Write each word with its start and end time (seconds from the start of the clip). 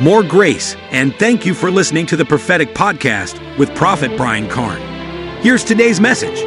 more 0.00 0.22
grace, 0.22 0.76
and 0.90 1.14
thank 1.16 1.46
you 1.46 1.54
for 1.54 1.70
listening 1.70 2.06
to 2.06 2.16
the 2.16 2.24
Prophetic 2.24 2.74
Podcast 2.74 3.38
with 3.58 3.74
Prophet 3.74 4.16
Brian 4.16 4.48
Carn. 4.48 4.80
Here's 5.40 5.62
today's 5.62 6.00
message. 6.00 6.42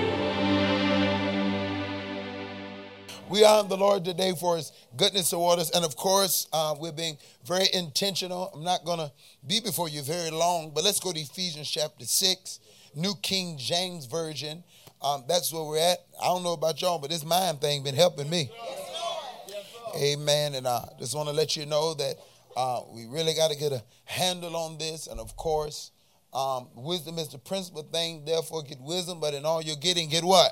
We 3.29 3.44
honor 3.44 3.68
the 3.68 3.78
Lord 3.78 4.05
today 4.05 4.33
for 4.39 4.55
his 4.57 4.71
goodness 4.96 5.29
toward 5.29 5.60
us. 5.60 5.70
And 5.71 5.83
of 5.83 5.96
course, 5.96 6.47
uh, 6.54 6.75
we're 6.79 6.91
being 6.91 7.18
very 7.46 7.68
intentional. 7.73 8.50
I'm 8.54 8.64
not 8.64 8.86
going 8.86 9.00
to 9.00 9.11
be 9.46 9.59
before 9.59 9.89
you 9.89 10.02
very 10.02 10.32
long, 10.32 10.71
but 10.73 10.84
let's 10.84 11.00
go 11.00 11.11
to 11.11 11.20
Ephesians 11.20 11.70
chapter 11.70 12.05
6, 12.05 12.59
New 12.95 13.14
King 13.21 13.57
James 13.57 14.05
Version. 14.05 14.64
Um, 15.02 15.25
that's 15.27 15.54
where 15.54 15.64
we're 15.64 15.77
at. 15.77 16.00
I 16.21 16.25
don't 16.25 16.43
know 16.43 16.54
about 16.54 16.82
y'all, 16.82 17.00
but 17.00 17.09
this 17.09 17.25
mind 17.25 17.61
thing 17.61 17.84
been 17.84 17.95
helping 17.95 18.29
me. 18.29 18.50
Amen. 19.95 20.55
And 20.55 20.68
I 20.68 20.88
just 20.98 21.16
want 21.16 21.27
to 21.29 21.36
let 21.36 21.55
you 21.55 21.66
know 21.66 21.93
that 21.95 22.16
uh, 22.57 22.82
we 22.92 23.06
really 23.06 23.36
got 23.36 23.52
to 23.52 23.57
get 23.57 23.71
a 23.71 23.84
handle 24.06 24.56
on 24.56 24.79
this. 24.79 25.06
And 25.06 25.20
of 25.20 25.36
course, 25.36 25.92
um, 26.34 26.68
wisdom 26.75 27.20
is 27.20 27.29
the 27.29 27.38
principal 27.38 27.84
thing. 27.84 28.25
Therefore, 28.25 28.64
get 28.64 28.82
wisdom. 28.82 29.20
But 29.20 29.36
in 29.36 29.46
all 29.46 29.61
you're 29.61 29.75
getting, 29.75 30.10
get 30.10 30.24
what? 30.24 30.52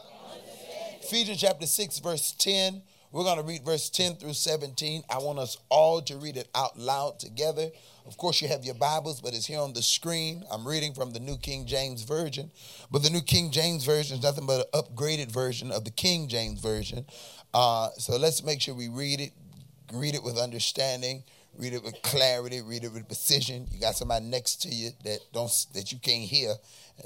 Ephesians 1.02 1.42
chapter 1.42 1.66
6, 1.66 2.00
verse 2.00 2.32
10. 2.38 2.84
We're 3.12 3.24
going 3.24 3.38
to 3.38 3.44
read 3.44 3.66
verse 3.66 3.90
10 3.90 4.18
through 4.18 4.34
17. 4.34 5.04
I 5.10 5.18
want 5.18 5.40
us 5.40 5.58
all 5.70 6.02
to 6.04 6.18
read 6.18 6.38
it 6.38 6.48
out 6.54 6.78
loud 6.78 7.18
together. 7.18 7.70
Of 8.06 8.18
course, 8.18 8.42
you 8.42 8.50
have 8.50 8.64
your 8.64 8.76
Bibles, 8.76 9.20
but 9.22 9.34
it's 9.34 9.46
here 9.48 9.60
on 9.60 9.74
the 9.74 9.82
screen. 9.82 10.44
I'm 10.52 10.68
reading 10.68 10.94
from 10.94 11.12
the 11.12 11.20
New 11.20 11.38
King 11.38 11.66
James 11.66 12.04
Version. 12.04 12.52
But 12.92 13.02
the 13.02 13.10
New 13.10 13.22
King 13.22 13.52
James 13.52 13.84
Version 13.84 14.18
is 14.18 14.24
nothing 14.24 14.46
but 14.46 14.68
an 14.74 14.82
upgraded 14.82 15.32
version 15.32 15.72
of 15.72 15.86
the 15.86 15.92
King 15.92 16.28
James 16.28 16.60
Version. 16.60 17.06
Uh, 17.54 17.90
so 17.98 18.18
let's 18.18 18.44
make 18.44 18.62
sure 18.62 18.76
we 18.76 18.90
read 18.90 19.22
it, 19.22 19.32
read 19.94 20.14
it 20.14 20.24
with 20.24 20.38
understanding, 20.38 21.24
read 21.58 21.74
it 21.74 21.84
with 21.84 22.02
clarity, 22.02 22.62
read 22.62 22.84
it 22.84 22.94
with 22.94 23.08
precision. 23.08 23.68
You 23.72 23.80
got 23.80 23.96
somebody 23.96 24.26
next 24.26 24.62
to 24.64 24.70
you 24.70 24.92
that 25.04 25.20
don't 25.34 25.52
that 25.74 25.92
you 25.92 26.00
can't 26.00 26.24
hear. 26.24 26.54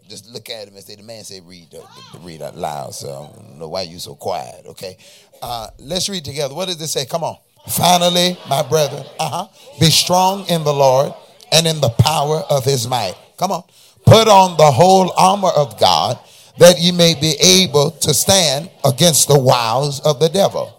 Just 0.08 0.30
look 0.30 0.50
at 0.50 0.68
him 0.68 0.76
and 0.76 0.84
say, 0.84 0.96
"The 0.96 1.04
man 1.04 1.24
said 1.24 1.48
read, 1.48 1.72
the 1.72 1.84
read 2.20 2.42
out 2.42 2.56
loud." 2.56 2.94
So 2.94 3.32
I 3.34 3.42
don't 3.42 3.60
know 3.60 3.70
why 3.70 3.84
you 3.84 4.00
so 4.00 4.16
quiet. 4.16 4.66
Okay, 4.68 4.98
uh, 5.42 5.70
let's 5.80 6.10
read 6.10 6.26
together. 6.26 6.54
What 6.54 6.68
does 6.68 6.78
this 6.78 6.92
say? 6.92 7.06
Come 7.06 7.24
on. 7.24 7.38
Finally, 7.68 8.38
my 8.48 8.64
brethren, 8.64 9.04
uh-huh, 9.20 9.48
be 9.80 9.90
strong 9.90 10.46
in 10.48 10.64
the 10.64 10.74
Lord 10.74 11.14
and 11.52 11.68
in 11.68 11.82
the 11.82 11.90
power 11.90 12.38
of 12.50 12.64
His 12.64 12.88
might. 12.88 13.16
Come 13.38 13.52
on, 13.52 13.64
put 14.06 14.28
on 14.28 14.58
the 14.58 14.72
whole 14.72 15.12
armor 15.18 15.50
of 15.50 15.80
God 15.80 16.20
that 16.58 16.80
ye 16.80 16.92
may 16.92 17.16
be 17.16 17.36
able 17.40 17.92
to 17.92 18.14
stand 18.14 18.70
against 18.84 19.28
the 19.28 19.40
wiles 19.40 20.02
of 20.02 20.20
the 20.20 20.30
devil. 20.30 20.79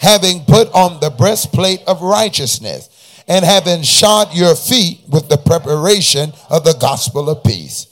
having 0.00 0.44
put 0.46 0.66
on 0.72 0.98
the 1.00 1.10
breastplate 1.10 1.82
of 1.86 2.00
righteousness, 2.00 2.88
and 3.28 3.44
having 3.44 3.82
shod 3.82 4.34
your 4.34 4.56
feet 4.56 5.00
with 5.08 5.28
the 5.28 5.36
preparation 5.36 6.32
of 6.48 6.64
the 6.64 6.74
gospel 6.80 7.28
of 7.28 7.44
peace. 7.44 7.86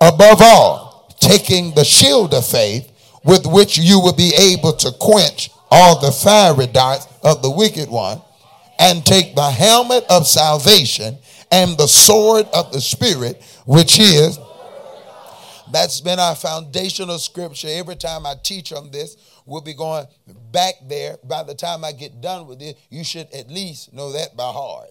Above 0.00 0.42
all, 0.42 1.14
taking 1.20 1.72
the 1.74 1.84
shield 1.84 2.34
of 2.34 2.44
faith, 2.44 2.90
with 3.24 3.46
which 3.46 3.78
you 3.78 4.00
will 4.00 4.12
be 4.12 4.34
able 4.34 4.72
to 4.72 4.90
quench 5.00 5.48
all 5.70 6.00
the 6.00 6.10
fiery 6.10 6.66
darts 6.66 7.06
of 7.22 7.40
the 7.40 7.50
wicked 7.50 7.88
one, 7.88 8.20
and 8.78 9.06
take 9.06 9.34
the 9.36 9.50
helmet 9.50 10.04
of 10.10 10.26
salvation 10.26 11.16
and 11.52 11.78
the 11.78 11.86
sword 11.86 12.46
of 12.52 12.72
the 12.72 12.80
Spirit, 12.80 13.40
which 13.64 14.00
is 14.00 14.38
that's 15.72 16.00
been 16.00 16.18
our 16.18 16.34
foundational 16.34 17.18
scripture. 17.18 17.68
Every 17.70 17.96
time 17.96 18.26
I 18.26 18.34
teach 18.42 18.72
on 18.72 18.90
this, 18.90 19.16
we'll 19.46 19.60
be 19.60 19.74
going 19.74 20.06
back 20.52 20.74
there. 20.86 21.18
By 21.24 21.42
the 21.42 21.54
time 21.54 21.84
I 21.84 21.92
get 21.92 22.20
done 22.20 22.46
with 22.46 22.62
it, 22.62 22.78
you 22.90 23.04
should 23.04 23.28
at 23.32 23.48
least 23.48 23.92
know 23.92 24.12
that 24.12 24.36
by 24.36 24.50
heart. 24.50 24.90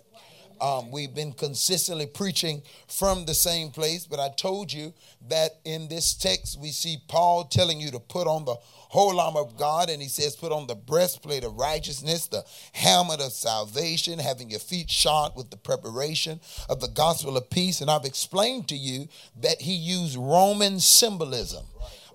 Um, 0.61 0.91
we've 0.91 1.13
been 1.13 1.33
consistently 1.33 2.05
preaching 2.05 2.61
from 2.87 3.25
the 3.25 3.33
same 3.33 3.69
place, 3.69 4.05
but 4.07 4.19
I 4.19 4.29
told 4.29 4.71
you 4.71 4.93
that 5.27 5.57
in 5.65 5.89
this 5.89 6.13
text 6.13 6.57
we 6.57 6.69
see 6.69 6.99
Paul 7.09 7.45
telling 7.45 7.81
you 7.81 7.91
to 7.91 7.99
put 7.99 8.27
on 8.27 8.45
the 8.45 8.55
whole 8.61 9.19
armor 9.19 9.41
of 9.41 9.57
God, 9.57 9.89
and 9.89 10.01
he 10.01 10.07
says, 10.07 10.37
put 10.37 10.53
on 10.53 10.67
the 10.67 10.75
breastplate 10.75 11.43
of 11.43 11.57
righteousness, 11.57 12.27
the 12.27 12.45
helmet 12.71 13.19
of 13.19 13.33
salvation, 13.33 14.19
having 14.19 14.51
your 14.51 14.59
feet 14.59 14.89
shod 14.89 15.35
with 15.35 15.49
the 15.49 15.57
preparation 15.57 16.39
of 16.69 16.79
the 16.79 16.87
gospel 16.87 17.35
of 17.35 17.49
peace. 17.49 17.81
And 17.81 17.91
I've 17.91 18.05
explained 18.05 18.69
to 18.69 18.77
you 18.77 19.09
that 19.41 19.59
he 19.59 19.73
used 19.73 20.15
Roman 20.15 20.79
symbolism. 20.79 21.65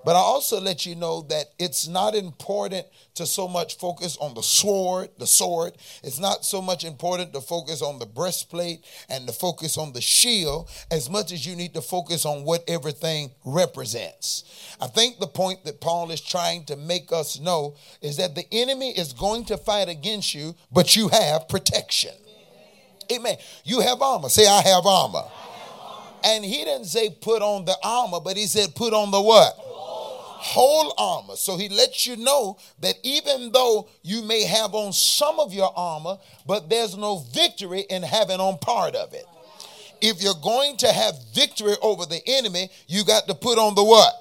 But 0.04 0.16
I 0.16 0.20
also 0.20 0.60
let 0.60 0.86
you 0.86 0.94
know 0.94 1.22
that 1.22 1.47
it's 1.59 1.88
not 1.88 2.14
important 2.14 2.86
to 3.14 3.26
so 3.26 3.48
much 3.48 3.78
focus 3.78 4.16
on 4.20 4.34
the 4.34 4.42
sword, 4.42 5.10
the 5.19 5.26
sword. 5.26 5.75
It's 6.03 6.20
not 6.20 6.44
so 6.44 6.62
much 6.62 6.84
important 6.84 7.32
to 7.32 7.41
focus 7.41 7.82
on 7.82 7.98
the 7.98 8.06
breastplate 8.06 8.84
and 9.09 9.26
to 9.26 9.32
focus 9.32 9.76
on 9.76 9.92
the 9.92 10.00
shield 10.00 10.70
as 10.91 11.10
much 11.10 11.32
as 11.32 11.44
you 11.47 11.56
need 11.56 11.75
to 11.75 11.82
focus 11.82 12.25
on 12.25 12.44
what 12.44 12.62
everything 12.69 13.31
represents. 13.44 14.76
I 14.81 14.86
think 14.86 15.19
the 15.19 15.26
point 15.26 15.64
that 15.64 15.81
Paul 15.81 16.10
is 16.10 16.20
trying 16.20 16.65
to 16.66 16.76
make 16.76 17.12
us 17.12 17.41
know 17.41 17.75
is 18.00 18.16
that 18.19 18.34
the 18.34 18.47
enemy 18.53 18.91
is 18.91 19.12
going 19.12 19.44
to 19.47 19.56
fight 19.56 19.88
against 19.88 20.34
you, 20.34 20.54
but 20.72 20.94
you 20.94 21.09
have 21.09 21.48
protection. 21.48 22.15
Amen. 23.10 23.36
You 23.65 23.80
have 23.80 24.00
armor. 24.00 24.28
Say, 24.28 24.47
I 24.47 24.62
have 24.62 24.86
armor. 24.86 25.25
And 26.25 26.44
he 26.44 26.65
didn't 26.65 26.86
say 26.86 27.10
put 27.10 27.42
on 27.42 27.65
the 27.65 27.76
armor, 27.82 28.20
but 28.20 28.36
he 28.36 28.47
said 28.47 28.75
put 28.75 28.92
on 28.92 29.10
the 29.10 29.20
what? 29.20 29.68
Whole 30.38 30.94
armor. 30.97 31.37
So 31.37 31.56
he 31.56 31.69
lets 31.69 32.06
you 32.06 32.16
know 32.16 32.59
that 32.81 32.94
even 33.03 33.50
though 33.53 33.88
you 34.03 34.22
may 34.22 34.44
have 34.44 34.75
on 34.75 34.93
some 34.93 35.41
of 35.41 35.53
your 35.53 35.72
armor, 35.76 36.19
but 36.47 36.71
there's 36.71 36.97
no 36.97 37.19
victory 37.32 37.84
in 37.91 38.03
having 38.03 38.41
on 38.41 38.59
part 38.59 38.94
of 38.94 39.12
it. 39.15 39.25
If 40.00 40.22
you're 40.22 40.34
going 40.43 40.77
to 40.78 40.93
have 40.93 41.15
victory 41.34 41.75
over 41.82 42.06
the 42.06 42.21
enemy, 42.25 42.71
you 42.87 43.04
got 43.04 43.27
to 43.27 43.34
put 43.34 43.59
on 43.59 43.75
the 43.75 43.82
what? 43.82 44.15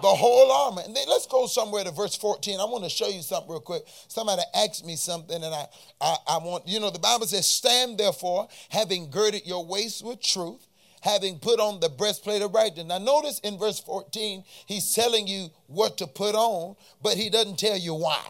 the 0.00 0.06
whole 0.06 0.52
armor. 0.52 0.82
And 0.84 0.94
then 0.94 1.06
let's 1.08 1.26
go 1.26 1.46
somewhere 1.46 1.82
to 1.82 1.90
verse 1.90 2.14
14. 2.14 2.60
I 2.60 2.64
want 2.64 2.84
to 2.84 2.90
show 2.90 3.08
you 3.08 3.20
something 3.20 3.50
real 3.50 3.60
quick. 3.60 3.82
Somebody 4.06 4.42
asked 4.54 4.86
me 4.86 4.94
something, 4.94 5.42
and 5.42 5.52
I, 5.52 5.66
I, 6.00 6.16
I 6.28 6.38
want, 6.38 6.68
you 6.68 6.78
know, 6.78 6.90
the 6.90 7.00
Bible 7.00 7.26
says, 7.26 7.46
Stand 7.46 7.98
therefore, 7.98 8.46
having 8.68 9.10
girded 9.10 9.44
your 9.44 9.66
waist 9.66 10.04
with 10.04 10.22
truth, 10.22 10.67
having 11.00 11.38
put 11.38 11.60
on 11.60 11.80
the 11.80 11.88
breastplate 11.88 12.42
of 12.42 12.54
righteousness. 12.54 12.86
Now, 12.86 12.98
notice 12.98 13.38
in 13.40 13.58
verse 13.58 13.80
14, 13.80 14.44
he's 14.66 14.94
telling 14.94 15.26
you 15.26 15.48
what 15.66 15.98
to 15.98 16.06
put 16.06 16.34
on, 16.34 16.76
but 17.02 17.14
he 17.14 17.30
doesn't 17.30 17.58
tell 17.58 17.76
you 17.76 17.94
why. 17.94 18.24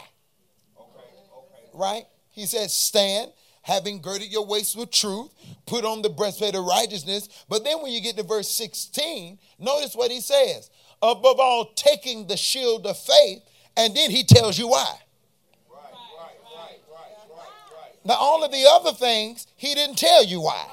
Okay, 0.79 1.05
okay. 1.33 1.71
Right? 1.75 2.05
He 2.31 2.47
says, 2.47 2.75
Stand, 2.75 3.33
having 3.63 4.01
girded 4.01 4.31
your 4.31 4.47
waist 4.47 4.77
with 4.77 4.91
truth, 4.91 5.31
put 5.67 5.85
on 5.85 6.03
the 6.03 6.09
breastplate 6.09 6.55
of 6.55 6.65
righteousness. 6.65 7.29
But 7.49 7.65
then 7.65 7.83
when 7.83 7.93
you 7.93 8.01
get 8.01 8.17
to 8.17 8.23
verse 8.23 8.49
16, 8.49 9.39
notice 9.59 9.95
what 9.95 10.11
he 10.11 10.21
says. 10.21 10.71
Above 11.03 11.39
all, 11.39 11.73
taking 11.75 12.27
the 12.27 12.37
shield 12.37 12.87
of 12.87 12.99
faith, 12.99 13.43
and 13.77 13.95
then 13.95 14.11
he 14.11 14.25
tells 14.25 14.59
you 14.59 14.69
why. 14.69 14.95
Now, 18.05 18.15
all 18.15 18.43
of 18.43 18.51
the 18.51 18.65
other 18.71 18.93
things, 18.93 19.47
he 19.57 19.75
didn't 19.75 19.99
tell 19.99 20.25
you 20.25 20.41
why. 20.41 20.67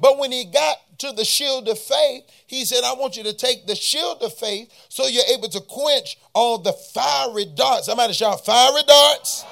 But 0.00 0.18
when 0.18 0.32
he 0.32 0.44
got 0.44 0.76
to 0.98 1.12
the 1.12 1.24
shield 1.24 1.68
of 1.68 1.78
faith, 1.78 2.24
he 2.46 2.64
said, 2.64 2.82
I 2.84 2.94
want 2.94 3.16
you 3.16 3.22
to 3.24 3.32
take 3.32 3.66
the 3.66 3.74
shield 3.74 4.22
of 4.22 4.34
faith 4.34 4.70
so 4.88 5.06
you're 5.06 5.24
able 5.34 5.48
to 5.48 5.60
quench 5.60 6.18
all 6.34 6.58
the 6.58 6.72
fiery 6.72 7.46
darts. 7.46 7.88
I'm 7.88 7.96
going 7.96 8.12
Somebody 8.12 8.14
shout, 8.14 8.44
fiery 8.44 8.82
darts. 8.86 9.44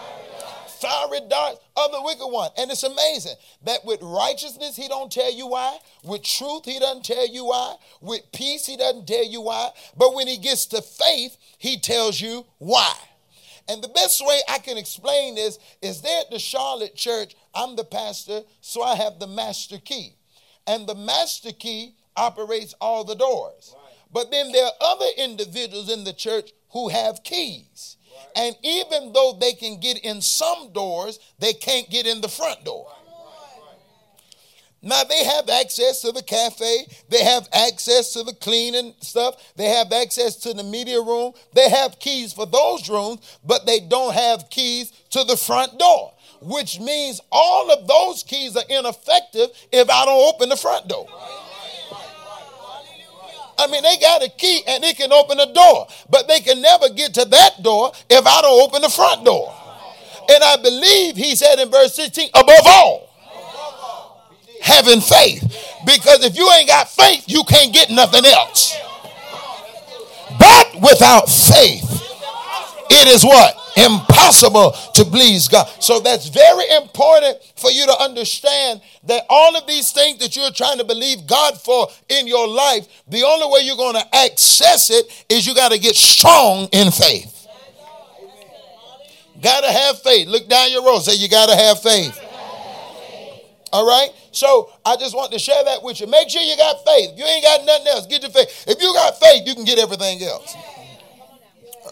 Fiery 0.80 1.20
darts 1.28 1.58
of 1.76 1.90
the 1.90 2.02
wicked 2.02 2.26
one. 2.26 2.50
And 2.58 2.70
it's 2.70 2.82
amazing 2.82 3.36
that 3.64 3.84
with 3.84 4.00
righteousness, 4.02 4.76
he 4.76 4.88
don't 4.88 5.10
tell 5.10 5.32
you 5.32 5.46
why. 5.46 5.78
With 6.04 6.22
truth, 6.22 6.64
he 6.64 6.78
doesn't 6.78 7.04
tell 7.04 7.26
you 7.26 7.46
why. 7.46 7.76
With 8.00 8.22
peace, 8.32 8.66
he 8.66 8.76
doesn't 8.76 9.06
tell 9.06 9.24
you 9.24 9.40
why. 9.40 9.70
But 9.96 10.14
when 10.14 10.26
he 10.26 10.36
gets 10.36 10.66
to 10.66 10.82
faith, 10.82 11.38
he 11.58 11.78
tells 11.78 12.20
you 12.20 12.44
why. 12.58 12.92
And 13.68 13.82
the 13.82 13.88
best 13.88 14.24
way 14.24 14.40
I 14.48 14.58
can 14.58 14.76
explain 14.76 15.34
this 15.34 15.58
is 15.80 16.02
there 16.02 16.20
at 16.20 16.30
the 16.30 16.38
Charlotte 16.38 16.94
church, 16.94 17.34
I'm 17.54 17.74
the 17.74 17.84
pastor, 17.84 18.42
so 18.60 18.82
I 18.82 18.94
have 18.96 19.18
the 19.18 19.26
master 19.26 19.78
key 19.78 20.15
and 20.66 20.86
the 20.86 20.94
master 20.94 21.52
key 21.52 21.94
operates 22.16 22.74
all 22.80 23.04
the 23.04 23.14
doors. 23.14 23.74
Right. 23.74 23.94
But 24.12 24.30
then 24.30 24.52
there 24.52 24.64
are 24.64 24.72
other 24.80 25.08
individuals 25.18 25.90
in 25.90 26.04
the 26.04 26.12
church 26.12 26.50
who 26.70 26.88
have 26.88 27.22
keys. 27.22 27.96
Right. 28.10 28.46
And 28.46 28.56
even 28.62 29.12
though 29.12 29.36
they 29.38 29.52
can 29.52 29.78
get 29.80 29.98
in 29.98 30.20
some 30.22 30.72
doors, 30.72 31.18
they 31.38 31.52
can't 31.52 31.88
get 31.90 32.06
in 32.06 32.20
the 32.20 32.28
front 32.28 32.64
door. 32.64 32.86
Right. 32.88 33.06
Now 34.86 35.02
they 35.04 35.24
have 35.24 35.48
access 35.48 36.02
to 36.02 36.12
the 36.12 36.22
cafe, 36.22 36.86
they 37.08 37.24
have 37.24 37.48
access 37.52 38.12
to 38.12 38.22
the 38.22 38.34
cleaning 38.34 38.94
stuff, 39.00 39.34
they 39.56 39.68
have 39.70 39.90
access 39.90 40.36
to 40.36 40.54
the 40.54 40.62
media 40.62 41.00
room, 41.00 41.32
they 41.54 41.68
have 41.70 41.98
keys 41.98 42.32
for 42.32 42.46
those 42.46 42.88
rooms, 42.88 43.38
but 43.44 43.66
they 43.66 43.80
don't 43.80 44.14
have 44.14 44.48
keys 44.48 44.92
to 45.10 45.24
the 45.24 45.36
front 45.36 45.78
door, 45.78 46.12
which 46.46 46.78
means 46.78 47.20
all 47.32 47.72
of 47.72 47.88
those 47.88 48.22
keys 48.22 48.56
are 48.56 48.62
ineffective 48.68 49.48
if 49.72 49.90
I 49.90 50.04
don't 50.04 50.34
open 50.34 50.48
the 50.48 50.56
front 50.56 50.86
door. 50.86 51.06
I 53.58 53.66
mean, 53.68 53.82
they 53.82 53.96
got 53.96 54.22
a 54.22 54.28
key 54.28 54.62
and 54.68 54.84
they 54.84 54.92
can 54.92 55.12
open 55.12 55.40
a 55.40 55.52
door, 55.52 55.88
but 56.08 56.28
they 56.28 56.40
can 56.40 56.62
never 56.62 56.88
get 56.90 57.14
to 57.14 57.24
that 57.24 57.62
door 57.62 57.90
if 58.08 58.26
I 58.26 58.42
don't 58.42 58.62
open 58.62 58.82
the 58.82 58.88
front 58.88 59.24
door. 59.24 59.52
And 60.28 60.44
I 60.44 60.56
believe 60.56 61.16
he 61.16 61.34
said 61.34 61.58
in 61.58 61.70
verse 61.70 61.94
16, 61.94 62.30
above 62.34 62.66
all, 62.66 63.10
having 64.60 65.00
faith. 65.00 65.42
Because 65.84 66.24
if 66.24 66.36
you 66.36 66.48
ain't 66.52 66.68
got 66.68 66.88
faith, 66.88 67.24
you 67.26 67.42
can't 67.44 67.72
get 67.72 67.90
nothing 67.90 68.24
else. 68.24 68.76
But 70.38 70.74
without 70.80 71.28
faith, 71.28 71.84
it 72.90 73.08
is 73.08 73.24
what? 73.24 73.56
Impossible 73.76 74.72
to 74.94 75.04
please 75.04 75.48
God. 75.48 75.68
So 75.80 76.00
that's 76.00 76.28
very 76.28 76.64
important 76.76 77.36
for 77.56 77.70
you 77.70 77.84
to 77.86 77.96
understand 78.00 78.80
that 79.04 79.24
all 79.28 79.54
of 79.54 79.66
these 79.66 79.92
things 79.92 80.18
that 80.20 80.34
you're 80.34 80.50
trying 80.50 80.78
to 80.78 80.84
believe 80.84 81.26
God 81.26 81.60
for 81.60 81.88
in 82.08 82.26
your 82.26 82.48
life, 82.48 82.88
the 83.06 83.22
only 83.22 83.52
way 83.52 83.66
you're 83.66 83.76
going 83.76 83.96
to 83.96 84.16
access 84.16 84.90
it 84.90 85.26
is 85.28 85.46
you 85.46 85.54
got 85.54 85.72
to 85.72 85.78
get 85.78 85.94
strong 85.94 86.68
in 86.72 86.90
faith. 86.90 87.46
Got 89.42 89.64
to 89.64 89.70
have 89.70 90.00
faith. 90.00 90.26
Look 90.28 90.48
down 90.48 90.72
your 90.72 90.82
road. 90.82 91.00
Say, 91.00 91.16
you 91.16 91.28
got 91.28 91.50
to 91.50 91.56
have 91.56 91.82
faith. 91.82 92.18
All 93.72 93.86
right? 93.86 94.08
So 94.32 94.70
I 94.84 94.96
just 94.96 95.14
want 95.14 95.32
to 95.32 95.38
share 95.38 95.62
that 95.64 95.82
with 95.82 96.00
you. 96.00 96.06
Make 96.06 96.30
sure 96.30 96.40
you 96.40 96.56
got 96.56 96.84
faith. 96.84 97.10
If 97.12 97.18
you 97.18 97.24
ain't 97.24 97.44
got 97.44 97.64
nothing 97.66 97.86
else, 97.88 98.06
get 98.06 98.22
your 98.22 98.30
faith. 98.30 98.64
If 98.66 98.80
you 98.80 98.92
got 98.94 99.20
faith, 99.20 99.46
you 99.46 99.54
can 99.54 99.64
get 99.64 99.78
everything 99.78 100.22
else. 100.22 100.54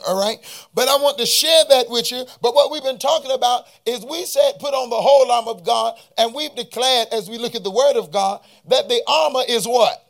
All 0.06 0.18
right? 0.18 0.38
But 0.74 0.88
I 0.88 0.96
want 0.96 1.18
to 1.18 1.26
share 1.26 1.64
that 1.70 1.88
with 1.88 2.10
you. 2.10 2.24
But 2.42 2.54
what 2.54 2.70
we've 2.70 2.82
been 2.82 2.98
talking 2.98 3.30
about 3.30 3.64
is 3.86 4.04
we 4.04 4.24
said 4.24 4.52
put 4.60 4.74
on 4.74 4.90
the 4.90 4.96
whole 4.96 5.30
armor 5.30 5.50
of 5.50 5.64
God, 5.64 5.94
and 6.18 6.34
we've 6.34 6.54
declared 6.54 7.08
as 7.12 7.28
we 7.28 7.38
look 7.38 7.54
at 7.54 7.64
the 7.64 7.70
word 7.70 7.96
of 7.96 8.10
God 8.10 8.40
that 8.68 8.88
the 8.88 9.02
armor 9.06 9.42
is 9.48 9.66
what? 9.66 10.00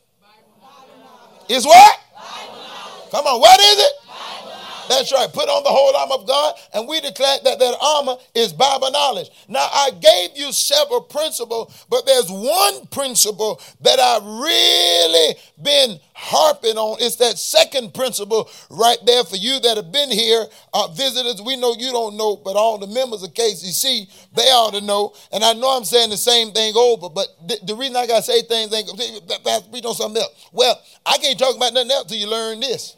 Is 1.49 1.65
what? 1.67 1.99
Come 3.11 3.27
on, 3.27 3.41
what 3.41 3.61
is 3.61 3.79
it? 3.79 4.04
That's 4.89 5.13
right. 5.13 5.33
Put 5.33 5.49
on 5.49 5.65
the 5.65 5.71
whole 5.71 5.97
armor 5.97 6.15
of 6.15 6.27
God, 6.27 6.55
and 6.75 6.89
we 6.89 7.01
declare 7.01 7.39
that 7.45 7.59
that 7.59 7.77
armor 7.81 8.17
is 8.35 8.53
Bible 8.53 8.91
knowledge. 8.91 9.31
Now, 9.49 9.67
I 9.73 9.91
gave 10.01 10.37
you 10.37 10.53
several 10.53 11.01
principles, 11.01 11.87
but 11.89 12.07
there's 12.07 12.31
one 12.31 12.87
principle 12.89 13.61
that 13.81 13.99
I've 13.99 14.25
really 14.25 15.35
been 15.63 15.99
harping 16.15 16.77
on. 16.77 16.99
It's 17.01 17.17
that 17.17 17.39
second 17.39 17.95
principle 17.95 18.49
right 18.71 18.99
there 19.07 19.25
for 19.25 19.37
you 19.37 19.61
that 19.61 19.77
have 19.77 19.93
been 19.93 20.11
here, 20.11 20.47
uh, 20.73 20.89
visitors. 20.89 21.41
We 21.43 21.57
know 21.57 21.75
you 21.79 21.91
don't 21.93 22.17
know, 22.17 22.37
but 22.37 22.57
all 22.57 22.79
the 22.79 22.87
members 22.87 23.23
of 23.23 23.35
KCC, 23.35 24.09
they 24.35 24.51
ought 24.51 24.75
to 24.75 24.81
know. 24.81 25.15
And 25.33 25.45
I 25.45 25.53
know 25.55 25.77
I'm 25.77 25.85
saying 25.85 26.11
the 26.11 26.17
same 26.17 26.53
thing 26.53 26.75
over, 26.77 27.09
but 27.09 27.29
th- 27.49 27.61
the 27.63 27.75
reason 27.75 27.97
I 27.97 28.07
got 28.07 28.19
to 28.19 28.23
say 28.23 28.43
things 28.43 28.73
ain't, 28.73 28.91
we 29.73 29.81
know 29.81 29.93
something 29.93 30.21
else. 30.23 30.49
Well, 30.53 30.81
I 31.05 31.19
can't 31.19 31.39
talk 31.39 31.57
about 31.57 31.73
nothing 31.73 31.91
else 31.91 32.07
till 32.07 32.19
you 32.19 32.29
learn 32.29 32.61
this. 32.61 32.97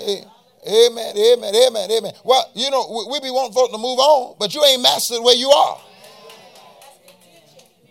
Amen, 0.00 1.16
amen, 1.16 1.54
amen, 1.54 1.90
amen. 1.90 2.12
Well, 2.24 2.50
you 2.54 2.70
know, 2.70 3.06
we 3.10 3.20
be 3.20 3.30
wanting 3.30 3.52
folks 3.52 3.72
to 3.72 3.78
move 3.78 3.98
on, 3.98 4.36
but 4.38 4.54
you 4.54 4.64
ain't 4.64 4.82
mastered 4.82 5.22
where 5.22 5.36
you 5.36 5.50
are. 5.50 5.80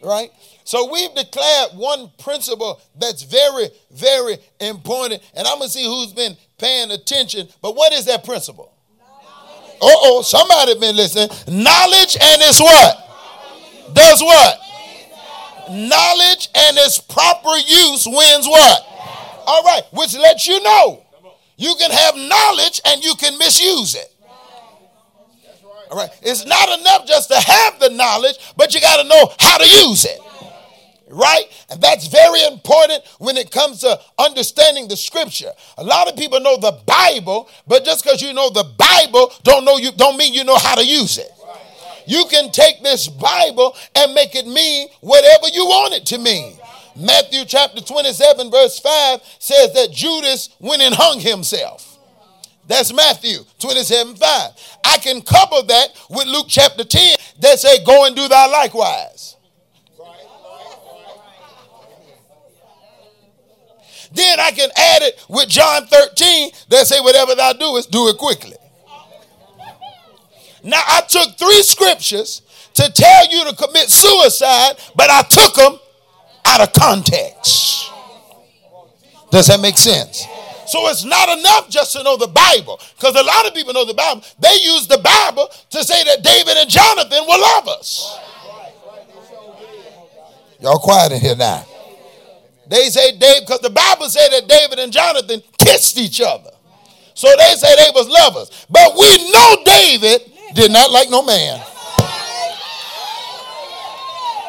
Right? 0.02 0.32
So 0.64 0.92
we've 0.92 1.14
declared 1.14 1.72
one 1.74 2.12
principle 2.18 2.82
that's 2.98 3.24
very, 3.24 3.70
very 3.92 4.38
important. 4.60 5.22
And 5.36 5.48
I'm 5.48 5.58
going 5.58 5.68
to 5.68 5.74
see 5.74 5.86
who's 5.86 6.14
been 6.14 6.36
paying 6.58 6.92
attention. 6.92 7.48
But 7.62 7.76
what 7.76 7.94
is 7.94 8.06
that 8.06 8.24
principle? 8.24 8.74
Uh 9.82 9.88
oh, 9.92 10.22
somebody 10.22 10.80
been 10.80 10.96
listening. 10.96 11.28
Knowledge 11.48 12.18
and 12.20 12.42
its 12.42 12.60
what? 12.60 13.94
Does 13.94 14.22
what? 14.22 14.60
Knowledge 15.70 16.50
and 16.56 16.78
its 16.78 17.00
proper 17.00 17.56
use 17.58 18.08
wins 18.08 18.48
what? 18.48 18.82
All 19.46 19.64
right, 19.64 19.84
which 19.92 20.16
lets 20.16 20.48
you 20.48 20.62
know 20.64 21.03
you 21.64 21.76
can 21.76 21.92
have 21.92 22.16
knowledge 22.16 22.82
and 22.86 23.04
you 23.04 23.16
can 23.16 23.38
misuse 23.38 23.96
it. 23.96 24.14
All 25.90 25.98
right. 25.98 26.10
It's 26.22 26.46
not 26.46 26.80
enough 26.80 27.06
just 27.06 27.30
to 27.30 27.40
have 27.40 27.80
the 27.80 27.90
knowledge, 27.90 28.36
but 28.58 28.74
you 28.74 28.82
got 28.82 29.02
to 29.02 29.08
know 29.08 29.32
how 29.40 29.58
to 29.58 29.66
use 29.88 30.06
it. 30.06 30.20
Right? 31.08 31.44
And 31.70 31.80
that's 31.80 32.08
very 32.08 32.42
important 32.46 33.04
when 33.20 33.38
it 33.38 33.52
comes 33.52 33.82
to 33.82 34.00
understanding 34.18 34.88
the 34.88 34.98
scripture. 34.98 35.52
A 35.78 35.84
lot 35.84 36.08
of 36.08 36.18
people 36.18 36.40
know 36.40 36.58
the 36.58 36.80
Bible, 36.88 37.48
but 37.68 37.86
just 37.86 38.04
because 38.04 38.22
you 38.22 38.34
know 38.34 38.50
the 38.50 38.64
Bible 38.64 39.32
don't 39.44 39.64
know 39.64 39.78
you 39.78 39.92
don't 39.92 40.18
mean 40.18 40.34
you 40.34 40.44
know 40.44 40.58
how 40.58 40.74
to 40.74 40.84
use 40.84 41.20
it. 41.20 41.30
You 42.08 42.26
can 42.30 42.52
take 42.52 42.82
this 42.84 43.08
Bible 43.08 43.76
and 43.96 44.14
make 44.14 44.36
it 44.36 44.48
mean 44.48 44.88
whatever 45.02 45.48
you 45.54 45.66
want 45.66 45.94
it 45.94 46.06
to 46.08 46.18
mean. 46.18 46.58
Matthew 46.96 47.46
chapter 47.46 47.82
27, 47.82 48.52
verse 48.52 48.80
5 48.80 49.20
says 49.40 49.74
that 49.74 49.92
Judas 49.92 50.50
went 50.60 50.82
and 50.82 50.94
hung 50.94 51.20
himself. 51.20 51.98
That's 52.68 52.94
Matthew 52.94 53.40
27, 53.60 54.16
5. 54.16 54.52
I 54.86 54.98
can 55.00 55.22
couple 55.22 55.64
that 55.64 55.88
with 56.10 56.28
Luke 56.28 56.46
chapter 56.48 56.84
10 56.84 57.16
that 57.40 57.60
say, 57.60 57.84
Go 57.84 58.06
and 58.06 58.16
do 58.16 58.28
thou 58.28 58.52
likewise. 58.52 59.36
Then 64.14 64.40
I 64.40 64.52
can 64.52 64.70
add 64.78 65.02
it 65.02 65.26
with 65.28 65.50
John 65.50 65.88
13 65.88 66.52
that 66.70 66.88
say, 66.88 67.00
Whatever 67.02 67.36
thou 67.36 67.54
doest, 67.54 67.92
do 67.92 68.08
it 68.08 68.18
quickly. 68.18 68.56
Now, 70.64 70.82
I 70.88 71.02
took 71.02 71.38
three 71.38 71.62
scriptures 71.64 72.42
to 72.76 72.90
tell 72.90 73.30
you 73.30 73.44
to 73.50 73.56
commit 73.56 73.90
suicide, 73.90 74.76
but 74.96 75.10
I 75.10 75.24
took 75.24 75.56
them 75.56 75.78
out 76.46 76.62
of 76.62 76.74
context. 76.74 77.92
Does 79.32 79.48
that 79.48 79.60
make 79.60 79.78
sense? 79.78 80.26
So 80.68 80.88
it's 80.88 81.04
not 81.04 81.30
enough 81.38 81.70
just 81.70 81.94
to 81.94 82.04
know 82.04 82.18
the 82.18 82.28
Bible, 82.28 82.80
because 82.96 83.16
a 83.16 83.24
lot 83.24 83.48
of 83.48 83.54
people 83.54 83.74
know 83.74 83.86
the 83.86 83.94
Bible. 83.94 84.24
They 84.40 84.56
use 84.62 84.88
the 84.88 85.00
Bible 85.00 85.50
to 85.72 85.84
say 85.84 86.04
that 86.04 86.24
David 86.24 86.58
and 86.58 86.70
Jonathan 86.70 87.24
were 87.28 87.38
lovers. 87.38 88.18
Y'all 90.60 90.80
quiet 90.80 91.12
in 91.12 91.20
here 91.20 91.36
now. 91.36 91.66
They 92.68 92.90
say 92.90 93.18
David, 93.18 93.44
because 93.46 93.60
the 93.60 93.70
Bible 93.70 94.08
said 94.08 94.30
that 94.30 94.48
David 94.48 94.80
and 94.80 94.94
Jonathan 94.94 95.42
kissed 95.60 95.98
each 95.98 96.22
other. 96.22 96.52
So 97.14 97.28
they 97.38 97.56
say 97.56 97.76
they 97.76 97.92
was 97.94 98.08
lovers. 98.08 98.66
But 98.70 98.94
we 98.98 99.32
know 99.32 99.58
David 99.66 100.32
did 100.56 100.72
not 100.72 100.90
like 100.92 101.10
no 101.10 101.24
man. 101.24 101.62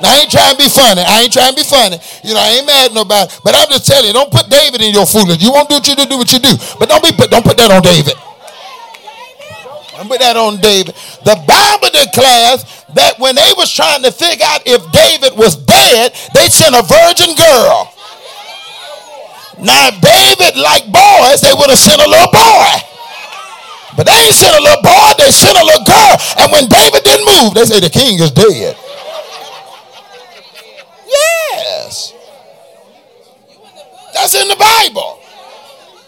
Now, 0.03 0.11
I 0.11 0.27
ain't 0.27 0.31
trying 0.31 0.57
to 0.57 0.59
be 0.59 0.69
funny. 0.69 1.03
I 1.07 1.23
ain't 1.23 1.33
trying 1.33 1.55
to 1.55 1.59
be 1.59 1.63
funny. 1.63 1.99
You 2.27 2.35
know, 2.35 2.43
I 2.43 2.59
ain't 2.59 2.67
mad 2.67 2.91
at 2.91 2.95
nobody. 2.95 3.31
But 3.45 3.55
I'm 3.55 3.71
just 3.71 3.87
telling 3.87 4.11
you, 4.11 4.13
don't 4.13 4.31
put 4.31 4.51
David 4.51 4.83
in 4.83 4.93
your 4.93 5.07
foolishness. 5.07 5.43
You 5.43 5.53
want 5.55 5.71
to 5.71 5.79
do 5.79 5.79
what 5.79 5.87
you 5.87 5.95
do, 5.95 6.05
do 6.07 6.19
what 6.19 6.31
you 6.33 6.41
do. 6.43 6.55
But 6.79 6.89
don't 6.91 7.03
be 7.03 7.15
don't 7.15 7.47
put 7.47 7.57
that 7.59 7.71
on 7.71 7.83
David. 7.83 8.19
Don't 9.95 10.11
put 10.11 10.19
that 10.19 10.35
on 10.35 10.59
David. 10.59 10.99
The 11.23 11.39
Bible 11.47 11.91
declares 11.95 12.67
that 12.99 13.15
when 13.23 13.39
they 13.39 13.55
was 13.55 13.71
trying 13.71 14.03
to 14.03 14.11
figure 14.11 14.43
out 14.43 14.67
if 14.67 14.83
David 14.91 15.39
was 15.39 15.55
dead, 15.55 16.11
they 16.35 16.51
sent 16.51 16.75
a 16.75 16.83
virgin 16.83 17.31
girl. 17.39 17.95
Now, 19.63 19.95
David 19.95 20.59
liked 20.59 20.91
boys, 20.91 21.39
they 21.39 21.55
would 21.55 21.71
have 21.71 21.79
sent 21.79 22.03
a 22.03 22.09
little 22.11 22.35
boy. 22.35 22.75
But 23.95 24.11
they 24.11 24.19
ain't 24.27 24.35
sent 24.35 24.59
a 24.59 24.63
little 24.63 24.83
boy, 24.83 25.15
they 25.23 25.31
sent 25.31 25.55
a 25.55 25.63
little 25.63 25.87
girl. 25.87 26.15
And 26.43 26.51
when 26.51 26.67
David 26.67 27.07
didn't 27.07 27.27
move, 27.31 27.55
they 27.55 27.65
say 27.65 27.79
the 27.79 27.91
king 27.91 28.19
is 28.19 28.35
dead. 28.35 28.75
Yes. 31.07 32.13
That's 34.15 34.35
in 34.35 34.49
the 34.49 34.57
Bible. 34.57 35.21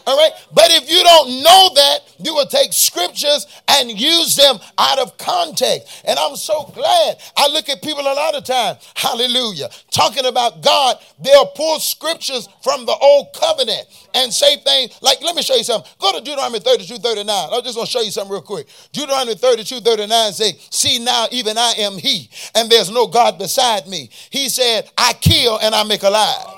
All 0.06 0.16
right. 0.16 0.30
But 0.54 0.66
if 0.70 0.88
you 0.88 1.02
don't 1.02 1.42
know 1.42 1.70
that, 1.75 1.98
you 2.18 2.32
will 2.32 2.46
take 2.46 2.72
scriptures 2.72 3.44
and 3.66 3.90
use 3.90 4.36
them 4.36 4.56
out 4.78 5.00
of 5.00 5.18
context. 5.18 6.04
And 6.06 6.16
I'm 6.16 6.36
so 6.36 6.64
glad. 6.75 7.16
I 7.36 7.48
look 7.48 7.68
at 7.68 7.82
people 7.82 8.02
a 8.02 8.14
lot 8.14 8.36
of 8.36 8.44
times, 8.44 8.78
hallelujah, 8.94 9.68
talking 9.90 10.25
about 10.25 10.62
God. 10.62 10.96
They'll 11.18 11.46
pull 11.46 11.80
scriptures 11.80 12.48
from 12.62 12.86
the 12.86 12.94
old 12.94 13.34
covenant 13.34 13.88
and 14.14 14.32
say 14.32 14.56
things 14.58 14.96
like, 15.02 15.20
let 15.22 15.34
me 15.34 15.42
show 15.42 15.56
you 15.56 15.64
something. 15.64 15.90
Go 15.98 16.12
to 16.16 16.25
Deuteronomy 16.25 16.60
32, 16.60 16.98
39. 16.98 17.28
I 17.28 17.60
just 17.62 17.76
want 17.76 17.88
to 17.88 17.92
show 17.92 18.00
you 18.00 18.12
something 18.12 18.32
real 18.32 18.42
quick. 18.42 18.68
Deuteronomy 18.92 19.34
32, 19.34 19.80
39 19.80 20.32
say, 20.32 20.52
See 20.70 21.00
now, 21.00 21.26
even 21.32 21.58
I 21.58 21.75
am 21.78 21.98
he, 21.98 22.30
and 22.54 22.70
there's 22.70 22.90
no 22.90 23.08
God 23.08 23.38
beside 23.38 23.88
me. 23.88 24.08
He 24.30 24.48
said, 24.48 24.88
I 24.96 25.14
kill 25.14 25.58
and 25.58 25.75
I 25.75 25.82
make 25.82 26.04
alive. 26.04 26.55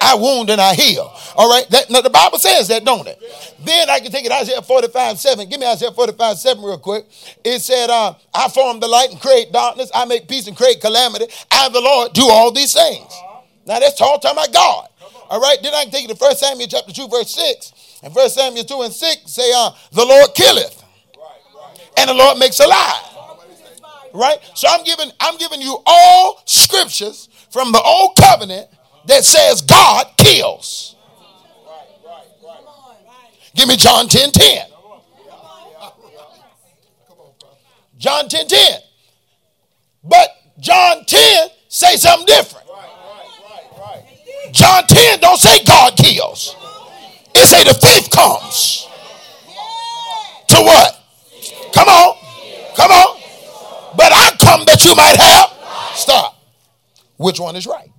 I 0.00 0.14
wound 0.14 0.50
and 0.50 0.60
I 0.60 0.74
heal. 0.74 1.12
All 1.36 1.50
right. 1.50 1.68
That, 1.70 1.90
now 1.90 2.00
the 2.00 2.10
Bible 2.10 2.38
says 2.38 2.68
that, 2.68 2.84
don't 2.84 3.06
it? 3.06 3.20
Then 3.64 3.90
I 3.90 3.98
can 4.00 4.10
take 4.12 4.24
it 4.24 4.32
Isaiah 4.32 4.62
45, 4.62 5.18
7. 5.18 5.48
Give 5.48 5.60
me 5.60 5.66
Isaiah 5.66 5.92
45, 5.92 6.38
7 6.38 6.62
real 6.62 6.78
quick. 6.78 7.06
It 7.44 7.60
said, 7.60 7.90
uh, 7.90 8.14
I 8.34 8.48
form 8.48 8.80
the 8.80 8.88
light 8.88 9.10
and 9.10 9.20
create 9.20 9.52
darkness. 9.52 9.90
I 9.94 10.04
make 10.04 10.28
peace 10.28 10.46
and 10.46 10.56
create 10.56 10.80
calamity. 10.80 11.26
I, 11.50 11.68
the 11.70 11.80
Lord, 11.80 12.12
do 12.12 12.28
all 12.28 12.52
these 12.52 12.72
things. 12.72 13.12
Now 13.66 13.80
that's 13.80 14.00
all 14.00 14.18
talking 14.18 14.38
about 14.38 14.52
God. 14.52 14.88
All 15.28 15.40
right. 15.40 15.58
Then 15.62 15.74
I 15.74 15.84
can 15.84 15.92
take 15.92 16.08
it 16.08 16.16
to 16.16 16.24
1 16.24 16.36
Samuel 16.36 16.68
chapter 16.68 16.92
2, 16.92 17.08
verse 17.08 17.34
6. 17.34 18.00
And 18.02 18.14
1 18.14 18.30
Samuel 18.30 18.64
2 18.64 18.82
and 18.82 18.92
6 18.92 19.30
say, 19.30 19.52
uh, 19.54 19.70
the 19.92 20.04
Lord 20.04 20.30
killeth. 20.34 20.84
And 21.96 22.10
the 22.10 22.14
Lord 22.14 22.38
makes 22.38 22.60
alive. 22.60 23.02
Right? 24.14 24.38
So 24.54 24.68
I'm 24.70 24.84
giving, 24.84 25.10
I'm 25.20 25.36
giving 25.36 25.60
you 25.60 25.78
all 25.84 26.42
scriptures 26.46 27.28
from 27.50 27.72
the 27.72 27.80
old 27.80 28.16
covenant 28.16 28.68
that 29.06 29.24
says 29.24 29.62
God 29.62 30.06
kills. 30.16 30.96
Give 33.54 33.68
me 33.68 33.76
John 33.76 34.08
10 34.08 34.32
10. 34.32 34.66
John 37.98 38.28
10 38.28 38.46
10. 38.46 38.80
But 40.04 40.28
John 40.60 41.04
10 41.06 41.48
say 41.68 41.96
something 41.96 42.26
different. 42.26 42.66
John 44.52 44.86
10 44.86 45.20
don't 45.20 45.38
say 45.38 45.64
God 45.64 45.96
kills. 45.96 46.54
It 47.34 47.46
say 47.46 47.64
the 47.64 47.74
thief 47.74 48.10
comes. 48.10 48.88
To 50.48 50.56
what? 50.56 51.02
Come 51.74 51.88
on. 51.88 52.16
Come 52.76 52.90
on. 52.90 53.20
But 53.96 54.12
I 54.12 54.36
come 54.38 54.64
that 54.66 54.84
you 54.84 54.94
might 54.94 55.16
have. 55.16 55.96
Stop. 55.96 56.38
Which 57.16 57.40
one 57.40 57.56
is 57.56 57.66
right? 57.66 57.90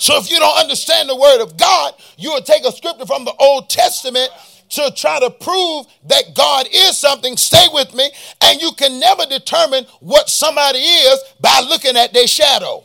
So 0.00 0.16
if 0.16 0.30
you 0.30 0.38
don't 0.38 0.58
understand 0.58 1.10
the 1.10 1.16
word 1.16 1.42
of 1.42 1.58
God, 1.58 1.94
you 2.16 2.30
will 2.30 2.40
take 2.40 2.64
a 2.64 2.72
scripture 2.72 3.04
from 3.04 3.26
the 3.26 3.34
Old 3.38 3.68
Testament 3.68 4.30
to 4.70 4.90
try 4.96 5.20
to 5.20 5.28
prove 5.28 5.86
that 6.06 6.34
God 6.34 6.66
is 6.72 6.96
something. 6.96 7.36
Stay 7.36 7.66
with 7.70 7.94
me. 7.94 8.10
And 8.40 8.62
you 8.62 8.72
can 8.72 8.98
never 8.98 9.26
determine 9.26 9.84
what 10.00 10.30
somebody 10.30 10.78
is 10.78 11.20
by 11.40 11.60
looking 11.68 11.98
at 11.98 12.14
their 12.14 12.26
shadow. 12.26 12.82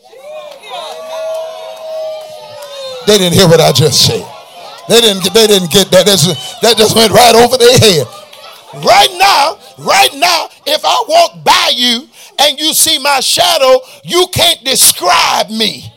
They 3.07 3.17
didn't 3.17 3.35
hear 3.35 3.47
what 3.47 3.61
I 3.61 3.71
just 3.71 4.05
said. 4.05 4.27
They 4.89 4.99
didn't 4.99 5.33
they 5.33 5.47
didn't 5.47 5.71
get 5.71 5.89
that. 5.91 6.05
That's, 6.05 6.59
that 6.59 6.75
just 6.75 6.97
went 6.97 7.13
right 7.13 7.33
over 7.33 7.55
their 7.55 7.77
head. 7.79 8.07
Right 8.83 9.15
now, 9.17 9.57
right 9.77 10.13
now, 10.15 10.49
if 10.67 10.83
I 10.83 11.05
walk 11.07 11.45
by 11.45 11.71
you 11.73 12.09
and 12.39 12.59
you 12.59 12.73
see 12.73 12.99
my 12.99 13.21
shadow, 13.21 13.79
you 14.03 14.27
can't 14.33 14.61
describe 14.65 15.49
me. 15.49 15.94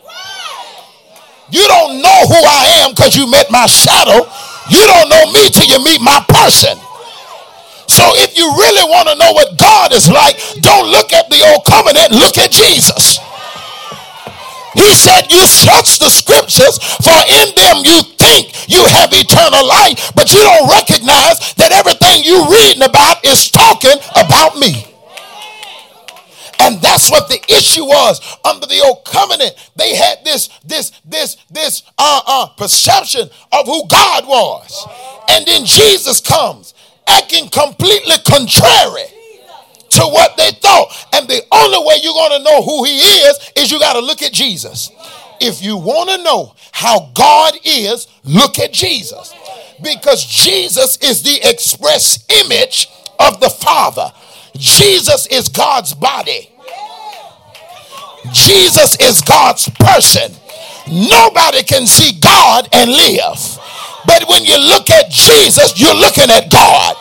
You 1.50 1.64
don't 1.66 2.02
know 2.02 2.20
who 2.28 2.40
I 2.44 2.84
am 2.84 2.92
because 2.92 3.16
you 3.16 3.30
met 3.30 3.50
my 3.50 3.66
shadow. 3.66 4.28
You 4.68 4.84
don't 4.84 5.08
know 5.08 5.32
me 5.32 5.48
till 5.48 5.64
you 5.64 5.80
meet 5.84 6.00
my 6.00 6.20
person. 6.28 6.76
So 7.88 8.04
if 8.20 8.36
you 8.36 8.44
really 8.44 8.84
want 8.84 9.08
to 9.08 9.16
know 9.16 9.32
what 9.32 9.56
God 9.56 9.92
is 9.92 10.12
like, 10.12 10.36
don't 10.60 10.92
look 10.92 11.12
at 11.12 11.30
the 11.30 11.40
old 11.48 11.64
covenant, 11.64 12.12
look 12.12 12.36
at 12.36 12.52
Jesus. 12.52 13.18
He 14.76 14.94
said, 14.94 15.32
You 15.32 15.46
search 15.48 15.98
the 15.98 16.12
scriptures, 16.12 16.78
for 17.00 17.18
in 17.40 17.48
them 17.56 17.82
you 17.82 18.04
think 18.20 18.52
you 18.68 18.84
have 18.84 19.10
eternal 19.12 19.66
life, 19.66 20.12
but 20.14 20.30
you 20.30 20.44
don't 20.44 20.68
recognize 20.68 21.54
that 21.56 21.72
everything 21.72 22.22
you're 22.28 22.46
reading 22.46 22.84
about 22.84 23.24
is 23.24 23.50
talking 23.50 23.96
about 24.14 24.56
me. 24.60 24.84
And 26.60 26.80
that's 26.82 27.10
what 27.10 27.28
the 27.28 27.40
issue 27.48 27.84
was 27.84 28.20
under 28.44 28.66
the 28.66 28.80
old 28.84 29.04
covenant. 29.04 29.54
They 29.76 29.94
had 29.94 30.24
this, 30.24 30.48
this, 30.64 30.90
this, 31.04 31.36
this 31.50 31.82
uh, 31.96 32.20
uh, 32.26 32.46
perception 32.56 33.30
of 33.52 33.66
who 33.66 33.86
God 33.88 34.26
was. 34.26 34.86
And 35.30 35.46
then 35.46 35.64
Jesus 35.64 36.20
comes 36.20 36.74
acting 37.06 37.48
completely 37.48 38.16
contrary 38.26 39.06
to 39.90 40.02
what 40.02 40.36
they 40.36 40.50
thought. 40.50 40.92
And 41.14 41.28
the 41.28 41.42
only 41.52 41.78
way 41.86 41.96
you're 42.02 42.12
going 42.12 42.38
to 42.38 42.44
know 42.44 42.62
who 42.62 42.84
he 42.84 42.98
is 42.98 43.50
is 43.56 43.70
you 43.70 43.78
got 43.78 43.94
to 43.94 44.00
look 44.00 44.22
at 44.22 44.32
Jesus. 44.32 44.90
If 45.40 45.62
you 45.62 45.76
want 45.76 46.10
to 46.10 46.22
know 46.22 46.54
how 46.72 47.10
God 47.14 47.54
is, 47.64 48.08
look 48.24 48.58
at 48.58 48.72
Jesus. 48.72 49.34
Because 49.82 50.24
Jesus 50.24 50.96
is 50.98 51.22
the 51.22 51.38
express 51.48 52.24
image 52.44 52.88
of 53.18 53.40
the 53.40 53.48
Father. 53.48 54.12
Jesus 54.58 55.26
is 55.28 55.48
God's 55.48 55.94
body. 55.94 56.50
Jesus 58.32 58.96
is 59.00 59.20
God's 59.22 59.68
person. 59.70 60.32
Nobody 60.90 61.62
can 61.62 61.86
see 61.86 62.18
God 62.18 62.68
and 62.72 62.90
live. 62.90 63.38
But 64.06 64.24
when 64.28 64.44
you 64.44 64.58
look 64.58 64.90
at 64.90 65.10
Jesus, 65.10 65.78
you're 65.78 65.94
looking 65.94 66.30
at 66.30 66.50
God. 66.50 66.96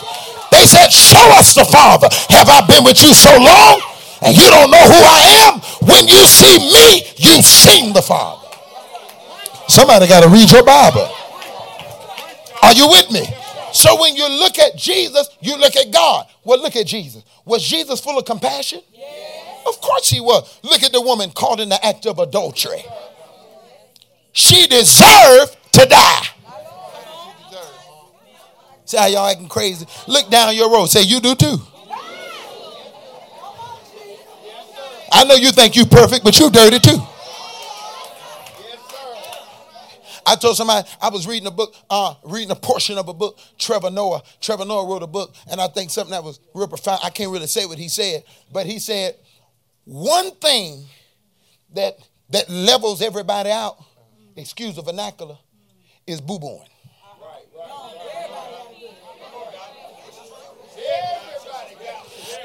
They 0.51 0.65
said, 0.65 0.89
Show 0.89 1.23
us 1.37 1.55
the 1.55 1.65
Father. 1.65 2.07
Have 2.29 2.49
I 2.49 2.65
been 2.67 2.83
with 2.83 3.01
you 3.01 3.13
so 3.13 3.31
long? 3.37 3.81
And 4.21 4.35
you 4.35 4.49
don't 4.49 4.71
know 4.71 4.85
who 4.85 5.01
I 5.01 5.49
am? 5.49 5.59
When 5.87 6.07
you 6.07 6.25
see 6.25 6.57
me, 6.57 7.03
you've 7.17 7.45
seen 7.45 7.93
the 7.93 8.01
Father. 8.01 8.47
Somebody 9.67 10.07
got 10.07 10.23
to 10.23 10.29
read 10.29 10.51
your 10.51 10.63
Bible. 10.63 11.09
Are 12.63 12.73
you 12.73 12.89
with 12.89 13.11
me? 13.11 13.27
So 13.73 13.99
when 13.99 14.15
you 14.15 14.27
look 14.29 14.59
at 14.59 14.75
Jesus, 14.77 15.29
you 15.41 15.57
look 15.57 15.75
at 15.75 15.91
God. 15.91 16.27
Well, 16.43 16.61
look 16.61 16.75
at 16.75 16.87
Jesus. 16.87 17.23
Was 17.45 17.67
Jesus 17.67 17.99
full 17.99 18.17
of 18.17 18.25
compassion? 18.25 18.81
Yes. 18.93 19.65
Of 19.67 19.81
course 19.81 20.09
he 20.09 20.19
was. 20.19 20.59
Look 20.63 20.83
at 20.83 20.91
the 20.91 21.01
woman 21.01 21.31
caught 21.31 21.59
in 21.59 21.69
the 21.69 21.85
act 21.85 22.05
of 22.05 22.19
adultery. 22.19 22.83
She 24.31 24.67
deserved 24.67 25.57
to 25.73 25.85
die. 25.85 26.23
See 28.85 28.97
how 28.97 29.07
y'all 29.07 29.27
acting 29.27 29.49
crazy? 29.49 29.85
Look 30.07 30.29
down 30.29 30.55
your 30.55 30.71
road. 30.71 30.85
Say, 30.85 31.01
you 31.01 31.19
do 31.19 31.35
too. 31.35 31.57
I 35.11 35.23
know 35.25 35.35
you 35.35 35.51
think 35.51 35.75
you're 35.75 35.85
perfect, 35.85 36.23
but 36.23 36.39
you're 36.39 36.49
dirty 36.49 36.79
too. 36.79 36.99
I 40.27 40.35
told 40.35 40.57
somebody 40.57 40.85
I 41.01 41.07
was 41.07 41.25
reading 41.25 41.47
a 41.47 41.51
book, 41.51 41.73
uh, 41.89 42.15
reading 42.25 42.51
a 42.51 42.55
portion 42.55 42.97
of 42.97 43.07
a 43.07 43.13
book. 43.13 43.39
Trevor 43.57 43.89
Noah. 43.89 44.21
Trevor 44.41 44.65
Noah 44.65 44.85
wrote 44.85 45.01
a 45.01 45.07
book, 45.07 45.33
and 45.49 45.61
I 45.61 45.67
think 45.67 45.89
something 45.89 46.11
that 46.11 46.23
was 46.23 46.41
real 46.53 46.67
profound. 46.67 46.99
I 47.01 47.09
can't 47.09 47.31
really 47.31 47.47
say 47.47 47.65
what 47.65 47.77
he 47.77 47.87
said, 47.87 48.25
but 48.51 48.65
he 48.65 48.77
said 48.77 49.15
one 49.85 50.31
thing 50.31 50.83
that 51.73 51.97
that 52.29 52.49
levels 52.49 53.01
everybody 53.01 53.51
out, 53.51 53.77
excuse 54.35 54.75
the 54.75 54.81
vernacular, 54.81 55.37
is 56.05 56.19
boo 56.19 56.39
booing. 56.39 56.59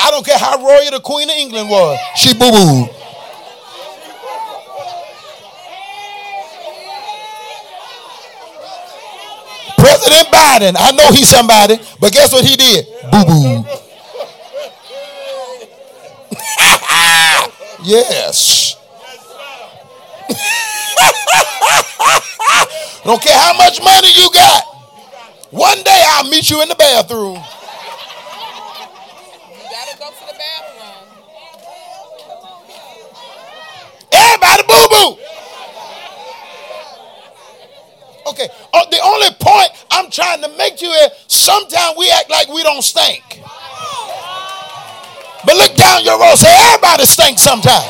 I 0.00 0.10
don't 0.10 0.24
care 0.24 0.38
how 0.38 0.64
royal 0.64 0.90
the 0.92 1.00
Queen 1.02 1.28
of 1.28 1.36
England 1.36 1.68
was, 1.68 1.98
she 2.16 2.32
boo 2.32 2.50
booed. 2.50 3.01
President 10.02 10.28
Biden, 10.34 10.74
I 10.78 10.90
know 10.92 11.10
he's 11.12 11.28
somebody, 11.28 11.78
but 12.00 12.12
guess 12.12 12.32
what 12.32 12.44
he 12.44 12.56
did? 12.56 12.86
Boo 13.10 13.24
boo. 13.24 13.64
yes. 17.84 18.76
Don't 23.04 23.20
care 23.22 23.38
how 23.38 23.52
much 23.56 23.80
money 23.82 24.08
you 24.16 24.28
got. 24.32 24.64
One 25.50 25.82
day 25.84 26.02
I'll 26.08 26.28
meet 26.28 26.50
you 26.50 26.62
in 26.62 26.68
the 26.68 26.74
bathroom. 26.74 27.36
You 27.36 27.42
gotta 29.70 29.96
go 29.98 30.10
to 30.10 30.26
the 30.26 30.34
bathroom. 30.34 31.06
Everybody 34.10 34.62
boo 34.66 34.88
boo. 34.90 35.16
Okay, 38.32 38.48
uh, 38.72 38.84
the 38.90 38.98
only 39.04 39.28
point 39.38 39.68
I'm 39.90 40.10
trying 40.10 40.40
to 40.40 40.48
make 40.56 40.78
to 40.78 40.86
you 40.86 40.92
is 41.04 41.10
sometimes 41.28 41.98
we 41.98 42.10
act 42.10 42.30
like 42.30 42.48
we 42.48 42.62
don't 42.62 42.80
stink. 42.80 43.42
But 45.44 45.56
look 45.56 45.74
down 45.76 46.02
your 46.02 46.18
road, 46.18 46.36
say 46.36 46.48
everybody 46.48 47.04
stinks 47.04 47.42
sometimes. 47.42 47.84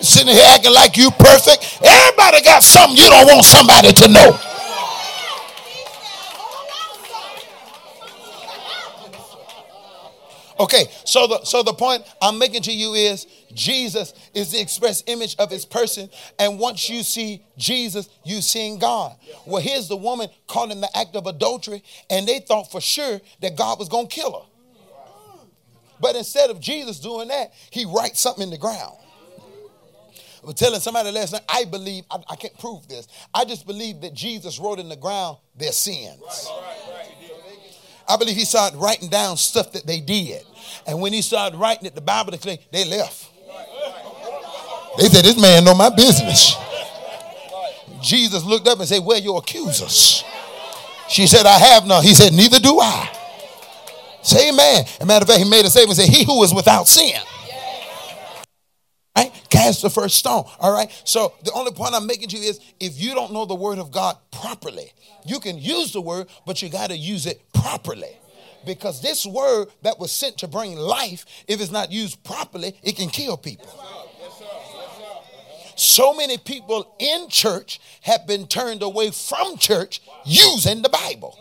Sitting 0.00 0.32
here 0.32 0.42
acting 0.48 0.72
like 0.72 0.96
you 0.96 1.10
perfect. 1.10 1.80
Everybody 1.84 2.40
got 2.42 2.62
something 2.62 2.96
you 2.96 3.10
don't 3.10 3.26
want 3.26 3.44
somebody 3.44 3.92
to 3.92 4.08
know. 4.08 4.49
Okay, 10.60 10.90
so 11.06 11.26
the 11.26 11.42
so 11.44 11.62
the 11.62 11.72
point 11.72 12.04
I'm 12.20 12.38
making 12.38 12.60
to 12.64 12.72
you 12.72 12.92
is 12.92 13.26
Jesus 13.54 14.12
is 14.34 14.52
the 14.52 14.60
express 14.60 15.02
image 15.06 15.34
of 15.38 15.50
his 15.50 15.64
person, 15.64 16.10
and 16.38 16.58
once 16.58 16.90
you 16.90 17.02
see 17.02 17.42
Jesus, 17.56 18.10
you 18.24 18.42
seeing 18.42 18.78
God. 18.78 19.16
Well, 19.46 19.62
here's 19.62 19.88
the 19.88 19.96
woman 19.96 20.28
caught 20.46 20.70
in 20.70 20.82
the 20.82 20.94
act 20.94 21.16
of 21.16 21.26
adultery, 21.26 21.82
and 22.10 22.28
they 22.28 22.40
thought 22.40 22.70
for 22.70 22.82
sure 22.82 23.22
that 23.40 23.56
God 23.56 23.78
was 23.78 23.88
gonna 23.88 24.06
kill 24.06 24.32
her. 24.32 24.46
But 25.98 26.14
instead 26.14 26.50
of 26.50 26.60
Jesus 26.60 27.00
doing 27.00 27.28
that, 27.28 27.54
he 27.70 27.86
writes 27.86 28.20
something 28.20 28.44
in 28.44 28.50
the 28.50 28.58
ground. 28.58 28.98
was 30.42 30.56
telling 30.56 30.80
somebody 30.80 31.10
last 31.10 31.32
night, 31.32 31.42
I 31.48 31.64
believe, 31.64 32.04
I, 32.10 32.18
I 32.28 32.36
can't 32.36 32.58
prove 32.58 32.86
this. 32.86 33.08
I 33.32 33.46
just 33.46 33.66
believe 33.66 34.02
that 34.02 34.12
Jesus 34.12 34.58
wrote 34.58 34.78
in 34.78 34.90
the 34.90 34.96
ground 34.96 35.38
their 35.56 35.72
sins. 35.72 36.20
I 38.10 38.16
believe 38.16 38.36
he 38.36 38.44
started 38.44 38.76
writing 38.78 39.08
down 39.08 39.36
stuff 39.36 39.72
that 39.72 39.86
they 39.86 40.00
did. 40.00 40.42
And 40.86 41.00
when 41.00 41.12
he 41.12 41.22
started 41.22 41.56
writing 41.58 41.86
it, 41.86 41.94
the 41.94 42.00
Bible 42.00 42.32
declared 42.32 42.58
they 42.70 42.84
left. 42.84 43.30
They 44.98 45.08
said, 45.08 45.24
This 45.24 45.40
man 45.40 45.64
know 45.64 45.74
my 45.74 45.88
business. 45.90 46.54
Jesus 48.02 48.44
looked 48.44 48.66
up 48.66 48.78
and 48.78 48.88
said, 48.88 49.04
Where 49.04 49.18
your 49.18 49.38
accusers? 49.38 50.24
She 51.08 51.26
said, 51.26 51.46
I 51.46 51.58
have 51.58 51.86
none. 51.86 52.02
He 52.02 52.14
said, 52.14 52.32
Neither 52.32 52.58
do 52.58 52.80
I. 52.80 53.16
Say 54.22 54.50
amen. 54.50 54.84
As 54.84 55.00
a 55.00 55.06
matter 55.06 55.22
of 55.22 55.28
fact, 55.28 55.42
he 55.42 55.48
made 55.48 55.64
a 55.64 55.70
statement 55.70 55.98
and 55.98 56.06
said, 56.08 56.14
He 56.14 56.24
who 56.24 56.42
is 56.42 56.52
without 56.52 56.88
sin. 56.88 57.20
Cast 59.50 59.82
the 59.82 59.90
first 59.90 60.16
stone. 60.16 60.44
All 60.60 60.72
right. 60.72 60.90
So 61.04 61.34
the 61.44 61.52
only 61.52 61.72
point 61.72 61.94
I'm 61.94 62.06
making 62.06 62.28
to 62.28 62.36
you 62.36 62.48
is 62.48 62.60
if 62.78 63.00
you 63.00 63.14
don't 63.14 63.32
know 63.32 63.44
the 63.44 63.54
word 63.54 63.78
of 63.78 63.90
God 63.90 64.16
properly, 64.30 64.92
you 65.26 65.40
can 65.40 65.58
use 65.58 65.92
the 65.92 66.00
word, 66.00 66.28
but 66.46 66.62
you 66.62 66.68
got 66.68 66.90
to 66.90 66.96
use 66.96 67.26
it 67.26 67.42
properly. 67.52 68.16
Because 68.64 69.00
this 69.00 69.26
word 69.26 69.68
that 69.82 69.98
was 69.98 70.12
sent 70.12 70.38
to 70.38 70.48
bring 70.48 70.76
life, 70.76 71.24
if 71.48 71.60
it's 71.60 71.70
not 71.70 71.90
used 71.90 72.22
properly, 72.24 72.76
it 72.82 72.96
can 72.96 73.08
kill 73.08 73.36
people. 73.36 73.68
So 75.76 76.12
many 76.12 76.36
people 76.36 76.94
in 76.98 77.30
church 77.30 77.80
have 78.02 78.26
been 78.26 78.46
turned 78.46 78.82
away 78.82 79.10
from 79.10 79.56
church 79.56 80.02
using 80.26 80.82
the 80.82 80.90
Bible. 80.90 81.38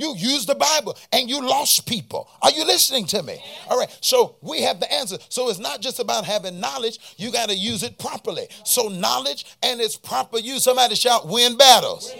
You 0.00 0.14
use 0.16 0.46
the 0.46 0.54
Bible 0.54 0.96
and 1.12 1.28
you 1.28 1.40
lost 1.40 1.86
people. 1.86 2.28
Are 2.42 2.50
you 2.50 2.64
listening 2.64 3.06
to 3.06 3.22
me? 3.22 3.42
All 3.68 3.78
right. 3.78 3.94
So 4.00 4.36
we 4.40 4.62
have 4.62 4.80
the 4.80 4.92
answer. 4.92 5.18
So 5.28 5.48
it's 5.48 5.58
not 5.58 5.80
just 5.80 5.98
about 5.98 6.24
having 6.24 6.60
knowledge, 6.60 6.98
you 7.16 7.32
got 7.32 7.48
to 7.48 7.54
use 7.54 7.82
it 7.82 7.98
properly. 7.98 8.48
So 8.64 8.88
knowledge 8.88 9.44
and 9.62 9.80
its 9.80 9.96
proper 9.96 10.38
use. 10.38 10.64
Somebody 10.64 10.94
shout, 10.94 11.28
win 11.28 11.56
battles. 11.56 12.12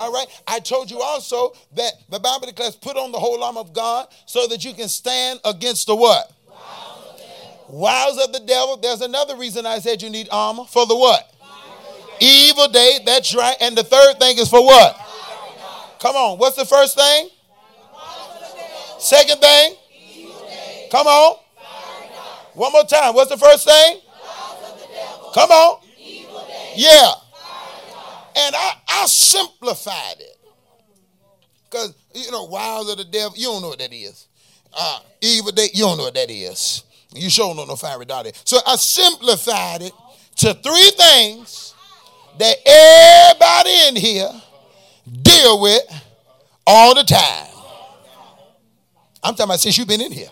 All 0.00 0.12
right. 0.12 0.26
I 0.46 0.58
told 0.58 0.90
you 0.90 1.00
also 1.00 1.52
that 1.76 1.92
the 2.10 2.18
Bible 2.18 2.46
declares 2.46 2.76
put 2.76 2.96
on 2.96 3.12
the 3.12 3.18
whole 3.18 3.42
arm 3.42 3.56
of 3.56 3.72
God 3.72 4.08
so 4.26 4.46
that 4.48 4.64
you 4.64 4.74
can 4.74 4.88
stand 4.88 5.40
against 5.44 5.86
the 5.86 5.96
what? 5.96 6.32
Wiles 7.68 8.18
of 8.22 8.32
the 8.32 8.40
devil. 8.40 8.76
There's 8.76 9.00
another 9.00 9.36
reason 9.36 9.64
I 9.64 9.78
said 9.78 10.02
you 10.02 10.10
need 10.10 10.28
armor 10.30 10.64
for 10.64 10.86
the 10.86 10.96
what? 10.96 11.32
Evil 12.20 12.68
day. 12.68 12.98
That's 13.04 13.34
right. 13.34 13.56
And 13.60 13.76
the 13.76 13.84
third 13.84 14.18
thing 14.18 14.38
is 14.38 14.48
for 14.48 14.64
what? 14.64 14.98
Come 16.02 16.16
on. 16.16 16.36
What's 16.36 16.56
the 16.56 16.64
first 16.64 16.98
thing? 16.98 17.28
Second 18.98 19.40
thing? 19.40 19.76
Come 20.90 21.06
on. 21.06 21.36
One 22.54 22.72
more 22.72 22.82
time. 22.82 23.14
What's 23.14 23.30
the 23.30 23.36
first 23.36 23.64
thing? 23.64 24.00
Come 25.32 25.50
on. 25.52 25.80
Yeah. 26.74 27.12
And 28.34 28.56
I, 28.56 28.72
I 28.88 29.06
simplified 29.06 30.16
it. 30.18 30.38
Because, 31.70 31.94
you 32.14 32.32
know, 32.32 32.44
wiles 32.46 32.90
of 32.90 32.98
the 32.98 33.04
devil, 33.04 33.34
you 33.36 33.46
don't 33.46 33.62
know 33.62 33.68
what 33.68 33.78
that 33.78 33.92
is. 33.92 34.26
Uh, 34.76 34.98
evil 35.20 35.52
day, 35.52 35.68
you 35.72 35.84
don't 35.84 35.98
know 35.98 36.04
what 36.04 36.14
that 36.14 36.32
is. 36.32 36.82
You 37.14 37.30
sure 37.30 37.54
don't 37.54 37.68
know 37.68 37.76
fiery 37.76 38.06
dart. 38.06 38.32
So 38.44 38.58
I 38.66 38.74
simplified 38.74 39.82
it 39.82 39.92
to 40.38 40.52
three 40.54 40.90
things 40.96 41.74
that 42.38 42.56
everybody 42.66 43.88
in 43.88 43.96
here 43.96 44.32
deal 45.10 45.60
with 45.60 45.82
all 46.66 46.94
the 46.94 47.04
time. 47.04 47.48
I'm 49.22 49.34
talking 49.34 49.44
about 49.44 49.60
since 49.60 49.78
you've 49.78 49.88
been 49.88 50.00
in 50.00 50.12
here. 50.12 50.28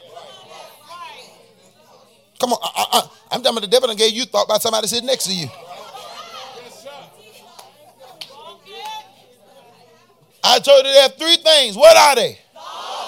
Come 2.40 2.52
on, 2.52 2.58
uh, 2.62 2.68
uh, 2.74 2.84
uh, 2.92 3.06
I, 3.30 3.34
am 3.34 3.42
talking 3.42 3.58
about 3.58 3.60
the 3.62 3.68
devil 3.68 3.90
and 3.90 3.98
gave 3.98 4.12
you 4.12 4.24
thought 4.24 4.44
about 4.44 4.62
somebody 4.62 4.86
sitting 4.86 5.06
next 5.06 5.26
to 5.26 5.34
you. 5.34 5.46
I 10.42 10.58
told 10.58 10.86
you 10.86 10.92
there 10.92 11.04
are 11.04 11.10
three 11.10 11.36
things. 11.36 11.76
What 11.76 11.96
are 11.96 12.16
they? 12.16 12.38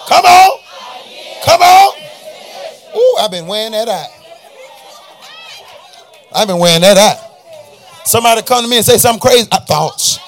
Come 0.06 0.24
on. 0.24 0.58
Come 1.44 1.62
on. 1.62 1.94
Ooh, 2.94 3.16
I've 3.20 3.30
been 3.30 3.46
wearing 3.46 3.72
that 3.72 3.88
out. 3.88 4.08
I've 6.34 6.46
been 6.46 6.58
wearing 6.58 6.82
that 6.82 6.98
out. 6.98 8.06
Somebody 8.06 8.42
come 8.42 8.62
to 8.64 8.68
me 8.70 8.76
and 8.76 8.84
say 8.84 8.98
something 8.98 9.20
crazy. 9.20 9.48
I 9.50 9.58
thoughts. 9.58 10.18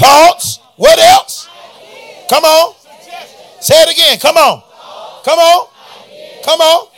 Thoughts. 0.00 0.60
What 0.76 0.98
else? 0.98 1.46
Come 2.30 2.44
on. 2.44 2.74
Say 3.60 3.74
it 3.82 3.94
again. 3.94 4.18
Come 4.18 4.38
on. 4.38 4.62
Come 5.24 5.38
on. 5.38 5.68
Come 6.42 6.60
on. 6.60 6.88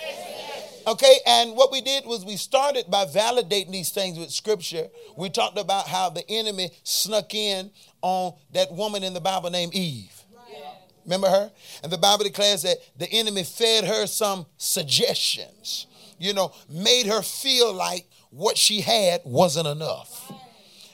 Okay, 0.86 1.16
and 1.26 1.56
what 1.56 1.72
we 1.72 1.80
did 1.80 2.06
was 2.06 2.24
we 2.24 2.36
started 2.36 2.88
by 2.88 3.04
validating 3.06 3.72
these 3.72 3.90
things 3.90 4.18
with 4.18 4.30
scripture. 4.30 4.88
We 5.16 5.30
talked 5.30 5.58
about 5.58 5.88
how 5.88 6.10
the 6.10 6.28
enemy 6.28 6.70
snuck 6.84 7.34
in 7.34 7.72
on 8.02 8.34
that 8.52 8.72
woman 8.72 9.02
in 9.02 9.14
the 9.14 9.20
Bible 9.20 9.50
named 9.50 9.74
Eve. 9.74 10.22
Remember 11.04 11.28
her? 11.28 11.50
And 11.82 11.90
the 11.90 11.98
Bible 11.98 12.22
declares 12.22 12.62
that 12.62 12.78
the 12.96 13.10
enemy 13.10 13.42
fed 13.42 13.84
her 13.84 14.06
some 14.06 14.46
suggestions, 14.58 15.88
you 16.20 16.34
know, 16.34 16.52
made 16.68 17.06
her 17.06 17.22
feel 17.22 17.72
like 17.72 18.08
what 18.30 18.56
she 18.56 18.80
had 18.80 19.22
wasn't 19.24 19.66
enough 19.66 20.32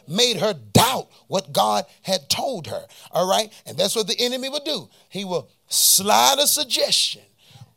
made 0.09 0.39
her 0.39 0.55
doubt 0.73 1.09
what 1.27 1.53
God 1.53 1.85
had 2.03 2.29
told 2.29 2.67
her. 2.67 2.83
All 3.11 3.29
right? 3.29 3.53
And 3.67 3.77
that's 3.77 3.95
what 3.95 4.07
the 4.07 4.17
enemy 4.19 4.49
would 4.49 4.65
do. 4.65 4.89
He 5.09 5.25
will 5.25 5.49
slide 5.69 6.39
a 6.39 6.47
suggestion, 6.47 7.23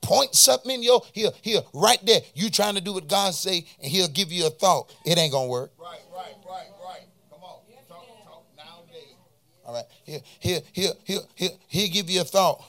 point 0.02 0.36
something 0.36 0.72
in 0.72 0.84
your 0.84 1.02
here, 1.14 1.32
here, 1.42 1.62
right 1.74 2.00
there. 2.06 2.22
You 2.34 2.50
trying 2.50 2.76
to 2.76 2.82
do 2.82 2.94
what 2.94 3.08
God 3.08 3.34
say, 3.34 3.66
and 3.82 3.92
he'll 3.92 4.08
give 4.08 4.32
you 4.32 4.48
a 4.48 4.50
thought. 4.50 4.94
It 5.06 5.18
ain't 5.18 5.32
gonna 5.32 5.48
work. 5.48 5.72
Right, 5.78 6.00
right, 6.16 6.36
right, 6.48 6.68
right. 6.86 7.02
Come 7.30 7.44
on. 7.44 7.60
Talk, 7.88 8.06
talk 8.26 8.44
nowadays. 8.58 9.16
All 9.66 9.74
right. 9.74 9.86
Here, 10.04 10.20
here, 10.40 10.62
here, 10.74 10.92
here, 11.04 11.20
here, 11.36 11.52
he'll 11.68 11.92
give 11.92 12.10
you 12.10 12.22
a 12.22 12.26
thought. 12.26 12.64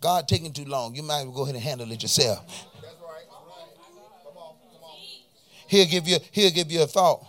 God 0.00 0.26
taking 0.26 0.52
too 0.52 0.64
long. 0.64 0.96
You 0.96 1.02
might 1.04 1.20
as 1.20 1.26
well 1.26 1.34
go 1.34 1.42
ahead 1.42 1.54
and 1.54 1.62
handle 1.62 1.90
it 1.92 2.02
yourself. 2.02 2.44
That's 2.48 2.96
right. 3.00 3.24
Come 3.30 4.36
on, 4.36 4.54
come 4.74 4.82
on. 4.82 4.92
He'll 5.68 5.86
give 5.86 6.08
you, 6.08 6.18
he'll 6.32 6.50
give 6.50 6.72
you 6.72 6.82
a 6.82 6.86
thought. 6.86 7.24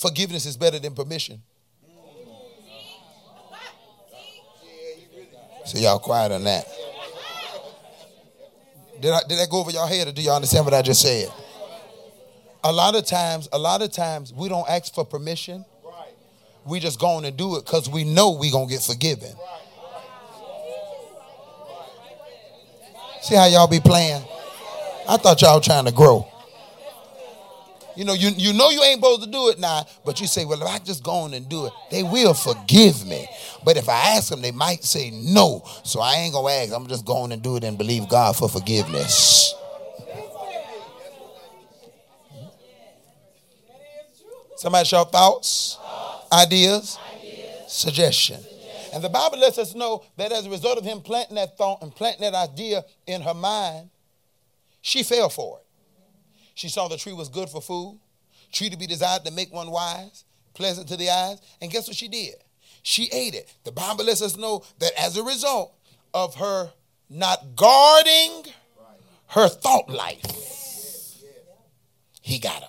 Forgiveness 0.00 0.46
is 0.46 0.56
better 0.56 0.78
than 0.78 0.94
permission. 0.94 1.42
So 5.66 5.78
y'all 5.78 5.98
quiet 5.98 6.32
on 6.32 6.42
that. 6.44 6.66
Did 8.98 9.12
I 9.12 9.20
did 9.28 9.38
that 9.38 9.50
go 9.50 9.60
over 9.60 9.70
y'all 9.70 9.86
head 9.86 10.08
or 10.08 10.12
do 10.12 10.22
y'all 10.22 10.36
understand 10.36 10.64
what 10.64 10.72
I 10.72 10.80
just 10.80 11.02
said? 11.02 11.30
A 12.64 12.72
lot 12.72 12.96
of 12.96 13.04
times, 13.04 13.50
a 13.52 13.58
lot 13.58 13.82
of 13.82 13.92
times 13.92 14.32
we 14.32 14.48
don't 14.48 14.66
ask 14.70 14.94
for 14.94 15.04
permission. 15.04 15.66
We 16.64 16.80
just 16.80 16.98
go 16.98 17.08
on 17.08 17.26
and 17.26 17.36
do 17.36 17.56
it 17.56 17.66
because 17.66 17.86
we 17.90 18.04
know 18.04 18.30
we 18.30 18.50
gonna 18.50 18.70
get 18.70 18.80
forgiven. 18.80 19.34
See 23.20 23.34
how 23.34 23.44
y'all 23.48 23.68
be 23.68 23.80
playing? 23.80 24.22
I 25.06 25.18
thought 25.18 25.42
y'all 25.42 25.60
trying 25.60 25.84
to 25.84 25.92
grow. 25.92 26.26
You 28.00 28.06
know, 28.06 28.14
you, 28.14 28.30
you 28.30 28.54
know 28.54 28.70
you 28.70 28.82
ain't 28.82 28.98
supposed 28.98 29.24
to 29.24 29.30
do 29.30 29.50
it 29.50 29.58
now, 29.58 29.84
but 30.06 30.22
you 30.22 30.26
say, 30.26 30.46
well, 30.46 30.62
if 30.62 30.66
I 30.66 30.78
just 30.78 31.02
go 31.02 31.10
on 31.10 31.34
and 31.34 31.46
do 31.50 31.66
it, 31.66 31.72
they 31.90 32.02
will 32.02 32.32
forgive 32.32 33.06
me. 33.06 33.28
But 33.62 33.76
if 33.76 33.90
I 33.90 34.16
ask 34.16 34.30
them, 34.30 34.40
they 34.40 34.52
might 34.52 34.82
say 34.84 35.10
no. 35.10 35.62
So 35.84 36.00
I 36.00 36.14
ain't 36.14 36.32
going 36.32 36.50
to 36.50 36.62
ask. 36.62 36.72
I'm 36.74 36.88
just 36.88 37.04
going 37.04 37.30
and 37.30 37.42
do 37.42 37.56
it 37.56 37.64
and 37.64 37.76
believe 37.76 38.08
God 38.08 38.36
for 38.36 38.48
forgiveness. 38.48 39.54
Somebody 44.56 44.86
shout 44.86 45.12
thoughts, 45.12 45.76
ideas, 46.32 46.98
suggestion. 47.68 48.40
And 48.94 49.04
the 49.04 49.10
Bible 49.10 49.40
lets 49.40 49.58
us 49.58 49.74
know 49.74 50.06
that 50.16 50.32
as 50.32 50.46
a 50.46 50.50
result 50.50 50.78
of 50.78 50.84
him 50.84 51.02
planting 51.02 51.34
that 51.34 51.58
thought 51.58 51.82
and 51.82 51.94
planting 51.94 52.22
that 52.22 52.48
idea 52.48 52.82
in 53.06 53.20
her 53.20 53.34
mind, 53.34 53.90
she 54.80 55.02
fell 55.02 55.28
for 55.28 55.58
it. 55.58 55.66
She 56.60 56.68
saw 56.68 56.88
the 56.88 56.98
tree 56.98 57.14
was 57.14 57.30
good 57.30 57.48
for 57.48 57.62
food, 57.62 57.98
tree 58.52 58.68
to 58.68 58.76
be 58.76 58.86
desired 58.86 59.24
to 59.24 59.30
make 59.30 59.50
one 59.50 59.70
wise, 59.70 60.24
pleasant 60.52 60.88
to 60.88 60.96
the 60.98 61.08
eyes. 61.08 61.40
And 61.62 61.70
guess 61.70 61.88
what 61.88 61.96
she 61.96 62.06
did? 62.06 62.34
She 62.82 63.08
ate 63.12 63.34
it. 63.34 63.50
The 63.64 63.72
Bible 63.72 64.04
lets 64.04 64.20
us 64.20 64.36
know 64.36 64.62
that 64.78 64.92
as 65.00 65.16
a 65.16 65.22
result 65.22 65.72
of 66.12 66.34
her 66.34 66.70
not 67.08 67.56
guarding 67.56 68.44
her 69.28 69.48
thought 69.48 69.88
life, 69.88 70.20
he 72.20 72.38
got 72.38 72.62
him. 72.62 72.68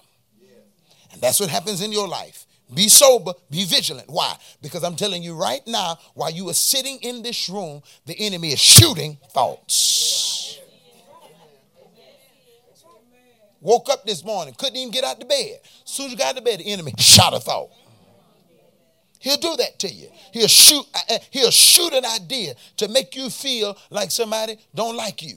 And 1.11 1.19
that's 1.19 1.41
what 1.41 1.49
happens 1.49 1.81
in 1.81 1.91
your 1.91 2.07
life. 2.07 2.45
Be 2.73 2.87
sober, 2.87 3.33
be 3.49 3.65
vigilant. 3.65 4.09
Why? 4.09 4.37
Because 4.61 4.85
I'm 4.85 4.95
telling 4.95 5.21
you 5.21 5.35
right 5.35 5.67
now, 5.67 5.97
while 6.13 6.31
you 6.31 6.47
are 6.47 6.53
sitting 6.53 6.97
in 7.01 7.23
this 7.23 7.49
room, 7.49 7.81
the 8.05 8.15
enemy 8.17 8.53
is 8.53 8.59
shooting 8.59 9.17
thoughts. 9.31 10.61
Woke 13.61 13.89
up 13.91 14.05
this 14.05 14.25
morning, 14.25 14.55
couldn't 14.57 14.75
even 14.75 14.91
get 14.91 15.03
out 15.03 15.21
of 15.21 15.29
bed. 15.29 15.59
As 15.63 15.91
soon 15.91 16.07
as 16.07 16.11
you 16.13 16.17
got 16.17 16.29
out 16.31 16.39
of 16.39 16.43
bed, 16.43 16.59
the 16.59 16.71
enemy 16.71 16.93
shot 16.97 17.33
a 17.33 17.39
thought. 17.39 17.69
He'll 19.19 19.37
do 19.37 19.55
that 19.57 19.77
to 19.79 19.87
you. 19.87 20.07
He'll 20.33 20.47
shoot, 20.47 20.83
uh, 20.95 21.13
uh, 21.13 21.19
he'll 21.29 21.51
shoot 21.51 21.93
an 21.93 22.03
idea 22.05 22.55
to 22.77 22.87
make 22.87 23.15
you 23.15 23.29
feel 23.29 23.77
like 23.91 24.09
somebody 24.09 24.57
don't 24.73 24.95
like 24.95 25.21
you. 25.21 25.35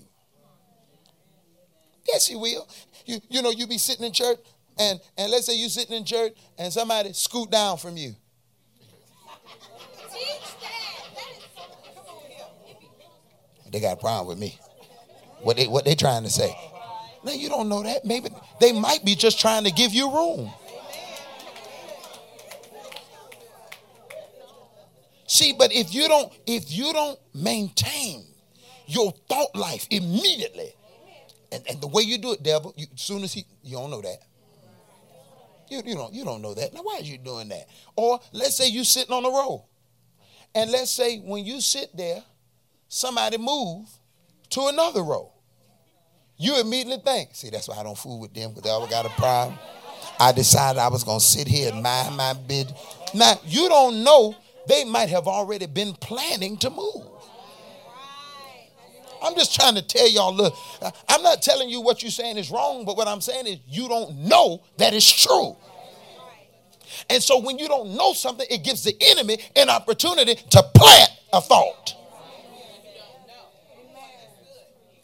Yes, 2.08 2.26
he 2.26 2.34
will. 2.34 2.66
You, 3.04 3.18
you 3.28 3.42
know, 3.42 3.50
you 3.50 3.66
be 3.66 3.76
sitting 3.76 4.06
in 4.06 4.12
church, 4.12 4.38
and, 4.78 4.98
and 5.18 5.30
let's 5.30 5.44
say 5.44 5.54
you 5.54 5.68
sitting 5.68 5.94
in 5.94 6.06
church 6.06 6.32
and 6.56 6.72
somebody 6.72 7.12
scoot 7.12 7.50
down 7.50 7.76
from 7.76 7.98
you. 7.98 8.14
They 13.70 13.80
got 13.80 13.98
a 13.98 14.00
problem 14.00 14.28
with 14.28 14.38
me. 14.38 14.58
What 15.42 15.56
they 15.56 15.66
what 15.66 15.84
they 15.84 15.96
trying 15.96 16.22
to 16.22 16.30
say? 16.30 16.56
No, 17.24 17.32
you 17.32 17.48
don't 17.48 17.68
know 17.68 17.82
that. 17.82 18.04
Maybe 18.04 18.28
they 18.60 18.72
might 18.72 19.04
be 19.04 19.14
just 19.14 19.40
trying 19.40 19.64
to 19.64 19.70
give 19.70 19.92
you 19.92 20.12
room. 20.12 20.50
See, 25.26 25.52
but 25.52 25.72
if 25.72 25.94
you 25.94 26.06
don't, 26.06 26.32
if 26.46 26.70
you 26.70 26.92
don't 26.92 27.18
maintain 27.34 28.24
your 28.86 29.12
thought 29.28 29.56
life 29.56 29.86
immediately, 29.90 30.74
and, 31.50 31.62
and 31.68 31.80
the 31.80 31.88
way 31.88 32.02
you 32.02 32.18
do 32.18 32.32
it, 32.32 32.42
devil, 32.42 32.74
you, 32.76 32.86
as 32.92 33.00
soon 33.00 33.24
as 33.24 33.32
he, 33.32 33.44
you 33.62 33.76
don't 33.76 33.90
know 33.90 34.02
that. 34.02 34.18
You, 35.68 35.82
you 35.84 35.94
don't 35.94 36.12
you 36.12 36.24
don't 36.24 36.42
know 36.42 36.52
that. 36.54 36.74
Now 36.74 36.82
why 36.82 36.98
are 36.98 37.02
you 37.02 37.16
doing 37.16 37.48
that? 37.48 37.66
Or 37.96 38.20
let's 38.32 38.56
say 38.56 38.68
you 38.68 38.84
sitting 38.84 39.14
on 39.14 39.24
a 39.24 39.30
row, 39.30 39.64
and 40.54 40.70
let's 40.70 40.90
say 40.90 41.18
when 41.18 41.44
you 41.44 41.60
sit 41.60 41.96
there, 41.96 42.22
somebody 42.88 43.38
move 43.38 43.88
to 44.50 44.66
another 44.66 45.02
row. 45.02 45.33
You 46.36 46.60
immediately 46.60 47.02
think, 47.04 47.30
see, 47.32 47.50
that's 47.50 47.68
why 47.68 47.78
I 47.78 47.82
don't 47.82 47.96
fool 47.96 48.20
with 48.20 48.34
them 48.34 48.50
because 48.50 48.62
they 48.64 48.70
always 48.70 48.90
got 48.90 49.06
a 49.06 49.10
problem. 49.10 49.58
I 50.18 50.32
decided 50.32 50.78
I 50.78 50.88
was 50.88 51.04
gonna 51.04 51.20
sit 51.20 51.46
here 51.48 51.72
and 51.72 51.82
mind 51.82 52.16
my 52.16 52.32
bid. 52.32 52.72
Now 53.14 53.34
you 53.44 53.68
don't 53.68 54.02
know 54.04 54.34
they 54.66 54.84
might 54.84 55.08
have 55.10 55.26
already 55.26 55.66
been 55.66 55.92
planning 55.94 56.56
to 56.58 56.70
move. 56.70 57.06
I'm 59.22 59.34
just 59.34 59.54
trying 59.54 59.74
to 59.76 59.82
tell 59.82 60.08
y'all, 60.08 60.34
look, 60.34 60.54
I'm 61.08 61.22
not 61.22 61.40
telling 61.40 61.70
you 61.70 61.80
what 61.80 62.02
you're 62.02 62.10
saying 62.10 62.36
is 62.36 62.50
wrong, 62.50 62.84
but 62.84 62.96
what 62.96 63.08
I'm 63.08 63.22
saying 63.22 63.46
is 63.46 63.58
you 63.66 63.88
don't 63.88 64.14
know 64.16 64.62
that 64.76 64.92
it's 64.92 65.10
true. 65.10 65.56
And 67.08 67.22
so 67.22 67.40
when 67.40 67.58
you 67.58 67.66
don't 67.66 67.94
know 67.96 68.12
something, 68.12 68.46
it 68.50 68.62
gives 68.62 68.84
the 68.84 68.94
enemy 69.00 69.38
an 69.56 69.70
opportunity 69.70 70.34
to 70.34 70.62
plant 70.74 71.10
a 71.32 71.40
thought, 71.40 71.94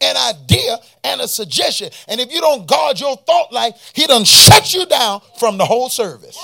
an 0.01 0.17
idea, 0.17 0.77
and 1.03 1.21
a 1.21 1.27
suggestion. 1.27 1.89
And 2.07 2.19
if 2.19 2.31
you 2.31 2.41
don't 2.41 2.67
guard 2.67 2.99
your 2.99 3.15
thought 3.17 3.51
life, 3.51 3.91
he 3.93 4.07
done 4.07 4.23
shut 4.23 4.73
you 4.73 4.85
down 4.85 5.21
from 5.39 5.57
the 5.57 5.65
whole 5.65 5.89
service. 5.89 6.37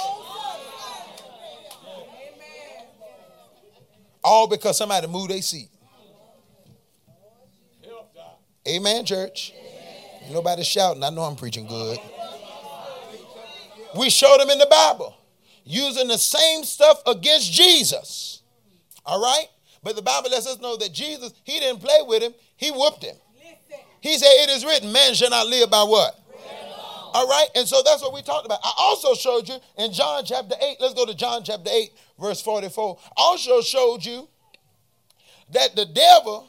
All 4.24 4.48
because 4.48 4.78
somebody 4.78 5.08
moved 5.08 5.32
their 5.32 5.42
seat. 5.42 5.70
Amen, 8.68 9.06
church. 9.06 9.54
Nobody 10.30 10.64
shouting. 10.64 11.04
I 11.04 11.10
know 11.10 11.22
I'm 11.22 11.38
preaching 11.38 11.68
good. 11.68 11.98
We 13.98 14.10
showed 14.10 14.40
them 14.40 14.50
in 14.50 14.60
the 14.60 14.68
Bible 14.70 15.16
using 15.64 16.08
the 16.08 16.18
same 16.18 16.64
stuff 16.64 17.02
against 17.06 17.52
Jesus. 17.52 18.42
All 19.06 19.22
right? 19.22 19.48
But 19.84 19.96
the 19.96 20.02
Bible 20.02 20.30
lets 20.30 20.48
us 20.48 20.60
know 20.60 20.76
that 20.78 20.92
Jesus, 20.92 21.34
he 21.44 21.60
didn't 21.60 21.80
play 21.80 22.00
with 22.06 22.22
him, 22.22 22.34
he 22.58 22.72
whooped 22.72 23.04
him. 23.04 23.16
He 24.02 24.18
said, 24.18 24.30
It 24.30 24.50
is 24.50 24.66
written, 24.66 24.92
man 24.92 25.14
shall 25.14 25.30
not 25.30 25.48
live 25.48 25.70
by 25.70 25.84
what? 25.84 26.20
All 27.14 27.28
right, 27.28 27.48
and 27.56 27.68
so 27.68 27.82
that's 27.84 28.02
what 28.02 28.14
we 28.14 28.22
talked 28.22 28.46
about. 28.46 28.60
I 28.64 28.72
also 28.78 29.16
showed 29.16 29.50
you 29.50 29.56
in 29.78 29.92
John 29.92 30.24
chapter 30.26 30.56
8, 30.62 30.78
let's 30.80 30.94
go 30.94 31.06
to 31.06 31.16
John 31.16 31.44
chapter 31.44 31.70
8, 31.72 31.92
verse 32.20 32.42
44. 32.42 33.00
Also 33.16 33.62
showed 33.62 34.06
you 34.06 34.28
that 35.52 35.76
the 35.76 35.86
devil 35.86 36.48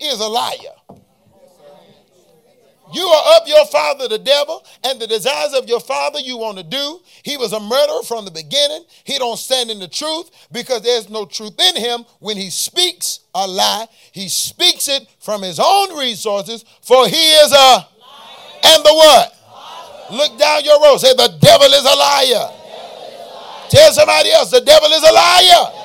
is 0.00 0.20
a 0.20 0.26
liar. 0.26 1.02
You 2.92 3.02
are 3.06 3.40
of 3.40 3.48
your 3.48 3.64
father, 3.66 4.08
the 4.08 4.18
devil, 4.18 4.64
and 4.84 5.00
the 5.00 5.06
desires 5.06 5.54
of 5.54 5.68
your 5.68 5.80
father 5.80 6.18
you 6.18 6.36
want 6.36 6.58
to 6.58 6.64
do. 6.64 7.00
He 7.22 7.36
was 7.36 7.52
a 7.52 7.60
murderer 7.60 8.02
from 8.02 8.24
the 8.24 8.30
beginning. 8.30 8.84
He 9.04 9.18
don't 9.18 9.38
stand 9.38 9.70
in 9.70 9.78
the 9.78 9.88
truth 9.88 10.30
because 10.52 10.82
there's 10.82 11.08
no 11.08 11.24
truth 11.24 11.58
in 11.60 11.76
him. 11.76 12.04
When 12.20 12.36
he 12.36 12.50
speaks 12.50 13.20
a 13.34 13.46
lie, 13.46 13.86
he 14.12 14.28
speaks 14.28 14.88
it 14.88 15.06
from 15.18 15.42
his 15.42 15.58
own 15.58 15.96
resources, 15.96 16.64
for 16.82 17.08
he 17.08 17.16
is 17.16 17.52
a 17.52 17.54
liar. 17.54 17.86
and 18.64 18.84
the 18.84 18.92
what? 18.92 19.32
Liar. 19.48 20.18
Look 20.18 20.38
down 20.38 20.64
your 20.64 20.80
row. 20.82 20.96
Say 20.98 21.14
the 21.14 21.36
devil. 21.40 21.66
Is 21.66 21.84
a 21.84 21.96
liar. 21.96 22.50
Tell 23.70 23.92
somebody 23.92 24.30
else 24.30 24.50
the 24.50 24.60
devil 24.60 24.90
is 24.90 25.02
a 25.02 25.12
liar. 25.12 25.80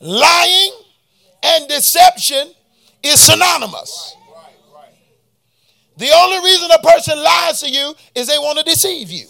Lying 0.00 0.72
and 1.42 1.68
deception 1.68 2.52
is 3.02 3.20
synonymous. 3.20 4.16
The 5.96 6.10
only 6.14 6.44
reason 6.44 6.70
a 6.70 6.78
person 6.78 7.20
lies 7.22 7.60
to 7.60 7.68
you 7.68 7.94
is 8.14 8.28
they 8.28 8.38
want 8.38 8.58
to 8.58 8.64
deceive 8.64 9.10
you. 9.10 9.26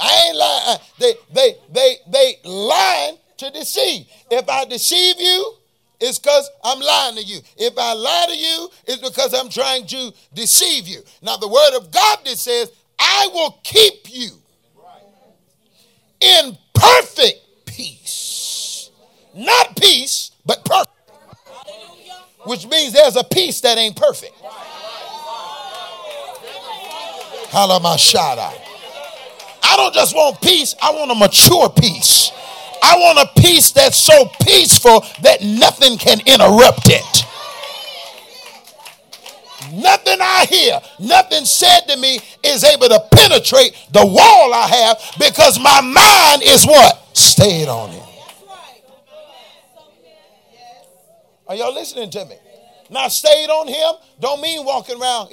I 0.00 0.26
ain't 0.28 0.36
lying. 0.36 0.62
Uh, 0.66 0.78
they 0.98 1.12
they 1.34 1.54
they 1.72 1.96
they 2.10 2.34
lying 2.44 3.18
to 3.38 3.50
deceive. 3.50 4.06
If 4.30 4.48
I 4.48 4.64
deceive 4.64 5.16
you, 5.18 5.54
it's 6.00 6.18
because 6.18 6.48
I'm 6.62 6.80
lying 6.80 7.16
to 7.16 7.22
you. 7.22 7.40
If 7.56 7.74
I 7.76 7.92
lie 7.92 8.26
to 8.28 8.36
you, 8.36 8.70
it's 8.86 9.06
because 9.06 9.34
I'm 9.34 9.48
trying 9.48 9.86
to 9.88 10.12
deceive 10.32 10.86
you. 10.86 11.02
Now 11.22 11.36
the 11.36 11.48
word 11.48 11.76
of 11.76 11.90
God 11.90 12.18
that 12.24 12.38
says, 12.38 12.70
I 12.98 13.28
will 13.32 13.58
keep 13.64 14.08
you 14.08 14.30
in 16.20 16.56
perfect 16.74 17.40
peace. 17.66 18.27
Not 19.34 19.76
peace, 19.76 20.32
but 20.44 20.64
perfect. 20.64 20.90
Which 22.44 22.66
means 22.66 22.92
there's 22.92 23.16
a 23.16 23.24
peace 23.24 23.60
that 23.62 23.78
ain't 23.78 23.96
perfect. 23.96 24.34
Halamashada. 27.50 28.52
I 29.62 29.76
don't 29.76 29.94
just 29.94 30.14
want 30.14 30.40
peace, 30.40 30.74
I 30.80 30.92
want 30.92 31.10
a 31.10 31.14
mature 31.14 31.68
peace. 31.68 32.32
I 32.82 32.96
want 32.96 33.18
a 33.18 33.40
peace 33.40 33.72
that's 33.72 33.96
so 33.96 34.30
peaceful 34.42 35.04
that 35.22 35.42
nothing 35.42 35.98
can 35.98 36.20
interrupt 36.20 36.88
it. 36.88 37.24
Nothing 39.72 40.18
I 40.20 40.46
hear, 40.48 40.80
nothing 40.98 41.44
said 41.44 41.80
to 41.88 41.96
me 41.98 42.20
is 42.42 42.64
able 42.64 42.88
to 42.88 43.00
penetrate 43.12 43.74
the 43.92 44.06
wall 44.06 44.54
I 44.54 44.66
have 44.68 45.02
because 45.18 45.58
my 45.60 45.80
mind 45.82 46.42
is 46.42 46.64
what? 46.64 47.16
Stayed 47.16 47.68
on 47.68 47.90
him. 47.90 48.07
Are 51.48 51.54
y'all 51.54 51.72
listening 51.74 52.10
to 52.10 52.24
me? 52.26 52.36
Now, 52.90 53.08
stayed 53.08 53.48
on 53.48 53.66
him 53.68 53.94
don't 54.20 54.40
mean 54.40 54.64
walking 54.64 55.00
around. 55.00 55.30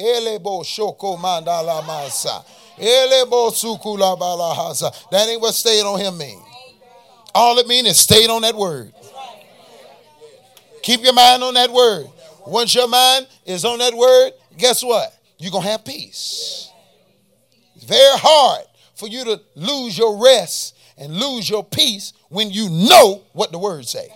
That 5.12 5.28
ain't 5.30 5.42
what 5.42 5.54
stayed 5.54 5.84
on 5.84 6.00
him 6.00 6.18
mean. 6.18 6.42
All 7.34 7.58
it 7.60 7.68
means 7.68 7.88
is 7.88 7.98
stayed 7.98 8.30
on 8.30 8.42
that 8.44 8.56
word. 8.56 8.94
Keep 10.84 11.04
your 11.04 11.14
mind 11.14 11.44
on 11.44 11.54
that 11.56 11.72
word. 11.72 12.08
Once 12.46 12.76
your 12.76 12.88
mind 12.88 13.28
is 13.46 13.66
on 13.66 13.80
that 13.80 13.94
word, 13.94 14.32
guess 14.58 14.84
what? 14.84 15.12
You're 15.38 15.52
going 15.52 15.64
to 15.64 15.70
have 15.70 15.84
peace. 15.84 16.70
It's 17.76 17.86
very 17.86 18.18
hard 18.18 18.66
for 18.96 19.08
you 19.08 19.24
to 19.26 19.42
lose 19.56 19.98
your 19.98 20.24
rest 20.24 20.78
and 20.98 21.14
lose 21.18 21.50
your 21.50 21.64
peace 21.64 22.14
when 22.30 22.52
you 22.52 22.70
know 22.70 23.24
what 23.34 23.52
the 23.52 23.58
word 23.58 23.86
say. 23.86 24.10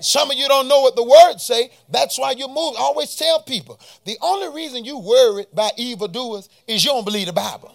Some 0.00 0.30
of 0.30 0.36
you 0.36 0.46
don't 0.48 0.68
know 0.68 0.80
what 0.80 0.96
the 0.96 1.02
words 1.02 1.42
say. 1.42 1.70
That's 1.88 2.18
why 2.18 2.32
you 2.32 2.46
move. 2.48 2.74
I 2.76 2.80
always 2.80 3.14
tell 3.16 3.42
people 3.42 3.80
the 4.04 4.16
only 4.20 4.54
reason 4.54 4.84
you 4.84 4.98
worried 4.98 5.46
by 5.52 5.70
evildoers 5.76 6.48
is 6.66 6.84
you 6.84 6.90
don't 6.90 7.04
believe 7.04 7.26
the 7.26 7.32
Bible. 7.32 7.74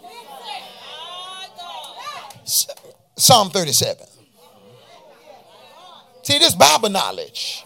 Psalm 3.16 3.50
37. 3.50 4.08
See, 6.24 6.40
this 6.40 6.56
Bible 6.56 6.90
knowledge. 6.90 7.66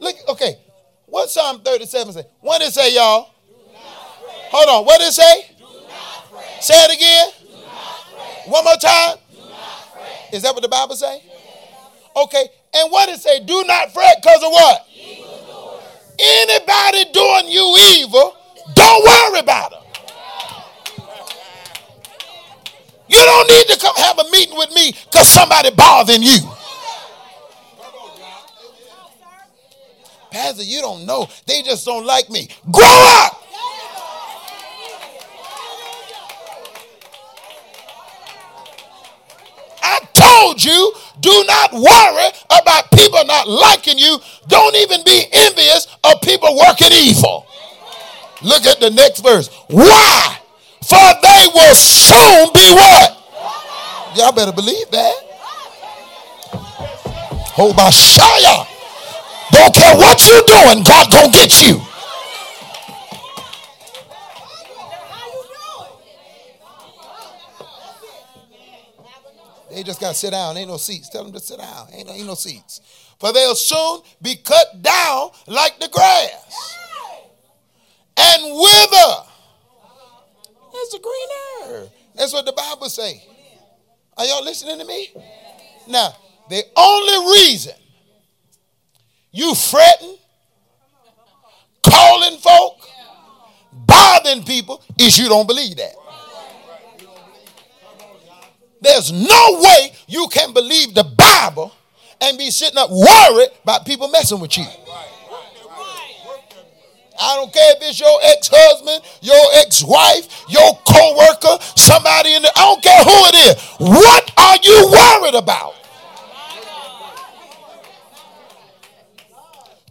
Look, 0.00 0.16
okay. 0.28 0.58
What 1.06 1.30
Psalm 1.30 1.60
37 1.60 2.14
say? 2.14 2.24
What 2.40 2.60
did 2.60 2.68
it 2.68 2.74
say, 2.74 2.94
y'all? 2.94 3.30
Hold 4.50 4.68
on. 4.68 4.84
What 4.86 4.98
did 4.98 5.08
it 5.08 5.12
say? 5.12 5.50
Say 6.60 6.74
it 6.74 6.96
again. 6.96 7.28
One 8.46 8.64
more 8.64 8.74
time. 8.74 9.18
Is 10.32 10.42
that 10.42 10.54
what 10.54 10.62
the 10.62 10.68
Bible 10.68 10.94
say? 10.94 11.22
Okay. 12.16 12.48
And 12.74 12.90
what 12.90 13.08
it 13.08 13.20
say? 13.20 13.40
Do 13.40 13.64
not 13.64 13.92
fret 13.92 14.16
because 14.22 14.42
of 14.42 14.50
what? 14.50 14.86
Anybody 16.18 17.12
doing 17.12 17.48
you 17.48 17.76
evil, 17.98 18.34
don't 18.74 19.04
worry 19.04 19.40
about 19.40 19.70
them. 19.70 19.82
You 23.08 23.18
don't 23.18 23.50
need 23.50 23.66
to 23.68 23.78
come 23.78 23.94
have 23.96 24.18
a 24.18 24.24
meeting 24.30 24.56
with 24.56 24.72
me 24.74 24.92
because 25.04 25.28
somebody 25.28 25.70
bothering 25.70 26.22
you. 26.22 26.38
Pastor, 30.30 30.64
you 30.64 30.80
don't 30.80 31.06
know. 31.06 31.28
They 31.46 31.62
just 31.62 31.84
don't 31.86 32.04
like 32.04 32.28
me. 32.28 32.48
Grow 32.70 32.84
up. 32.84 33.42
I 39.82 40.00
told 40.36 40.62
you, 40.62 40.92
do 41.20 41.44
not 41.46 41.72
worry 41.72 42.28
about 42.50 42.90
people 42.92 43.24
not 43.24 43.48
liking 43.48 43.98
you. 43.98 44.18
Don't 44.48 44.74
even 44.76 45.02
be 45.04 45.24
envious 45.32 45.86
of 46.04 46.20
people 46.22 46.56
working 46.56 46.92
evil. 46.92 47.46
Look 48.42 48.66
at 48.66 48.80
the 48.80 48.90
next 48.90 49.20
verse. 49.20 49.48
Why? 49.68 50.38
For 50.82 51.06
they 51.22 51.46
will 51.54 51.74
soon 51.74 52.52
be 52.52 52.72
what? 52.72 53.16
Y'all 54.16 54.32
better 54.32 54.52
believe 54.52 54.90
that. 54.90 55.14
Hold 57.56 57.76
my 57.76 57.88
shaya. 57.88 58.66
Don't 59.50 59.74
care 59.74 59.96
what 59.96 60.26
you're 60.26 60.44
doing, 60.44 60.84
God 60.84 61.10
gonna 61.10 61.32
get 61.32 61.66
you. 61.66 61.85
They 69.76 69.82
just 69.82 70.00
got 70.00 70.08
to 70.08 70.14
sit 70.14 70.30
down. 70.30 70.56
Ain't 70.56 70.70
no 70.70 70.78
seats. 70.78 71.10
Tell 71.10 71.22
them 71.22 71.34
to 71.34 71.38
sit 71.38 71.58
down. 71.58 71.88
Ain't 71.92 72.06
no, 72.06 72.14
ain't 72.14 72.26
no 72.26 72.34
seats. 72.34 72.80
For 73.20 73.30
they'll 73.30 73.54
soon 73.54 74.00
be 74.22 74.36
cut 74.36 74.80
down 74.80 75.28
like 75.46 75.78
the 75.78 75.88
grass 75.88 76.78
and 78.16 78.42
wither. 78.54 79.14
That's 80.72 80.94
a 80.94 80.98
green. 80.98 81.90
That's 82.14 82.32
what 82.32 82.46
the 82.46 82.54
Bible 82.54 82.88
say. 82.88 83.22
Are 84.16 84.24
y'all 84.24 84.42
listening 84.42 84.78
to 84.78 84.86
me? 84.86 85.10
Now, 85.86 86.08
the 86.48 86.62
only 86.74 87.32
reason 87.38 87.74
you 89.30 89.54
fretting, 89.54 90.16
calling 91.86 92.38
folk, 92.38 92.78
bothering 93.72 94.42
people 94.44 94.82
is 94.98 95.18
you 95.18 95.28
don't 95.28 95.46
believe 95.46 95.76
that. 95.76 95.96
There's 98.86 99.10
no 99.10 99.60
way 99.60 99.90
you 100.06 100.28
can 100.30 100.54
believe 100.54 100.94
the 100.94 101.02
Bible 101.02 101.74
and 102.20 102.38
be 102.38 102.52
sitting 102.52 102.78
up 102.78 102.88
worried 102.88 103.48
about 103.64 103.84
people 103.84 104.06
messing 104.06 104.38
with 104.38 104.56
you. 104.56 104.64
I 107.20 107.34
don't 107.34 107.52
care 107.52 107.74
if 107.74 107.82
it's 107.82 107.98
your 107.98 108.16
ex-husband, 108.22 109.02
your 109.22 109.44
ex-wife, 109.54 110.44
your 110.48 110.78
co-worker, 110.86 111.58
somebody 111.74 112.34
in 112.34 112.42
the 112.42 112.52
I 112.54 112.62
don't 112.62 112.82
care 112.84 113.02
who 113.02 113.26
it 113.26 113.34
is. 113.34 113.62
What 113.80 114.32
are 114.38 114.56
you 114.62 114.88
worried 114.92 115.34
about? 115.34 115.74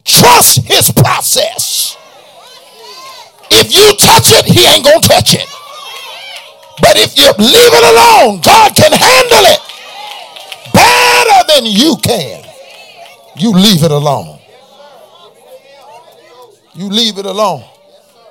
Trust 0.06 0.62
his 0.62 0.90
process. 0.92 1.98
If 3.52 3.76
you 3.76 3.98
touch 3.98 4.32
it, 4.32 4.46
he 4.46 4.66
ain't 4.66 4.86
gonna 4.86 5.02
touch 5.02 5.34
it. 5.36 5.55
But 6.82 6.98
if 6.98 7.18
you 7.18 7.28
leave 7.38 7.74
it 7.74 7.86
alone, 7.94 8.42
God 8.42 8.76
can 8.76 8.92
handle 8.92 9.46
it 9.46 9.60
better 10.74 11.40
than 11.54 11.66
you 11.66 11.96
can. 12.02 12.44
You 13.38 13.52
leave 13.52 13.84
it 13.84 13.92
alone. 13.92 14.40
You 16.74 16.90
leave 16.90 17.18
it 17.18 17.26
alone. 17.26 17.64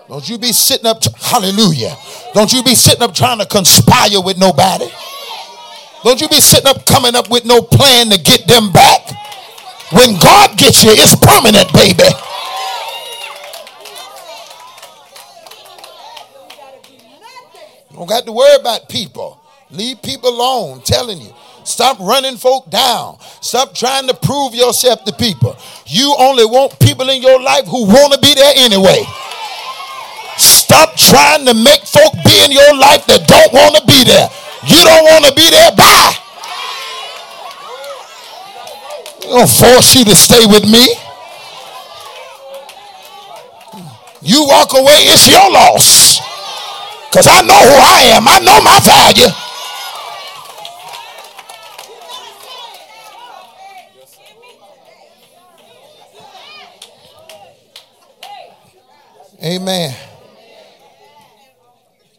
Don't 0.09 0.28
you 0.28 0.37
be 0.37 0.52
sitting 0.52 0.87
up, 0.87 1.02
hallelujah. 1.16 1.96
Don't 2.35 2.52
you 2.52 2.62
be 2.62 2.74
sitting 2.74 3.02
up 3.02 3.14
trying 3.14 3.38
to 3.38 3.46
conspire 3.46 4.20
with 4.22 4.37
nobody. 4.38 4.88
Don't 6.04 6.20
you 6.20 6.28
be 6.28 6.40
sitting 6.40 6.66
up 6.66 6.85
coming 6.85 7.14
up 7.14 7.30
with 7.30 7.46
no 7.46 7.62
plan 7.62 8.11
to 8.11 8.18
get 8.20 8.46
them 8.46 8.70
back. 8.70 9.00
When 9.92 10.18
God 10.18 10.59
gets 10.59 10.85
you, 10.85 10.90
it's 10.92 11.16
permanent, 11.16 11.72
baby. 11.72 12.04
Don't 17.94 18.09
got 18.09 18.26
to 18.26 18.33
worry 18.33 18.57
about 18.61 18.88
people. 18.88 19.40
Leave 19.70 20.02
people 20.02 20.30
alone. 20.30 20.78
I'm 20.78 20.83
telling 20.83 21.20
you. 21.20 21.33
Stop 21.64 21.98
running 22.00 22.37
folk 22.37 22.68
down. 22.68 23.16
Stop 23.40 23.74
trying 23.74 24.07
to 24.09 24.14
prove 24.14 24.54
yourself 24.54 25.04
to 25.04 25.12
people. 25.12 25.57
You 25.87 26.14
only 26.18 26.44
want 26.44 26.78
people 26.80 27.09
in 27.09 27.22
your 27.22 27.40
life 27.40 27.66
who 27.66 27.87
want 27.87 28.12
to 28.12 28.18
be 28.20 28.35
there 28.35 28.52
anyway. 28.57 29.02
Stop 30.37 30.96
trying 30.96 31.46
to 31.46 31.54
make 31.54 31.83
folk 31.83 32.12
be 32.24 32.44
in 32.44 32.52
your 32.52 32.74
life 32.76 33.07
that 33.07 33.26
don't 33.26 33.52
want 33.52 33.76
to 33.76 33.87
be 33.87 34.04
there. 34.04 34.28
You 34.66 34.83
don't 34.85 35.04
want 35.04 35.24
to 35.26 35.33
be 35.35 35.48
there. 35.48 35.70
Bye. 35.76 36.12
I 39.22 39.38
don't 39.38 39.48
force 39.48 39.94
you 39.94 40.04
to 40.04 40.14
stay 40.14 40.44
with 40.46 40.64
me. 40.64 40.85
You 44.20 44.44
walk 44.48 44.72
away, 44.72 45.04
it's 45.07 45.30
your 45.30 45.50
loss. 45.50 46.13
Because 47.14 47.29
I 47.29 47.42
know 47.42 47.55
who 47.55 47.77
I 47.77 48.00
am. 48.16 48.27
I 48.27 48.40
know 48.40 48.61
my 48.61 48.81
value. 48.81 49.29
Amen. 59.44 59.94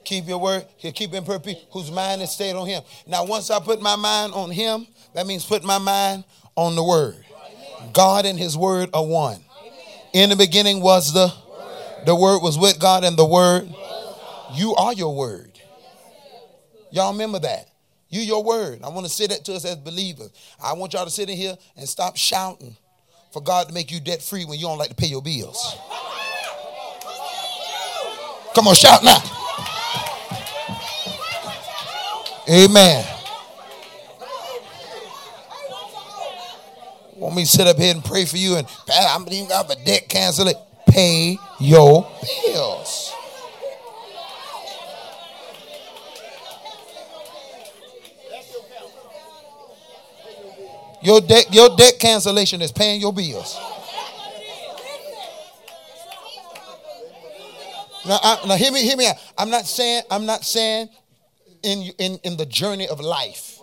Keep 0.05 0.29
your 0.29 0.37
word. 0.37 0.65
He'll 0.77 0.93
keep 0.93 1.13
in 1.13 1.25
perfect 1.25 1.65
whose 1.71 1.91
mind 1.91 2.21
is 2.21 2.31
stayed 2.31 2.55
on 2.55 2.65
him. 2.65 2.81
Now, 3.05 3.25
once 3.25 3.51
I 3.51 3.59
put 3.59 3.81
my 3.81 3.97
mind 3.97 4.31
on 4.31 4.49
him, 4.49 4.87
that 5.13 5.27
means 5.27 5.43
put 5.43 5.65
my 5.65 5.77
mind 5.77 6.23
on 6.55 6.77
the 6.77 6.83
word. 6.85 7.17
God 7.91 8.25
and 8.25 8.39
his 8.39 8.55
word 8.55 8.91
are 8.93 9.05
one. 9.05 9.43
In 10.13 10.29
the 10.29 10.37
beginning 10.37 10.81
was 10.81 11.11
the 11.11 11.33
the 12.05 12.15
word 12.15 12.39
was 12.41 12.57
with 12.57 12.79
God 12.79 13.03
and 13.03 13.17
the 13.17 13.25
word. 13.25 13.75
You 14.55 14.75
are 14.75 14.93
your 14.93 15.15
word. 15.15 15.59
Y'all 16.91 17.11
remember 17.11 17.39
that. 17.39 17.69
You 18.09 18.21
your 18.21 18.43
word. 18.43 18.79
I 18.83 18.89
want 18.89 19.05
to 19.05 19.11
say 19.11 19.27
that 19.27 19.43
to 19.45 19.53
us 19.53 19.65
as 19.65 19.75
believers. 19.75 20.31
I 20.63 20.73
want 20.73 20.93
y'all 20.93 21.05
to 21.05 21.11
sit 21.11 21.29
in 21.29 21.35
here 21.35 21.55
and 21.75 21.87
stop 21.87 22.15
shouting 22.15 22.77
for 23.33 23.41
God 23.41 23.67
to 23.67 23.73
make 23.73 23.91
you 23.91 23.99
debt 23.99 24.21
free 24.21 24.45
when 24.45 24.57
you 24.57 24.65
don't 24.65 24.77
like 24.77 24.89
to 24.89 24.95
pay 24.95 25.07
your 25.07 25.21
bills. 25.21 25.75
Come 28.53 28.67
on, 28.69 28.75
shout 28.75 29.03
now. 29.03 29.17
Amen. 32.49 33.05
Want 37.17 37.35
me 37.35 37.43
to 37.43 37.49
sit 37.49 37.67
up 37.67 37.77
here 37.77 37.93
and 37.93 38.05
pray 38.05 38.23
for 38.23 38.37
you 38.37 38.55
and 38.55 38.67
I'm 38.89 39.27
even 39.29 39.49
got 39.49 39.69
a 39.69 39.83
debt 39.83 40.07
cancel 40.07 40.47
it. 40.47 40.57
Pay 40.87 41.37
your 41.59 42.09
bills. 42.45 43.13
Your 51.05 51.21
debt, 51.21 51.53
your 51.53 51.69
debt 51.75 51.99
cancellation 51.99 52.63
is 52.63 52.71
paying 52.71 52.99
your 52.99 53.13
bills. 53.13 53.55
Now, 58.07 58.17
I, 58.23 58.39
now 58.47 58.55
hear 58.55 58.71
me, 58.71 58.81
hear 58.81 58.97
me 58.97 59.07
out. 59.07 59.15
I'm 59.37 59.51
not 59.51 59.67
saying, 59.67 60.01
I'm 60.09 60.25
not 60.25 60.43
saying 60.43 60.89
in, 61.61 61.91
in, 61.99 62.19
in 62.23 62.37
the 62.37 62.45
journey 62.47 62.87
of 62.87 62.99
life, 62.99 63.59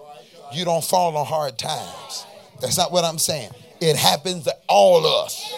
you 0.53 0.65
don't 0.65 0.85
fall 0.85 1.17
on 1.17 1.27
hard 1.27 1.59
times. 1.59 2.27
That's 2.61 2.79
not 2.79 2.93
what 2.93 3.05
I'm 3.05 3.19
saying. 3.19 3.51
It 3.81 3.97
happens 3.97 4.45
to 4.45 4.55
all 4.69 5.05
of 5.05 5.25
us. 5.25 5.53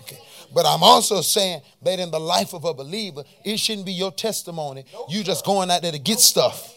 Okay. 0.00 0.18
But 0.54 0.64
I'm 0.64 0.82
also 0.82 1.20
saying 1.20 1.60
that 1.82 2.00
in 2.00 2.10
the 2.10 2.20
life 2.20 2.54
of 2.54 2.64
a 2.64 2.72
believer, 2.72 3.22
it 3.44 3.58
shouldn't 3.58 3.84
be 3.84 3.92
your 3.92 4.12
testimony. 4.12 4.86
You 5.10 5.22
just 5.22 5.44
going 5.44 5.70
out 5.70 5.82
there 5.82 5.92
to 5.92 5.98
get 5.98 6.20
stuff, 6.20 6.74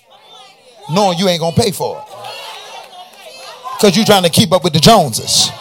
knowing 0.92 1.18
you 1.18 1.30
ain't 1.30 1.40
gonna 1.40 1.56
pay 1.56 1.72
for 1.72 2.04
it. 2.06 2.36
Because 3.78 3.96
you're 3.96 4.06
trying 4.06 4.24
to 4.24 4.30
keep 4.30 4.52
up 4.52 4.64
with 4.64 4.74
the 4.74 4.80
Joneses. 4.80 5.52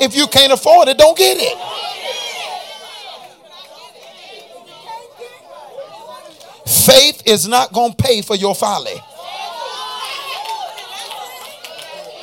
If 0.00 0.16
you 0.16 0.26
can't 0.26 0.52
afford 0.52 0.88
it, 0.88 0.96
don't 0.96 1.16
get 1.16 1.36
it. 1.38 1.58
Faith 6.66 7.22
is 7.26 7.46
not 7.46 7.72
going 7.72 7.92
to 7.92 7.96
pay 8.02 8.22
for 8.22 8.34
your 8.34 8.54
folly. 8.54 8.94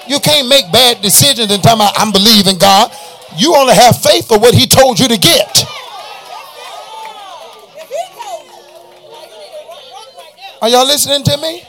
You 0.07 0.19
can't 0.19 0.47
make 0.47 0.71
bad 0.71 1.01
decisions 1.01 1.51
and 1.51 1.61
tell 1.61 1.77
me 1.77 1.85
I'm 1.95 2.11
believing 2.11 2.57
God. 2.57 2.91
You 3.35 3.55
only 3.55 3.75
have 3.75 4.01
faith 4.01 4.27
for 4.27 4.39
what 4.39 4.55
He 4.55 4.65
told 4.65 4.99
you 4.99 5.07
to 5.09 5.17
get. 5.17 5.65
Are 10.61 10.69
y'all 10.69 10.85
listening 10.85 11.23
to 11.23 11.37
me? 11.37 11.63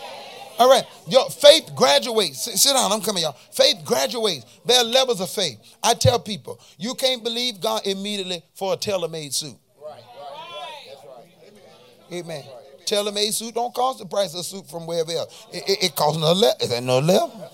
All 0.59 0.69
right. 0.69 0.85
Your 1.07 1.29
faith 1.31 1.71
graduates. 1.75 2.61
Sit 2.61 2.73
down. 2.73 2.91
I'm 2.91 3.01
coming, 3.01 3.23
y'all. 3.23 3.37
Faith 3.53 3.77
graduates. 3.85 4.45
There 4.65 4.81
are 4.81 4.85
levels 4.85 5.21
of 5.21 5.31
faith. 5.31 5.59
I 5.83 5.95
tell 5.95 6.19
people, 6.19 6.61
you 6.79 6.95
can't 6.95 7.23
believe 7.23 7.61
God 7.61 7.87
immediately 7.87 8.43
for 8.55 8.73
a 8.75 8.77
tailor-made 8.77 9.33
suit. 9.35 9.57
Right, 9.81 9.93
right, 9.93 10.03
right. 10.03 10.71
That's 10.89 11.07
right. 11.07 12.13
Amen. 12.13 12.43
Amen. 12.43 12.45
tailor-made 12.87 13.35
suit 13.35 13.55
don't 13.55 13.75
cost 13.75 13.99
the 13.99 14.07
price 14.07 14.33
of 14.35 14.41
a 14.41 14.43
suit 14.43 14.69
from 14.69 14.87
wherever 14.87 15.13
else. 15.13 15.47
It, 15.53 15.69
it, 15.69 15.85
it 15.85 15.95
costs 15.95 16.17
another 16.17 16.35
level. 16.35 16.57
Is 16.61 16.71
that 16.71 16.83
another 16.83 17.07
level? 17.07 17.53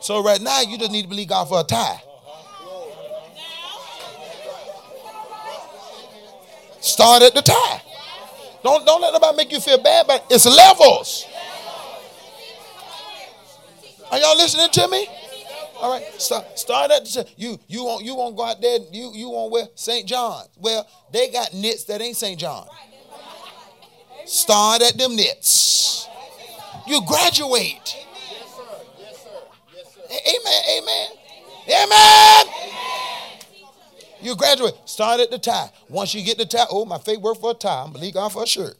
So 0.00 0.22
right 0.22 0.40
now, 0.40 0.60
you 0.60 0.78
just 0.78 0.92
need 0.92 1.02
to 1.02 1.08
believe 1.08 1.28
God 1.28 1.48
for 1.48 1.60
a 1.60 1.64
tie. 1.64 2.00
Start 6.80 7.22
at 7.22 7.34
the 7.34 7.42
tie. 7.42 7.82
Don't, 8.62 8.84
don't 8.84 9.00
let 9.00 9.12
nobody 9.12 9.36
make 9.36 9.52
you 9.52 9.60
feel 9.60 9.82
bad, 9.82 10.06
but 10.06 10.26
it's 10.30 10.46
levels. 10.46 11.26
Are 14.10 14.18
y'all 14.18 14.36
listening 14.36 14.70
to 14.70 14.88
me? 14.88 15.06
All 15.80 15.92
right, 15.92 16.04
start, 16.20 16.58
start 16.58 16.90
at 16.90 17.04
the 17.04 17.24
you 17.36 17.56
you 17.68 17.84
won't 17.84 18.04
you 18.04 18.16
won't 18.16 18.36
go 18.36 18.44
out 18.44 18.60
there 18.60 18.80
you 18.90 19.12
you 19.14 19.30
won't 19.30 19.52
wear 19.52 19.64
St. 19.76 20.08
John. 20.08 20.44
Well, 20.56 20.88
they 21.12 21.30
got 21.30 21.54
knits 21.54 21.84
that 21.84 22.00
ain't 22.00 22.16
St. 22.16 22.38
John. 22.38 22.66
Start 24.24 24.82
at 24.82 24.98
them 24.98 25.14
knits. 25.14 26.08
You 26.86 27.00
graduate. 27.06 27.96
Amen. 30.10 30.62
Amen. 30.78 31.08
Amen. 31.70 32.46
You 34.20 34.34
graduate. 34.36 34.74
Start 34.84 35.20
at 35.20 35.30
the 35.30 35.38
tie. 35.38 35.70
Once 35.88 36.14
you 36.14 36.24
get 36.24 36.38
the 36.38 36.46
tie, 36.46 36.66
oh, 36.70 36.84
my 36.84 36.98
faith 36.98 37.20
work 37.20 37.38
for 37.40 37.52
a 37.52 37.54
tie. 37.54 37.84
I'm 37.84 37.92
believe 37.92 38.14
God 38.14 38.32
for 38.32 38.42
a 38.42 38.46
shirt. 38.46 38.76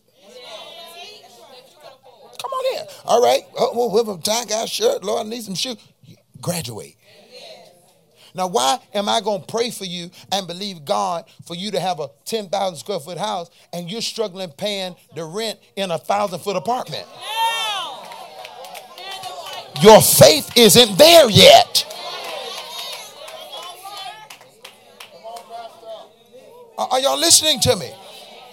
Come 2.40 2.50
on 2.50 2.78
in. 2.78 2.86
All 3.04 3.22
right. 3.22 3.42
Oh, 3.58 3.72
well, 3.74 3.90
with 3.90 4.08
a 4.08 4.22
tie, 4.22 4.44
got 4.44 4.64
a 4.64 4.68
shirt. 4.68 5.04
Lord, 5.04 5.26
I 5.26 5.30
need 5.30 5.42
some 5.42 5.54
shoes. 5.54 5.76
Graduate. 6.40 6.96
Now, 8.34 8.46
why 8.46 8.78
am 8.94 9.08
I 9.08 9.20
going 9.20 9.40
to 9.40 9.46
pray 9.46 9.70
for 9.70 9.84
you 9.84 10.10
and 10.30 10.46
believe 10.46 10.84
God 10.84 11.24
for 11.44 11.56
you 11.56 11.70
to 11.72 11.80
have 11.80 11.98
a 11.98 12.08
10,000 12.24 12.76
square 12.76 13.00
foot 13.00 13.18
house 13.18 13.50
and 13.72 13.90
you're 13.90 14.00
struggling 14.00 14.50
paying 14.50 14.94
the 15.14 15.24
rent 15.24 15.58
in 15.76 15.90
a 15.90 15.98
thousand 15.98 16.40
foot 16.40 16.56
apartment? 16.56 17.06
Your 19.80 20.00
faith 20.00 20.50
isn't 20.56 20.98
there 20.98 21.30
yet. 21.30 21.84
Are 26.78 27.00
y'all 27.00 27.18
listening 27.18 27.58
to 27.60 27.74
me? 27.74 27.92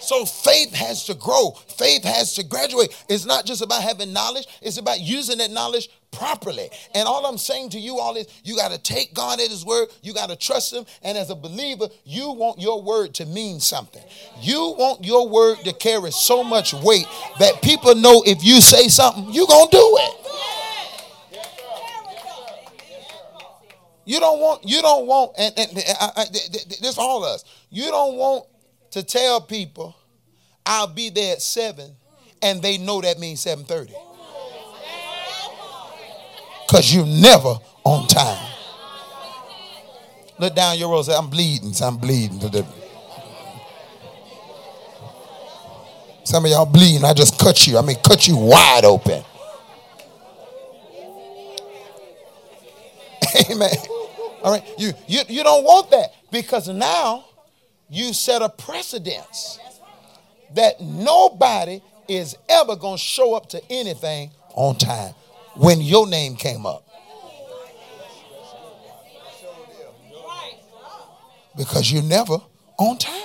So 0.00 0.24
faith 0.24 0.74
has 0.74 1.04
to 1.06 1.14
grow. 1.14 1.52
Faith 1.68 2.04
has 2.04 2.34
to 2.34 2.44
graduate. 2.44 2.94
It's 3.08 3.24
not 3.24 3.46
just 3.46 3.62
about 3.62 3.82
having 3.82 4.12
knowledge, 4.12 4.46
it's 4.60 4.78
about 4.78 5.00
using 5.00 5.38
that 5.38 5.50
knowledge 5.52 5.88
properly. 6.10 6.68
And 6.94 7.06
all 7.06 7.24
I'm 7.24 7.38
saying 7.38 7.70
to 7.70 7.78
you 7.78 7.98
all 7.98 8.16
is 8.16 8.26
you 8.42 8.56
got 8.56 8.72
to 8.72 8.78
take 8.78 9.14
God 9.14 9.40
at 9.40 9.48
his 9.48 9.64
word. 9.64 9.88
You 10.02 10.12
got 10.12 10.28
to 10.30 10.36
trust 10.36 10.72
him. 10.72 10.84
And 11.02 11.16
as 11.16 11.30
a 11.30 11.34
believer, 11.34 11.86
you 12.04 12.32
want 12.32 12.60
your 12.60 12.82
word 12.82 13.14
to 13.14 13.26
mean 13.26 13.60
something. 13.60 14.02
You 14.40 14.74
want 14.76 15.04
your 15.04 15.28
word 15.28 15.58
to 15.64 15.72
carry 15.72 16.10
so 16.10 16.42
much 16.42 16.72
weight 16.74 17.06
that 17.38 17.62
people 17.62 17.94
know 17.94 18.22
if 18.26 18.44
you 18.44 18.60
say 18.60 18.88
something, 18.88 19.32
you're 19.32 19.46
going 19.46 19.68
to 19.68 19.76
do 19.76 19.98
it. 20.00 20.25
You 24.06 24.20
don't 24.20 24.40
want, 24.40 24.62
you 24.64 24.80
don't 24.82 25.06
want, 25.08 25.32
and, 25.36 25.52
and, 25.58 25.70
and 25.72 25.96
I, 26.00 26.10
I, 26.16 26.24
this 26.30 26.96
all 26.96 27.24
us. 27.24 27.44
You 27.70 27.86
don't 27.86 28.14
want 28.14 28.46
to 28.92 29.02
tell 29.02 29.40
people 29.40 29.96
I'll 30.64 30.86
be 30.86 31.10
there 31.10 31.32
at 31.34 31.42
seven, 31.42 31.90
and 32.40 32.62
they 32.62 32.78
know 32.78 33.00
that 33.00 33.18
means 33.18 33.40
seven 33.40 33.64
thirty. 33.64 33.94
Cause 36.70 36.94
you're 36.94 37.04
never 37.04 37.58
on 37.84 38.06
time. 38.06 38.52
Look 40.38 40.54
down 40.54 40.78
your 40.78 40.90
road. 40.90 41.08
I'm 41.08 41.28
bleeding. 41.28 41.72
I'm 41.82 41.96
bleeding. 41.96 42.40
Some 46.24 46.44
of 46.44 46.50
y'all 46.50 46.66
bleeding. 46.66 47.04
I 47.04 47.12
just 47.12 47.40
cut 47.40 47.66
you. 47.66 47.76
I 47.78 47.82
mean, 47.82 47.96
cut 48.04 48.28
you 48.28 48.36
wide 48.36 48.84
open. 48.84 49.24
Amen. 53.50 53.70
All 54.42 54.52
right. 54.52 54.64
You, 54.78 54.92
you, 55.06 55.20
you 55.28 55.42
don't 55.42 55.64
want 55.64 55.90
that 55.90 56.12
because 56.30 56.68
now 56.68 57.24
you 57.88 58.12
set 58.12 58.42
a 58.42 58.48
precedence 58.48 59.58
that 60.54 60.80
nobody 60.80 61.80
is 62.08 62.36
ever 62.48 62.76
going 62.76 62.96
to 62.96 63.02
show 63.02 63.34
up 63.34 63.48
to 63.50 63.62
anything 63.70 64.30
on 64.54 64.76
time 64.76 65.14
when 65.54 65.80
your 65.80 66.06
name 66.06 66.36
came 66.36 66.66
up. 66.66 66.82
Because 71.56 71.90
you're 71.90 72.02
never 72.02 72.38
on 72.78 72.98
time. 72.98 73.22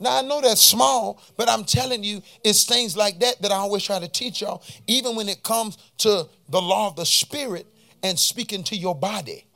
Now 0.00 0.18
I 0.18 0.22
know 0.22 0.40
that's 0.40 0.62
small, 0.62 1.20
but 1.36 1.48
I'm 1.48 1.64
telling 1.64 2.02
you, 2.02 2.22
it's 2.42 2.64
things 2.64 2.96
like 2.96 3.20
that 3.20 3.40
that 3.42 3.52
I 3.52 3.56
always 3.56 3.82
try 3.82 3.98
to 3.98 4.08
teach 4.08 4.40
y'all, 4.40 4.62
even 4.86 5.16
when 5.16 5.28
it 5.28 5.42
comes 5.42 5.78
to 5.98 6.26
the 6.48 6.60
law 6.60 6.88
of 6.88 6.96
the 6.96 7.06
spirit 7.06 7.66
and 8.04 8.16
speaking 8.16 8.62
to 8.62 8.76
your 8.76 8.94
body. 8.94 9.46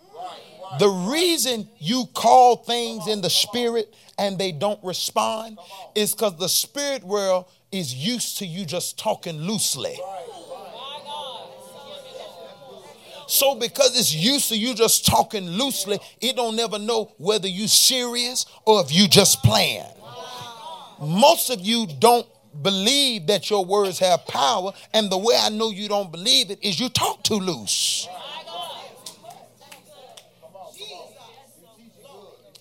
The 0.80 0.88
reason 0.88 1.68
you 1.78 2.06
call 2.14 2.56
things 2.56 3.06
in 3.06 3.20
the 3.20 3.30
spirit 3.30 3.94
and 4.18 4.36
they 4.38 4.52
don't 4.52 4.82
respond 4.82 5.58
is 5.94 6.12
because 6.12 6.36
the 6.38 6.48
spirit 6.48 7.04
world 7.04 7.46
is 7.70 7.94
used 7.94 8.38
to 8.38 8.46
you 8.46 8.64
just 8.64 8.98
talking 8.98 9.38
loosely. 9.38 9.96
So 13.28 13.54
because 13.54 13.98
it's 13.98 14.14
used 14.14 14.48
to 14.48 14.56
you 14.56 14.74
just 14.74 15.04
talking 15.06 15.46
loosely, 15.46 15.98
it 16.20 16.36
don't 16.36 16.56
never 16.56 16.78
know 16.78 17.12
whether 17.18 17.46
you 17.46 17.68
serious 17.68 18.46
or 18.64 18.80
if 18.80 18.92
you 18.92 19.06
just 19.06 19.42
playing. 19.42 19.84
Most 21.00 21.50
of 21.50 21.60
you 21.60 21.86
don't 21.98 22.26
believe 22.62 23.26
that 23.26 23.50
your 23.50 23.64
words 23.64 23.98
have 23.98 24.26
power, 24.26 24.72
and 24.92 25.10
the 25.10 25.18
way 25.18 25.36
I 25.38 25.50
know 25.50 25.70
you 25.70 25.88
don't 25.88 26.10
believe 26.10 26.50
it 26.50 26.58
is 26.62 26.80
you 26.80 26.88
talk 26.88 27.22
too 27.22 27.34
loose. 27.38 28.08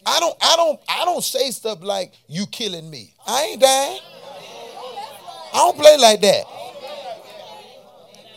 I 0.08 0.22
don't, 0.22 0.36
I 0.42 0.56
don't, 0.56 0.80
I 0.88 1.06
don't 1.06 1.24
say 1.24 1.52
stuff 1.52 1.80
like 1.84 2.14
you 2.28 2.46
killing 2.48 2.90
me. 2.90 3.14
I 3.28 3.44
ain't 3.44 3.62
dying. 3.62 4.00
I 5.54 5.58
don't 5.58 5.78
play 5.78 5.98
like 5.98 6.22
that. 6.22 6.46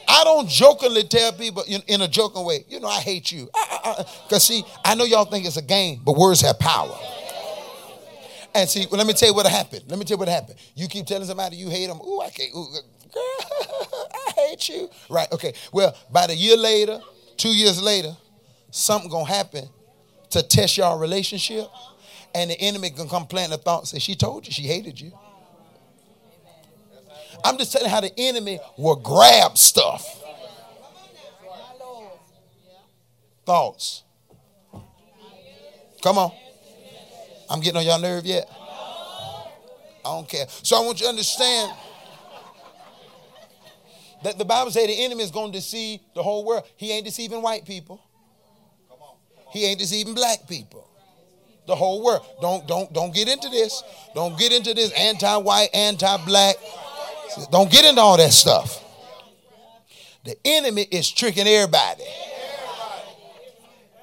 I 0.09 0.25
don't 0.25 0.49
jokingly 0.49 1.05
tell 1.05 1.33
people 1.33 1.63
in, 1.69 1.81
in 1.87 2.01
a 2.01 2.09
joking 2.09 2.45
way, 2.45 2.65
you 2.69 2.81
know, 2.81 2.89
I 2.89 2.99
hate 3.01 3.31
you. 3.31 3.49
Uh, 3.55 3.59
uh, 3.71 3.95
uh, 3.99 4.05
because 4.25 4.43
see, 4.43 4.65
I 4.85 4.97
know 4.97 5.05
y'all 5.05 5.25
think 5.27 5.47
it's 5.47 5.57
a 5.57 5.63
game, 5.63 6.01
but 6.05 6.17
words 6.17 6.41
have 6.41 6.59
power. 6.59 6.99
And 8.53 8.69
see, 8.69 8.87
well, 8.91 8.99
let 8.99 9.07
me 9.07 9.13
tell 9.13 9.29
you 9.29 9.35
what 9.35 9.47
happened. 9.47 9.85
Let 9.87 9.97
me 9.97 10.05
tell 10.05 10.17
you 10.17 10.19
what 10.19 10.29
happened. 10.29 10.59
You 10.75 10.89
keep 10.89 11.07
telling 11.07 11.27
somebody 11.29 11.57
you 11.57 11.71
hate 11.71 11.87
them. 11.87 12.01
Ooh, 12.01 12.21
I 12.21 12.31
can't. 12.31 12.51
Ooh, 12.53 12.67
girl, 13.15 13.23
I 14.27 14.33
hate 14.49 14.69
you. 14.69 14.91
Right, 15.09 15.31
okay. 15.31 15.55
Well, 15.73 15.97
about 16.09 16.31
a 16.31 16.37
year 16.37 16.57
later, 16.57 17.01
two 17.37 17.51
years 17.57 17.81
later, 17.81 18.17
something 18.73 19.09
gonna 19.09 19.27
happen 19.27 19.69
to 20.31 20.43
test 20.43 20.77
your 20.77 20.99
relationship. 20.99 21.67
And 22.35 22.51
the 22.51 22.61
enemy 22.61 22.91
can 22.91 23.09
come 23.09 23.27
plant 23.27 23.53
a 23.53 23.57
thought 23.57 23.89
say, 23.89 23.99
She 23.99 24.15
told 24.15 24.47
you 24.47 24.53
she 24.53 24.63
hated 24.63 25.01
you. 25.01 25.13
I'm 27.45 27.59
just 27.59 27.73
telling 27.73 27.91
how 27.91 28.01
the 28.01 28.13
enemy 28.19 28.61
will 28.77 28.97
grab 28.97 29.57
stuff. 29.57 30.07
Thoughts. 33.45 34.05
Come 36.03 36.19
on. 36.19 36.33
I'm 37.49 37.61
getting 37.61 37.79
on 37.79 37.85
y'all 37.85 38.01
nerve 38.01 38.25
yet? 38.25 38.49
I 40.05 40.15
don't 40.15 40.29
care. 40.29 40.47
So 40.63 40.77
I 40.81 40.87
want 40.87 41.01
you 41.01 41.07
to 41.07 41.11
understand 41.11 41.73
that 44.23 44.39
the 44.39 44.45
Bible 44.45 44.71
says 44.71 44.87
the 44.87 45.05
enemy 45.05 45.23
is 45.23 45.31
going 45.31 45.53
to 45.53 45.59
deceive 45.59 46.01
the 46.15 46.23
whole 46.23 46.45
world. 46.45 46.65
He 46.77 46.93
ain't 46.93 47.05
deceiving 47.05 47.43
white 47.43 47.65
people. 47.65 48.01
He 49.53 49.65
ain't 49.65 49.79
deceiving 49.79 50.15
black 50.15 50.47
people. 50.49 50.87
The 51.67 51.77
whole 51.77 52.03
world. 52.05 52.25
Don't 52.41 52.67
don't 52.67 52.93
don't 52.93 53.15
get 53.15 53.29
into 53.29 53.49
this. 53.49 53.83
Don't 54.15 54.39
get 54.39 54.53
into 54.53 54.75
this 54.75 54.93
anti-white, 54.93 55.69
anti-black. 55.73 56.57
Don't 57.51 57.71
get 57.71 57.85
into 57.85 58.01
all 58.01 58.17
that 58.17 58.33
stuff. 58.33 58.85
The 60.25 60.37
enemy 60.45 60.83
is 60.91 61.11
tricking 61.11 61.47
everybody. 61.47 62.05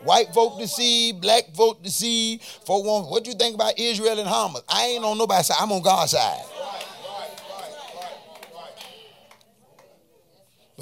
White 0.04 0.34
folk 0.34 0.58
deceive, 0.58 1.20
black 1.20 1.54
folk 1.54 1.84
deceive. 1.84 2.42
For 2.42 2.82
want, 2.82 3.10
what 3.10 3.24
do 3.24 3.32
you 3.32 3.36
think 3.36 3.56
about 3.56 3.78
Israel 3.78 4.18
and 4.18 4.28
Hamas? 4.28 4.64
I 4.70 4.86
ain't 4.86 5.04
on 5.04 5.18
nobody's 5.18 5.48
side. 5.48 5.58
I'm 5.60 5.72
on 5.72 5.82
God's 5.82 6.12
side. 6.12 6.44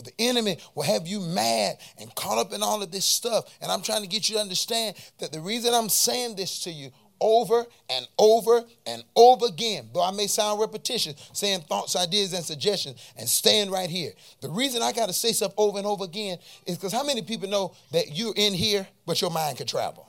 The 0.06 0.14
enemy 0.20 0.58
will 0.74 0.84
have 0.84 1.08
you 1.08 1.20
mad 1.20 1.78
and 1.99 2.14
caught 2.16 2.38
up 2.38 2.53
in 2.53 2.64
all 2.64 2.82
of 2.82 2.91
this 2.91 3.06
stuff. 3.06 3.45
And 3.62 3.72
I'm 3.72 3.82
trying 3.82 4.01
to 4.01 4.08
get 4.08 4.30
you 4.30 4.36
to 4.36 4.41
understand 4.41 4.95
that 5.20 5.32
the 5.32 5.39
reason 5.39 5.74
I'm 5.74 5.89
saying 5.89 6.36
this 6.36 6.64
to 6.64 6.72
you 6.72 6.91
over 7.22 7.66
and 7.89 8.08
over 8.18 8.64
and 8.86 9.03
over 9.16 9.45
again, 9.47 9.89
though 9.93 10.03
I 10.03 10.12
may 10.12 10.28
sound 10.28 10.60
repetitious, 10.60 11.30
saying 11.34 11.62
thoughts, 11.62 11.95
ideas, 11.95 12.34
and 12.34 12.43
suggestions, 12.43 13.01
and 13.18 13.28
staying 13.28 13.72
right 13.72 13.89
here. 13.89 14.12
The 14.41 14.49
reason 14.49 14.82
I 14.82 14.91
got 14.91 15.08
to 15.08 15.14
say 15.14 15.32
stuff 15.32 15.53
over 15.58 15.78
and 15.78 15.88
over 15.88 16.03
again 16.03 16.38
is 16.66 16.78
because 16.78 16.93
how 16.93 17.03
many 17.03 17.22
people 17.22 17.49
know 17.49 17.74
that 17.91 18.16
you're 18.16 18.34
in 18.36 18.53
here, 18.53 18.88
but 19.06 19.22
your 19.22 19.32
mind 19.32 19.58
can 19.58 19.68
travel? 19.68 20.08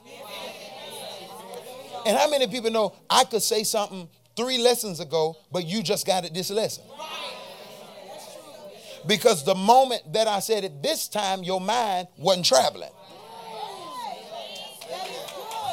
And 2.05 2.17
how 2.17 2.29
many 2.29 2.47
people 2.47 2.71
know 2.71 2.93
I 3.09 3.23
could 3.25 3.41
say 3.41 3.63
something 3.63 4.07
three 4.35 4.59
lessons 4.59 4.99
ago, 4.99 5.35
but 5.51 5.65
you 5.65 5.81
just 5.83 6.05
got 6.05 6.23
it 6.23 6.33
this 6.33 6.49
lesson. 6.49 6.83
Because 9.07 9.43
the 9.43 9.55
moment 9.55 10.13
that 10.13 10.27
I 10.27 10.39
said 10.39 10.63
it 10.63 10.83
this 10.83 11.07
time, 11.07 11.43
your 11.43 11.61
mind 11.61 12.07
wasn't 12.17 12.45
traveling. 12.45 12.91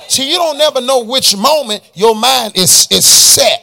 See, 0.08 0.30
you 0.30 0.36
don't 0.36 0.58
never 0.58 0.80
know 0.80 1.04
which 1.04 1.36
moment 1.36 1.82
your 1.94 2.14
mind 2.14 2.56
is, 2.56 2.86
is 2.90 3.04
set. 3.04 3.62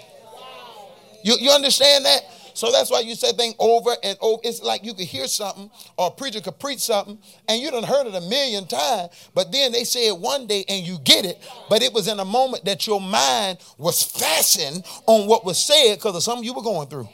You, 1.23 1.35
you 1.39 1.51
understand 1.51 2.05
that? 2.05 2.21
So 2.53 2.71
that's 2.71 2.91
why 2.91 2.99
you 2.99 3.15
say 3.15 3.31
things 3.31 3.55
over 3.59 3.91
and 4.03 4.17
over. 4.21 4.41
It's 4.43 4.61
like 4.61 4.83
you 4.83 4.93
could 4.93 5.05
hear 5.05 5.27
something 5.27 5.71
or 5.97 6.07
a 6.07 6.11
preacher 6.11 6.41
could 6.41 6.59
preach 6.59 6.79
something 6.79 7.17
and 7.47 7.61
you 7.61 7.71
done 7.71 7.83
heard 7.83 8.07
it 8.07 8.15
a 8.15 8.21
million 8.21 8.67
times, 8.67 9.09
but 9.33 9.51
then 9.51 9.71
they 9.71 9.83
say 9.83 10.07
it 10.07 10.17
one 10.17 10.47
day 10.47 10.65
and 10.67 10.85
you 10.85 10.97
get 11.03 11.25
it, 11.25 11.41
but 11.69 11.81
it 11.81 11.93
was 11.93 12.07
in 12.07 12.19
a 12.19 12.25
moment 12.25 12.65
that 12.65 12.85
your 12.85 13.01
mind 13.01 13.59
was 13.77 14.03
fastened 14.03 14.83
on 15.07 15.27
what 15.27 15.45
was 15.45 15.57
said 15.57 15.95
because 15.95 16.15
of 16.15 16.23
something 16.23 16.43
you 16.43 16.53
were 16.53 16.61
going 16.61 16.87
through. 16.87 17.07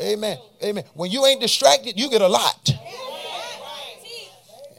Amen. 0.00 0.38
Amen. 0.62 0.84
When 0.94 1.10
you 1.10 1.26
ain't 1.26 1.40
distracted, 1.40 1.98
you 1.98 2.08
get 2.08 2.22
a 2.22 2.28
lot. 2.28 2.70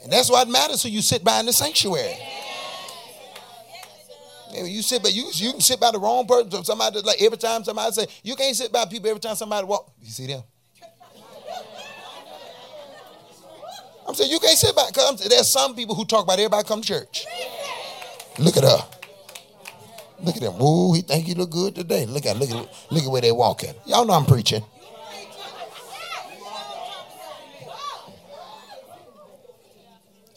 And 0.02 0.12
that's 0.12 0.30
why 0.30 0.42
it 0.42 0.48
matters 0.48 0.82
who 0.82 0.88
you 0.88 1.00
sit 1.00 1.22
by 1.22 1.38
in 1.40 1.46
the 1.46 1.52
sanctuary. 1.52 2.16
You 4.54 4.82
sit 4.82 5.02
by 5.02 5.08
you, 5.08 5.30
you 5.32 5.52
can 5.52 5.60
sit 5.60 5.80
by 5.80 5.92
the 5.92 5.98
wrong 5.98 6.26
person. 6.26 6.62
Somebody 6.64 7.00
like 7.00 7.22
every 7.22 7.38
time 7.38 7.64
somebody 7.64 7.92
say 7.92 8.06
you 8.22 8.34
can't 8.34 8.54
sit 8.54 8.70
by 8.70 8.84
people 8.84 9.08
every 9.08 9.20
time 9.20 9.34
somebody 9.34 9.66
walk. 9.66 9.90
You 10.02 10.10
see 10.10 10.26
them? 10.26 10.42
I'm 14.06 14.14
saying 14.14 14.30
you 14.30 14.40
can't 14.40 14.58
sit 14.58 14.74
by 14.74 14.88
because 14.88 15.26
there's 15.28 15.48
some 15.48 15.74
people 15.74 15.94
who 15.94 16.04
talk 16.04 16.24
about 16.24 16.38
everybody 16.38 16.66
come 16.66 16.82
to 16.82 16.86
church. 16.86 17.24
Look 18.38 18.56
at 18.56 18.64
her. 18.64 18.84
Look 20.20 20.36
at 20.36 20.42
them. 20.42 20.60
Ooh, 20.60 20.92
he 20.92 21.02
think 21.02 21.26
he 21.26 21.34
look 21.34 21.50
good 21.50 21.74
today. 21.74 22.04
Look 22.06 22.26
at 22.26 22.36
look 22.36 22.50
at 22.50 22.56
look 22.90 23.04
at 23.04 23.10
where 23.10 23.22
they 23.22 23.32
walking. 23.32 23.74
Y'all 23.86 24.04
know 24.04 24.14
I'm 24.14 24.26
preaching. 24.26 24.62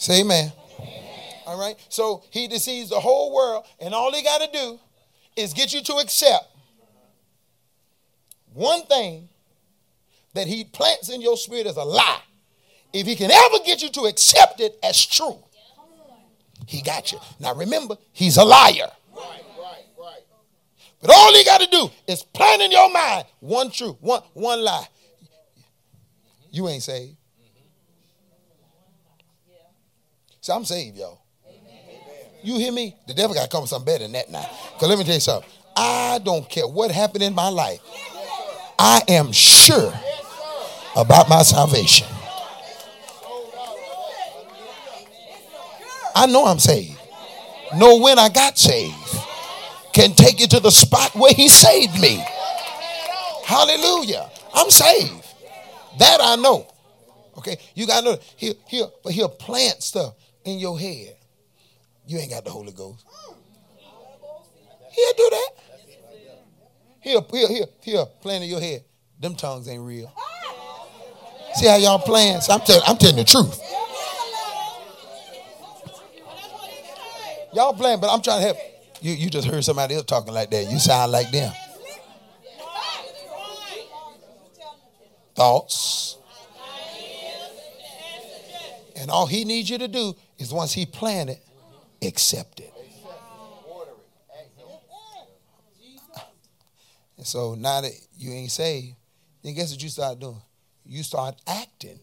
Say 0.05 0.21
amen. 0.21 0.53
All 1.47 1.59
right. 1.59 1.75
So 1.89 2.23
he 2.29 2.47
deceives 2.47 2.91
the 2.91 2.99
whole 2.99 3.33
world, 3.33 3.65
and 3.79 3.91
all 3.91 4.13
he 4.13 4.21
got 4.21 4.39
to 4.39 4.47
do 4.53 4.79
is 5.35 5.51
get 5.51 5.73
you 5.73 5.81
to 5.81 5.93
accept 5.93 6.45
one 8.53 8.83
thing 8.83 9.29
that 10.35 10.45
he 10.45 10.63
plants 10.63 11.09
in 11.09 11.21
your 11.21 11.35
spirit 11.37 11.65
as 11.65 11.77
a 11.77 11.83
lie. 11.83 12.21
If 12.93 13.07
he 13.07 13.15
can 13.15 13.31
ever 13.31 13.55
get 13.65 13.81
you 13.81 13.89
to 13.89 14.01
accept 14.01 14.59
it 14.59 14.77
as 14.83 15.03
true, 15.03 15.39
he 16.67 16.83
got 16.83 17.11
you. 17.11 17.17
Now 17.39 17.55
remember, 17.55 17.97
he's 18.13 18.37
a 18.37 18.45
liar. 18.45 18.91
Right, 19.11 19.43
right, 19.57 19.85
right. 19.99 20.23
But 21.01 21.15
all 21.15 21.33
he 21.33 21.43
got 21.43 21.61
to 21.61 21.67
do 21.67 21.89
is 22.07 22.21
plant 22.21 22.61
in 22.61 22.69
your 22.69 22.93
mind 22.93 23.25
one 23.39 23.71
truth, 23.71 23.95
one, 24.01 24.21
one 24.33 24.63
lie. 24.63 24.87
You 26.51 26.67
ain't 26.67 26.83
saved. 26.83 27.17
See, 30.45 30.53
I'm 30.53 30.63
saved, 30.63 30.95
y'all. 30.99 31.19
You 32.43 32.59
hear 32.59 32.71
me? 32.71 32.95
The 33.07 33.15
devil 33.15 33.33
got 33.33 33.45
to 33.45 33.49
come 33.49 33.61
with 33.61 33.71
something 33.71 33.91
better 33.91 34.03
than 34.03 34.11
that 34.11 34.29
now. 34.29 34.47
Because 34.73 34.89
let 34.89 34.99
me 34.99 35.03
tell 35.03 35.15
you 35.15 35.19
something. 35.19 35.49
I 35.75 36.19
don't 36.23 36.47
care 36.47 36.67
what 36.67 36.91
happened 36.91 37.23
in 37.23 37.33
my 37.33 37.49
life. 37.49 37.79
I 38.77 39.01
am 39.07 39.31
sure 39.31 39.91
about 40.95 41.29
my 41.29 41.41
salvation. 41.41 42.05
I 46.13 46.27
know 46.27 46.45
I'm 46.45 46.59
saved. 46.59 46.99
Know 47.75 47.97
when 47.97 48.19
I 48.19 48.29
got 48.29 48.55
saved. 48.55 48.93
Can 49.93 50.13
take 50.13 50.39
you 50.39 50.45
to 50.45 50.59
the 50.59 50.69
spot 50.69 51.15
where 51.15 51.33
he 51.33 51.47
saved 51.47 51.99
me. 51.99 52.23
Hallelujah. 53.45 54.29
I'm 54.53 54.69
saved. 54.69 55.25
That 55.97 56.19
I 56.21 56.35
know. 56.35 56.67
Okay, 57.35 57.57
you 57.73 57.87
gotta 57.87 58.05
know 58.05 58.17
he'll, 58.37 58.53
he'll, 58.67 58.93
but 59.03 59.11
he'll 59.11 59.27
plant 59.27 59.81
stuff 59.81 60.13
in 60.45 60.59
your 60.59 60.79
head. 60.79 61.15
You 62.07 62.19
ain't 62.19 62.29
got 62.29 62.45
the 62.45 62.51
Holy 62.51 62.71
Ghost. 62.71 63.05
He'll 64.91 65.13
do 65.17 65.29
that. 65.31 65.49
He'll, 67.01 67.21
he'll, 67.31 67.47
he'll, 67.47 67.69
he'll 67.81 68.05
plant 68.05 68.43
in 68.43 68.49
your 68.49 68.61
head. 68.61 68.83
Them 69.19 69.35
tongues 69.35 69.67
ain't 69.67 69.83
real. 69.83 70.11
See 71.55 71.67
how 71.67 71.77
y'all 71.77 71.99
playing? 71.99 72.41
So 72.41 72.53
I'm, 72.53 72.61
tell, 72.61 72.81
I'm 72.85 72.97
telling 72.97 73.17
the 73.17 73.23
truth. 73.23 73.59
Y'all 77.53 77.73
playing, 77.73 78.01
but 78.01 78.13
I'm 78.13 78.21
trying 78.21 78.41
to 78.41 78.45
help. 78.47 78.57
You, 79.01 79.13
you 79.13 79.29
just 79.29 79.47
heard 79.47 79.63
somebody 79.63 79.95
else 79.95 80.05
talking 80.05 80.33
like 80.33 80.51
that. 80.51 80.69
You 80.69 80.79
sound 80.79 81.11
like 81.11 81.31
them. 81.31 81.53
Thoughts. 85.35 86.17
And 88.97 89.11
all 89.11 89.27
he 89.27 89.45
needs 89.45 89.69
you 89.69 89.77
to 89.77 89.87
do 89.87 90.15
is 90.37 90.53
once 90.53 90.73
he 90.73 90.85
planted, 90.85 91.39
accept 92.01 92.59
it. 92.59 92.71
And 97.17 97.25
so 97.25 97.55
now 97.55 97.81
that 97.81 97.91
you 98.17 98.31
ain't 98.31 98.51
saved, 98.51 98.95
then 99.43 99.53
guess 99.53 99.71
what 99.71 99.81
you 99.81 99.89
start 99.89 100.19
doing? 100.19 100.41
You 100.85 101.03
start 101.03 101.35
acting 101.47 101.99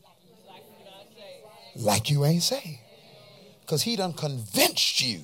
like 1.76 2.10
you 2.10 2.24
ain't 2.24 2.42
saved. 2.42 2.78
Because 3.60 3.82
he 3.82 3.96
done 3.96 4.12
convinced 4.12 5.00
you. 5.00 5.20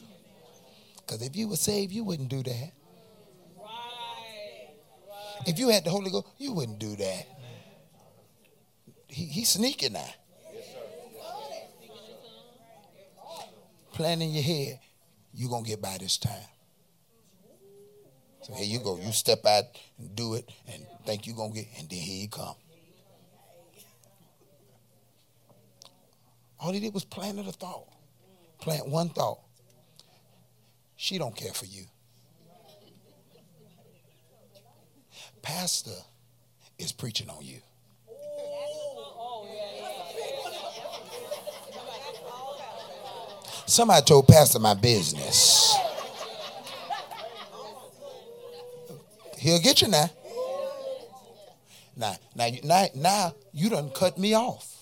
Because 0.96 1.22
if 1.22 1.34
you 1.36 1.48
were 1.48 1.56
saved, 1.56 1.92
you 1.92 2.04
wouldn't 2.04 2.28
do 2.28 2.42
that. 2.42 2.72
If 5.46 5.58
you 5.58 5.68
had 5.68 5.84
the 5.84 5.90
Holy 5.90 6.10
Ghost, 6.10 6.26
you 6.36 6.52
wouldn't 6.52 6.78
do 6.78 6.96
that. 6.96 7.26
He, 9.08 9.24
he's 9.24 9.48
sneaking 9.48 9.94
now. 9.94 10.10
Plan 13.98 14.22
in 14.22 14.30
your 14.30 14.44
head, 14.44 14.78
you're 15.34 15.50
going 15.50 15.64
to 15.64 15.70
get 15.70 15.82
by 15.82 15.96
this 15.98 16.18
time. 16.18 16.48
So 18.42 18.54
here 18.54 18.64
you 18.64 18.78
go. 18.78 18.96
You 18.96 19.10
step 19.10 19.44
out 19.44 19.64
and 19.98 20.14
do 20.14 20.34
it 20.34 20.48
and 20.72 20.86
think 21.04 21.26
you're 21.26 21.34
going 21.34 21.52
to 21.52 21.58
get, 21.58 21.66
and 21.80 21.90
then 21.90 21.98
here 21.98 22.22
you 22.22 22.28
come. 22.28 22.54
All 26.60 26.72
he 26.72 26.78
did 26.78 26.94
was 26.94 27.04
plant 27.04 27.40
a 27.40 27.42
thought. 27.50 27.88
Plant 28.60 28.88
one 28.88 29.08
thought. 29.08 29.40
She 30.94 31.18
don't 31.18 31.34
care 31.34 31.52
for 31.52 31.66
you. 31.66 31.82
Pastor 35.42 35.90
is 36.78 36.92
preaching 36.92 37.28
on 37.28 37.44
you. 37.44 37.58
Somebody 43.68 44.02
told 44.06 44.26
Pastor 44.26 44.58
my 44.58 44.72
business. 44.72 45.76
He'll 49.36 49.60
get 49.60 49.82
you 49.82 49.88
now. 49.88 50.08
Now, 51.94 52.16
now, 52.34 52.48
now, 52.64 52.86
now 52.94 53.34
you 53.52 53.68
done 53.68 53.90
cut 53.90 54.16
me 54.16 54.34
off. 54.34 54.74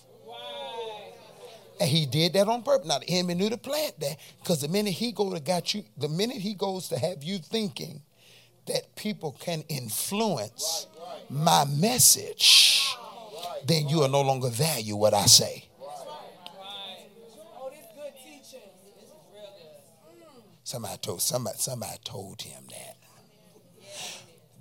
And 1.80 1.90
he 1.90 2.06
did 2.06 2.34
that 2.34 2.46
on 2.46 2.62
purpose. 2.62 2.86
Now 2.86 3.00
the 3.00 3.10
enemy 3.10 3.34
knew 3.34 3.50
to 3.50 3.56
plant 3.56 3.98
that 3.98 4.18
because 4.38 4.60
the 4.60 4.68
minute 4.68 4.92
he 4.92 5.10
go 5.10 5.34
to 5.34 5.40
got 5.40 5.74
you, 5.74 5.82
the 5.98 6.08
minute 6.08 6.36
he 6.36 6.54
goes 6.54 6.88
to 6.90 6.98
have 6.98 7.24
you 7.24 7.38
thinking 7.38 8.02
that 8.66 8.94
people 8.94 9.36
can 9.40 9.64
influence 9.68 10.86
my 11.28 11.64
message, 11.64 12.94
then 13.66 13.88
you 13.88 13.98
will 13.98 14.08
no 14.08 14.22
longer 14.22 14.48
value 14.48 14.94
what 14.94 15.12
I 15.12 15.26
say. 15.26 15.64
Somebody 20.66 20.98
told 20.98 21.22
somebody 21.22 21.58
somebody 21.58 21.96
told 22.02 22.42
him 22.42 22.64
that. 22.70 22.96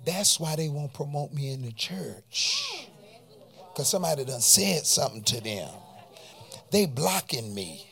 That's 0.04 0.38
why 0.38 0.54
they 0.54 0.68
won't 0.68 0.94
promote 0.94 1.32
me 1.32 1.52
in 1.52 1.62
the 1.62 1.72
church. 1.72 2.88
Because 3.72 3.88
somebody 3.88 4.24
done 4.24 4.40
said 4.40 4.86
something 4.86 5.24
to 5.24 5.40
them. 5.40 5.68
They 6.70 6.86
blocking 6.86 7.52
me. 7.52 7.90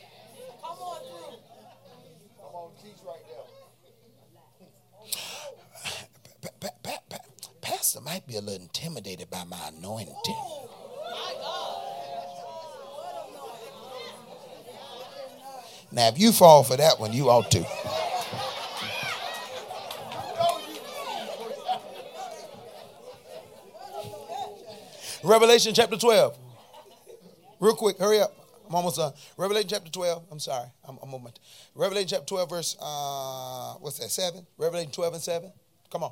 Pastor 7.61 7.99
might 7.99 8.25
be 8.25 8.37
a 8.37 8.41
little 8.41 8.61
intimidated 8.61 9.29
by 9.29 9.43
my 9.43 9.59
anointing. 9.77 10.15
Oh, 10.27 11.64
Now, 15.91 16.07
if 16.07 16.19
you 16.19 16.31
fall 16.31 16.63
for 16.63 16.75
that 16.77 16.99
one, 16.99 17.13
you 17.13 17.29
ought 17.29 17.49
to. 17.51 17.65
Revelation 25.23 25.73
chapter 25.73 25.97
12. 25.97 26.37
Real 27.59 27.75
quick, 27.75 27.97
hurry 27.97 28.19
up. 28.19 28.33
I'm 28.67 28.75
almost 28.75 28.97
done. 28.97 29.13
Revelation 29.37 29.69
chapter 29.69 29.91
12. 29.91 30.23
I'm 30.31 30.39
sorry. 30.39 30.67
I'm, 30.87 30.97
I'm. 31.01 31.27
Revelation 31.73 32.07
chapter 32.09 32.25
12, 32.25 32.49
verse, 32.49 32.77
uh, 32.81 33.73
what's 33.79 33.97
that, 33.99 34.09
7? 34.09 34.45
Revelation 34.57 34.91
12 34.91 35.13
and 35.13 35.23
7. 35.23 35.51
Come 35.91 36.03
on. 36.03 36.11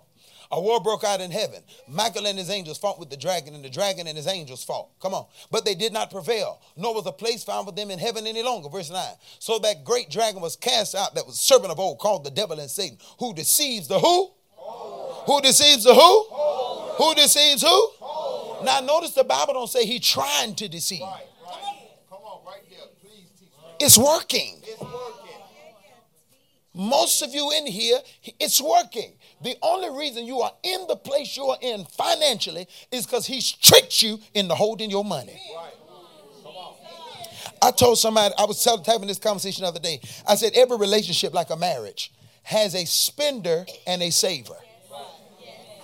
A 0.53 0.61
war 0.61 0.79
broke 0.79 1.03
out 1.03 1.19
in 1.19 1.31
heaven. 1.31 1.63
Michael 1.87 2.27
and 2.27 2.37
his 2.37 2.51
angels 2.51 2.77
fought 2.77 2.99
with 2.99 3.09
the 3.09 3.17
dragon, 3.17 3.55
and 3.55 3.65
the 3.65 3.71
dragon 3.71 4.05
and 4.05 4.15
his 4.15 4.27
angels 4.27 4.63
fought. 4.63 4.89
Come 4.99 5.15
on. 5.15 5.25
But 5.49 5.65
they 5.65 5.73
did 5.73 5.91
not 5.91 6.11
prevail, 6.11 6.61
nor 6.77 6.93
was 6.93 7.07
a 7.07 7.11
place 7.11 7.43
found 7.43 7.65
for 7.65 7.71
them 7.73 7.89
in 7.89 7.97
heaven 7.97 8.27
any 8.27 8.43
longer. 8.43 8.69
Verse 8.69 8.91
9. 8.91 9.03
So 9.39 9.57
that 9.57 9.83
great 9.83 10.11
dragon 10.11 10.41
was 10.41 10.55
cast 10.55 10.93
out, 10.93 11.15
that 11.15 11.25
was 11.25 11.39
serpent 11.39 11.71
of 11.71 11.79
old, 11.79 11.97
called 11.97 12.23
the 12.23 12.29
devil 12.29 12.59
and 12.59 12.69
Satan, 12.69 12.99
who 13.17 13.33
deceives 13.33 13.87
the 13.87 13.97
who? 13.99 14.29
Who 15.25 15.41
deceives 15.41 15.85
the 15.85 15.95
who? 15.95 16.23
Who 17.03 17.15
deceives 17.15 17.63
who? 17.63 17.89
Now 18.63 18.79
notice 18.81 19.13
the 19.15 19.23
Bible 19.23 19.55
don't 19.55 19.67
say 19.67 19.87
he 19.87 19.99
trying 19.99 20.53
to 20.53 20.69
deceive. 20.69 20.99
Come 20.99 22.19
on, 22.23 22.45
right 22.45 22.61
here, 22.69 22.77
please. 23.01 23.25
It's 23.79 23.97
working. 23.97 24.61
It's 24.61 24.79
working. 24.79 24.93
Most 26.75 27.23
of 27.23 27.33
you 27.33 27.51
in 27.57 27.65
here, 27.65 27.97
it's 28.39 28.61
working. 28.61 29.13
The 29.43 29.55
only 29.61 29.89
reason 29.97 30.25
you 30.25 30.39
are 30.39 30.51
in 30.63 30.87
the 30.87 30.95
place 30.95 31.35
you 31.35 31.45
are 31.45 31.57
in 31.61 31.85
financially 31.85 32.67
is 32.91 33.05
because 33.05 33.25
he's 33.25 33.51
tricked 33.51 34.01
you 34.01 34.19
into 34.33 34.55
holding 34.55 34.89
your 34.89 35.03
money. 35.03 35.39
I 37.61 37.71
told 37.71 37.97
somebody, 37.97 38.33
I 38.37 38.45
was 38.45 38.63
having 38.85 39.07
this 39.07 39.19
conversation 39.19 39.63
the 39.63 39.69
other 39.69 39.79
day. 39.79 39.99
I 40.27 40.35
said, 40.35 40.53
every 40.55 40.77
relationship, 40.77 41.33
like 41.33 41.49
a 41.49 41.55
marriage, 41.55 42.11
has 42.43 42.75
a 42.75 42.85
spender 42.85 43.65
and 43.87 44.01
a 44.01 44.11
saver. 44.11 44.55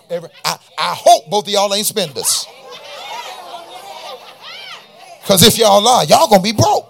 Every, 0.09 0.29
I, 0.43 0.57
I 0.77 0.93
hope 0.97 1.29
both 1.29 1.45
of 1.45 1.53
y'all 1.53 1.73
ain't 1.73 1.85
spenders. 1.85 2.47
Because 5.21 5.45
if 5.45 5.57
y'all 5.57 5.87
are, 5.87 6.03
y'all 6.05 6.27
gonna 6.27 6.41
be 6.41 6.51
broke. 6.51 6.87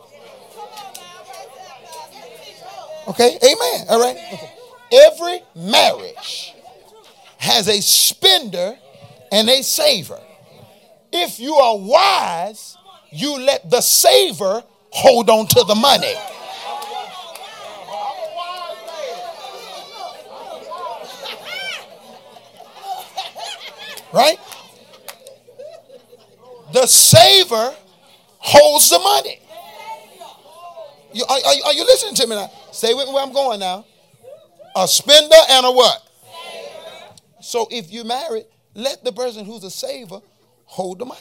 Okay, 3.10 3.38
amen. 3.44 3.86
All 3.90 4.00
right. 4.00 4.18
Okay. 4.34 4.52
Every 4.92 5.42
marriage 5.56 6.54
has 7.40 7.70
a 7.70 7.82
spender 7.82 8.78
and 9.32 9.50
a 9.50 9.64
saver. 9.64 10.20
If 11.12 11.40
you 11.40 11.56
are 11.56 11.78
wise, 11.78 12.78
you 13.12 13.40
let 13.40 13.70
the 13.70 13.82
saver 13.82 14.62
hold 14.92 15.30
on 15.30 15.48
to 15.48 15.64
the 15.64 15.74
money. 15.74 16.14
Right? 24.12 24.38
The 26.74 26.86
saver 26.88 27.74
holds 28.38 28.90
the 28.90 29.00
money. 29.00 29.40
You, 31.14 31.24
are, 31.24 31.38
are, 31.38 31.54
are, 31.66 31.74
you 31.74 31.84
listening 31.86 32.16
to 32.16 32.28
me 32.28 32.36
now? 32.36 32.52
Stay 32.72 32.94
with 32.94 33.08
me 33.08 33.14
where 33.14 33.24
I'm 33.24 33.34
going 33.34 33.60
now. 33.60 33.86
A 34.76 34.88
spender 34.88 35.36
and 35.50 35.66
a 35.66 35.72
what? 35.72 36.09
So 37.42 37.68
if 37.72 37.92
you're 37.92 38.06
married, 38.06 38.46
let 38.74 39.04
the 39.04 39.12
person 39.12 39.46
who's 39.46 39.64
a 39.64 39.72
saver 39.72 40.20
hold 40.66 41.00
the 41.00 41.06
money. 41.06 41.20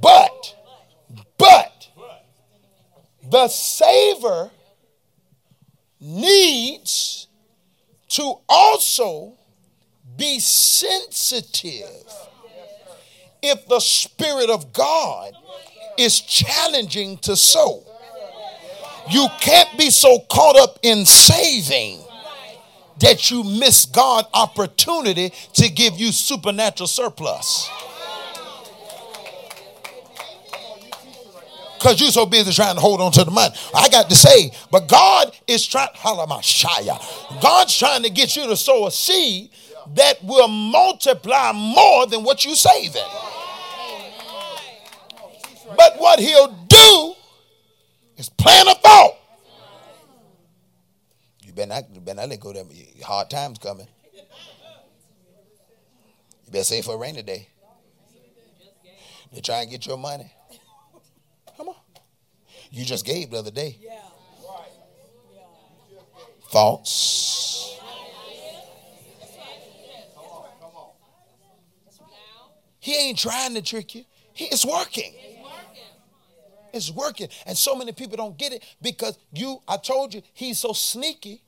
But, 0.00 0.56
but, 1.36 1.88
the 3.28 3.48
saver 3.48 4.50
needs 6.00 7.28
to 8.08 8.34
also 8.48 9.34
be 10.16 10.38
sensitive 10.38 12.04
if 13.42 13.66
the 13.68 13.80
Spirit 13.80 14.50
of 14.50 14.72
God 14.72 15.32
is 15.98 16.20
challenging 16.20 17.18
to 17.18 17.36
sow. 17.36 17.84
You 19.10 19.26
can't 19.40 19.76
be 19.78 19.90
so 19.90 20.20
caught 20.30 20.56
up 20.56 20.78
in 20.82 21.04
saving 21.04 22.04
that 23.00 23.30
you 23.30 23.42
miss 23.42 23.84
God 23.86 24.26
opportunity 24.32 25.32
to 25.54 25.68
give 25.68 25.98
you 25.98 26.12
supernatural 26.12 26.86
surplus. 26.86 27.68
Because 31.78 31.98
you're 31.98 32.10
so 32.10 32.26
busy 32.26 32.52
trying 32.52 32.74
to 32.74 32.80
hold 32.80 33.00
on 33.00 33.10
to 33.12 33.24
the 33.24 33.30
money. 33.30 33.54
I 33.74 33.88
got 33.88 34.10
to 34.10 34.14
say, 34.14 34.52
but 34.70 34.86
God 34.86 35.34
is 35.46 35.66
trying, 35.66 35.88
God's 36.04 37.76
trying 37.76 38.02
to 38.02 38.10
get 38.10 38.36
you 38.36 38.46
to 38.48 38.56
sow 38.56 38.86
a 38.86 38.90
seed 38.90 39.50
that 39.94 40.22
will 40.22 40.48
multiply 40.48 41.52
more 41.52 42.06
than 42.06 42.22
what 42.22 42.44
you're 42.44 42.54
saving. 42.54 43.02
But 45.74 45.98
what 45.98 46.18
he'll 46.18 46.54
do 46.68 47.14
is 48.18 48.28
plant 48.28 48.68
a 48.68 48.74
thought. 48.74 49.19
You 51.50 51.56
better 51.56 51.68
not, 51.68 52.04
better 52.04 52.16
not 52.16 52.28
let 52.28 52.38
go 52.38 52.52
them 52.52 52.70
hard 53.02 53.28
times 53.28 53.58
coming. 53.58 53.88
You 56.46 56.52
better 56.52 56.62
save 56.62 56.84
for 56.84 56.94
a 56.94 56.96
rainy 56.96 57.22
day. 57.22 57.48
They 59.32 59.40
try 59.40 59.62
and 59.62 59.70
get 59.70 59.84
your 59.84 59.98
money. 59.98 60.32
Come 61.56 61.70
on. 61.70 61.74
You 62.70 62.84
just 62.84 63.04
gave 63.04 63.30
the 63.30 63.38
other 63.38 63.50
day. 63.50 63.78
Thoughts. 66.52 67.80
He 72.78 72.96
ain't 72.96 73.18
trying 73.18 73.54
to 73.54 73.62
trick 73.62 73.96
you. 73.96 74.04
He 74.34 74.44
is 74.44 74.64
working. 74.64 75.14
It's 76.72 76.90
working. 76.90 77.28
And 77.46 77.56
so 77.56 77.74
many 77.74 77.92
people 77.92 78.16
don't 78.16 78.36
get 78.36 78.52
it 78.52 78.64
because 78.80 79.18
you, 79.32 79.60
I 79.66 79.76
told 79.76 80.14
you, 80.14 80.22
he's 80.32 80.58
so 80.58 80.72
sneaky. 80.72 81.42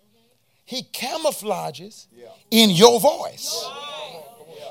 He 0.64 0.83
camouflages 0.83 2.07
in 2.51 2.70
your 2.70 3.01
voice. 3.01 3.68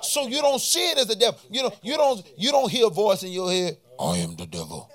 So 0.02 0.28
you 0.28 0.42
don't 0.42 0.60
see 0.62 0.92
it 0.92 0.98
as 0.98 1.08
the 1.08 1.16
devil. 1.16 1.40
You 1.50 1.64
know, 1.64 1.74
you 1.84 1.96
don't 1.96 2.26
you 2.38 2.52
don't 2.52 2.72
hear 2.72 2.88
a 2.88 2.90
voice 2.90 3.24
in 3.24 3.32
your 3.32 3.52
head, 3.52 3.78
I 4.00 4.18
am 4.18 4.36
the 4.36 4.48
devil. 4.48 4.90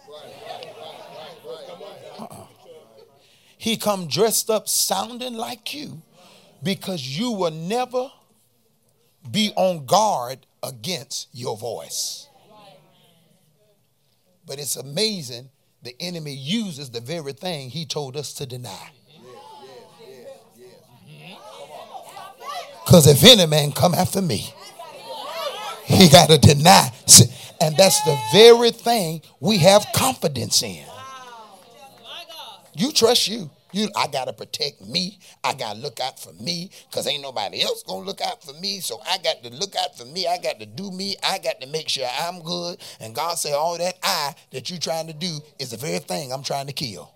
Uh-uh. 2.18 2.46
He 3.58 3.76
come 3.76 4.08
dressed 4.08 4.50
up 4.50 4.68
sounding 4.68 5.34
like 5.34 5.74
you 5.74 6.02
because 6.62 7.06
you 7.06 7.30
will 7.30 7.52
never 7.52 8.10
be 9.30 9.52
on 9.56 9.86
guard 9.86 10.46
against 10.62 11.28
your 11.32 11.56
voice. 11.56 12.25
But 14.46 14.58
it's 14.58 14.76
amazing 14.76 15.50
the 15.82 15.94
enemy 16.00 16.32
uses 16.32 16.90
the 16.90 17.00
very 17.00 17.32
thing 17.32 17.70
he 17.70 17.84
told 17.84 18.16
us 18.16 18.32
to 18.34 18.46
deny. 18.46 18.90
Because 22.84 23.06
if 23.06 23.24
any 23.24 23.46
man 23.46 23.72
come 23.72 23.94
after 23.94 24.22
me, 24.22 24.52
he 25.84 26.08
got 26.08 26.28
to 26.28 26.38
deny. 26.38 26.90
And 27.60 27.76
that's 27.76 28.02
the 28.02 28.18
very 28.32 28.70
thing 28.70 29.22
we 29.40 29.58
have 29.58 29.86
confidence 29.94 30.62
in. 30.62 30.84
You 32.74 32.92
trust 32.92 33.28
you. 33.28 33.50
You, 33.76 33.90
I 33.94 34.06
gotta 34.06 34.32
protect 34.32 34.80
me. 34.80 35.18
I 35.44 35.52
gotta 35.52 35.78
look 35.78 36.00
out 36.00 36.18
for 36.18 36.32
me, 36.32 36.70
cause 36.90 37.06
ain't 37.06 37.20
nobody 37.20 37.60
else 37.60 37.82
gonna 37.82 38.06
look 38.06 38.22
out 38.22 38.42
for 38.42 38.54
me. 38.54 38.80
So 38.80 39.02
I 39.06 39.18
got 39.18 39.42
to 39.42 39.50
look 39.50 39.76
out 39.76 39.98
for 39.98 40.06
me. 40.06 40.26
I 40.26 40.38
got 40.38 40.58
to 40.60 40.64
do 40.64 40.90
me. 40.90 41.14
I 41.22 41.36
got 41.36 41.60
to 41.60 41.66
make 41.66 41.90
sure 41.90 42.08
I'm 42.18 42.40
good. 42.40 42.78
And 43.00 43.14
God 43.14 43.34
say 43.34 43.52
all 43.52 43.76
that 43.76 43.98
I 44.02 44.34
that 44.52 44.70
you 44.70 44.78
trying 44.78 45.08
to 45.08 45.12
do 45.12 45.40
is 45.58 45.72
the 45.72 45.76
very 45.76 45.98
thing 45.98 46.32
I'm 46.32 46.42
trying 46.42 46.68
to 46.68 46.72
kill. 46.72 47.12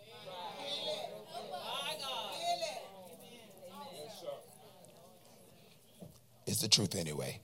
It's 6.46 6.60
the 6.60 6.68
truth 6.68 6.94
anyway. 6.94 7.40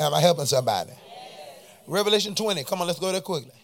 Am 0.00 0.14
I 0.14 0.22
helping 0.22 0.46
somebody? 0.46 0.92
Revelation 1.86 2.34
20. 2.34 2.64
Come 2.64 2.80
on, 2.80 2.86
let's 2.86 2.98
go 2.98 3.12
there 3.12 3.20
quickly. 3.20 3.57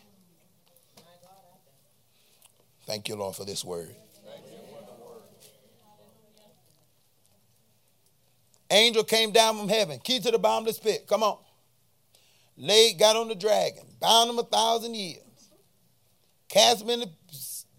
Thank 2.87 3.09
you, 3.09 3.17
Lord, 3.17 3.35
for 3.35 3.45
this 3.45 3.65
word. 3.65 3.95
Angel 8.71 9.05
came 9.05 9.31
down 9.31 9.57
from 9.59 9.69
heaven, 9.69 10.01
key 10.03 10.21
to 10.21 10.31
the 10.31 10.39
bottomless 10.39 10.79
pit. 10.79 11.07
Come 11.07 11.23
on. 11.23 11.39
Laid, 12.57 12.99
got 12.99 13.17
on 13.17 13.29
the 13.29 13.35
dragon, 13.35 13.85
bound 14.01 14.31
him 14.31 14.39
a 14.39 14.45
thousand 14.45 14.95
years, 14.95 15.19
cast 16.49 16.83
him 16.83 16.91
in 16.91 17.01
the 17.01 17.11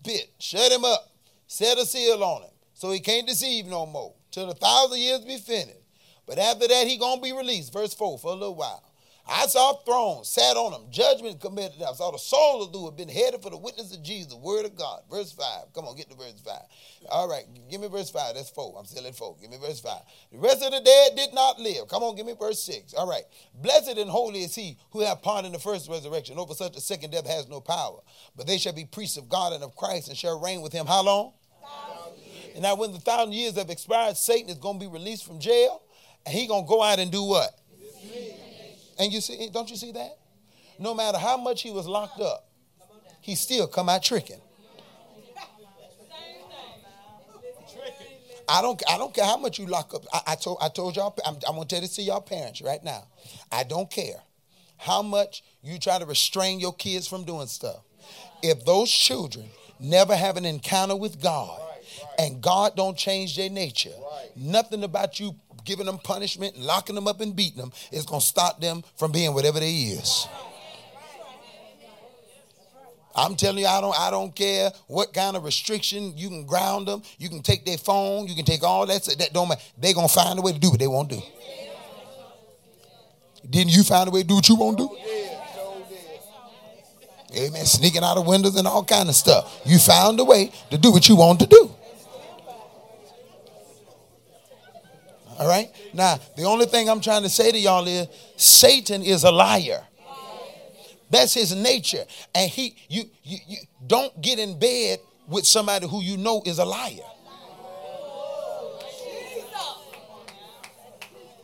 pit, 0.03 0.29
shut 0.37 0.71
him 0.71 0.83
up, 0.83 1.11
set 1.47 1.77
a 1.77 1.85
seal 1.85 2.21
on 2.23 2.43
him, 2.43 2.51
so 2.73 2.91
he 2.91 2.99
can't 2.99 3.25
deceive 3.25 3.65
no 3.65 3.85
more, 3.85 4.13
till 4.31 4.47
the 4.47 4.53
thousand 4.53 4.99
years 4.99 5.21
be 5.21 5.37
finished. 5.37 5.79
But 6.25 6.39
after 6.39 6.67
that, 6.67 6.87
he 6.87 6.97
gonna 6.97 7.21
be 7.21 7.31
released. 7.31 7.71
Verse 7.71 7.93
4, 7.93 8.19
for 8.19 8.31
a 8.31 8.35
little 8.35 8.55
while. 8.55 8.83
I 9.27 9.47
saw 9.47 9.73
thrones, 9.77 10.29
sat 10.29 10.55
on 10.55 10.71
them, 10.71 10.85
judgment 10.91 11.41
committed. 11.41 11.81
I 11.81 11.93
saw 11.93 12.11
the 12.11 12.19
soul 12.19 12.61
of 12.61 12.71
who 12.71 12.85
had 12.85 12.95
been 12.95 13.09
headed 13.09 13.41
for 13.41 13.49
the 13.49 13.57
witness 13.57 13.95
of 13.95 14.03
Jesus, 14.03 14.33
the 14.33 14.37
word 14.37 14.65
of 14.65 14.75
God. 14.75 15.01
Verse 15.09 15.31
5. 15.31 15.73
Come 15.73 15.85
on, 15.85 15.95
get 15.95 16.11
to 16.11 16.15
verse 16.15 16.39
5. 16.45 16.53
All 17.09 17.27
right, 17.27 17.43
give 17.69 17.81
me 17.81 17.87
verse 17.87 18.11
5. 18.11 18.35
That's 18.35 18.51
4. 18.51 18.75
I'm 18.77 18.85
still 18.85 19.07
at 19.07 19.15
4. 19.15 19.37
Give 19.41 19.49
me 19.49 19.57
verse 19.57 19.79
5. 19.79 19.99
The 20.31 20.37
rest 20.37 20.63
of 20.63 20.71
the 20.71 20.79
dead 20.79 21.15
did 21.15 21.33
not 21.33 21.59
live. 21.59 21.87
Come 21.87 22.03
on, 22.03 22.15
give 22.15 22.27
me 22.27 22.35
verse 22.39 22.61
6. 22.63 22.93
All 22.93 23.09
right. 23.09 23.23
Blessed 23.55 23.97
and 23.97 24.11
holy 24.11 24.43
is 24.43 24.53
he 24.53 24.77
who 24.91 25.01
hath 25.01 25.23
part 25.23 25.45
in 25.45 25.53
the 25.53 25.59
first 25.59 25.89
resurrection. 25.89 26.37
Over 26.37 26.53
such 26.53 26.77
a 26.77 26.81
second 26.81 27.11
death 27.11 27.27
has 27.27 27.49
no 27.49 27.61
power. 27.61 28.01
But 28.35 28.45
they 28.45 28.59
shall 28.59 28.73
be 28.73 28.85
priests 28.85 29.17
of 29.17 29.27
God 29.27 29.53
and 29.53 29.63
of 29.63 29.75
Christ 29.75 30.07
and 30.07 30.17
shall 30.17 30.39
reign 30.39 30.61
with 30.61 30.71
him. 30.71 30.85
How 30.85 31.03
long? 31.03 31.33
And 32.53 32.61
now 32.61 32.75
when 32.75 32.91
the 32.91 32.99
thousand 32.99 33.33
years 33.33 33.57
have 33.57 33.71
expired, 33.71 34.17
Satan 34.17 34.49
is 34.49 34.59
going 34.59 34.79
to 34.79 34.85
be 34.85 34.91
released 34.91 35.25
from 35.25 35.39
jail. 35.39 35.81
And 36.25 36.33
he 36.33 36.47
going 36.47 36.63
to 36.63 36.69
go 36.69 36.83
out 36.83 36.99
and 36.99 37.11
do 37.11 37.23
what? 37.23 37.51
And 38.97 39.11
you 39.11 39.21
see, 39.21 39.49
don't 39.51 39.69
you 39.69 39.75
see 39.75 39.91
that? 39.93 40.17
No 40.79 40.93
matter 40.93 41.17
how 41.17 41.37
much 41.37 41.61
he 41.61 41.71
was 41.71 41.87
locked 41.87 42.19
up, 42.19 42.47
he 43.21 43.35
still 43.35 43.67
come 43.67 43.89
out 43.89 44.03
tricking. 44.03 44.41
I 48.47 48.61
don't, 48.61 48.81
I 48.87 48.97
don't 48.97 49.13
care 49.13 49.25
how 49.25 49.37
much 49.37 49.57
you 49.57 49.65
lock 49.65 49.93
up. 49.95 50.03
I, 50.13 50.21
I 50.27 50.35
told, 50.35 50.59
I 50.61 50.69
told 50.69 50.95
y'all, 50.95 51.17
I'm, 51.25 51.35
I'm 51.47 51.55
gonna 51.55 51.65
tell 51.65 51.81
this 51.81 51.95
to 51.95 52.03
y'all 52.03 52.21
parents 52.21 52.61
right 52.61 52.83
now. 52.83 53.07
I 53.51 53.63
don't 53.63 53.89
care 53.89 54.21
how 54.77 55.01
much 55.01 55.43
you 55.63 55.79
try 55.79 55.97
to 55.97 56.05
restrain 56.05 56.59
your 56.59 56.73
kids 56.73 57.07
from 57.07 57.23
doing 57.23 57.47
stuff. 57.47 57.79
If 58.43 58.63
those 58.65 58.91
children 58.91 59.45
never 59.79 60.15
have 60.15 60.37
an 60.37 60.45
encounter 60.45 60.95
with 60.95 61.21
God, 61.21 61.59
and 62.19 62.41
God 62.41 62.75
don't 62.75 62.97
change 62.97 63.35
their 63.35 63.49
nature, 63.49 63.93
nothing 64.35 64.83
about 64.83 65.19
you 65.19 65.35
giving 65.65 65.87
them 65.87 65.97
punishment 65.97 66.55
and 66.55 66.63
locking 66.63 66.95
them 66.95 67.07
up 67.07 67.19
and 67.19 67.35
beating 67.35 67.57
them 67.57 67.71
is 67.91 68.05
going 68.05 68.21
to 68.21 68.25
stop 68.25 68.61
them 68.61 68.83
from 68.95 69.11
being 69.11 69.33
whatever 69.33 69.59
they 69.59 69.71
is. 69.71 70.27
I'm 73.15 73.35
telling 73.35 73.59
you, 73.59 73.67
I 73.67 73.79
don't, 73.79 73.97
I 73.97 74.11
don't 74.11 74.35
care 74.35 74.71
what 74.87 75.13
kind 75.13 75.37
of 75.37 75.45
restriction 75.45 76.17
you 76.17 76.27
can 76.27 76.45
ground 76.45 76.87
them. 76.87 77.01
You 77.17 77.29
can 77.29 77.41
take 77.41 77.65
their 77.65 77.77
phone. 77.77 78.27
You 78.27 78.35
can 78.35 78.43
take 78.43 78.61
all 78.61 78.85
that. 78.85 79.03
That 79.17 79.31
don't 79.31 79.47
matter. 79.47 79.61
They 79.77 79.93
gonna 79.93 80.09
find 80.09 80.37
a 80.37 80.41
way 80.41 80.51
to 80.51 80.59
do 80.59 80.69
what 80.69 80.79
they 80.79 80.87
want 80.87 81.09
to 81.11 81.15
do. 81.15 81.21
Didn't 83.49 83.75
you 83.75 83.83
find 83.83 84.09
a 84.09 84.11
way 84.11 84.21
to 84.21 84.27
do 84.27 84.35
what 84.35 84.49
you 84.49 84.55
want 84.55 84.77
to 84.79 84.87
do? 84.87 84.97
Amen. 87.37 87.65
Sneaking 87.65 88.03
out 88.03 88.17
of 88.17 88.25
windows 88.25 88.55
and 88.55 88.67
all 88.67 88.83
kind 88.83 89.07
of 89.07 89.15
stuff. 89.15 89.61
You 89.65 89.77
found 89.77 90.19
a 90.19 90.23
way 90.23 90.51
to 90.71 90.77
do 90.77 90.91
what 90.91 91.07
you 91.07 91.15
want 91.15 91.39
to 91.39 91.47
do. 91.47 91.73
All 95.37 95.47
right? 95.47 95.69
Now, 95.93 96.19
the 96.37 96.43
only 96.43 96.65
thing 96.65 96.89
I'm 96.89 97.01
trying 97.01 97.23
to 97.23 97.29
say 97.29 97.51
to 97.51 97.57
y'all 97.57 97.87
is 97.87 98.07
Satan 98.37 99.01
is 99.03 99.23
a 99.23 99.31
liar. 99.31 99.83
That's 101.09 101.33
his 101.33 101.55
nature. 101.55 102.03
And 102.33 102.49
he 102.49 102.75
you 102.89 103.03
you, 103.23 103.37
you 103.47 103.57
don't 103.85 104.21
get 104.21 104.39
in 104.39 104.57
bed 104.57 104.99
with 105.27 105.45
somebody 105.45 105.87
who 105.87 106.01
you 106.01 106.17
know 106.17 106.41
is 106.45 106.59
a 106.59 106.65
liar. 106.65 106.99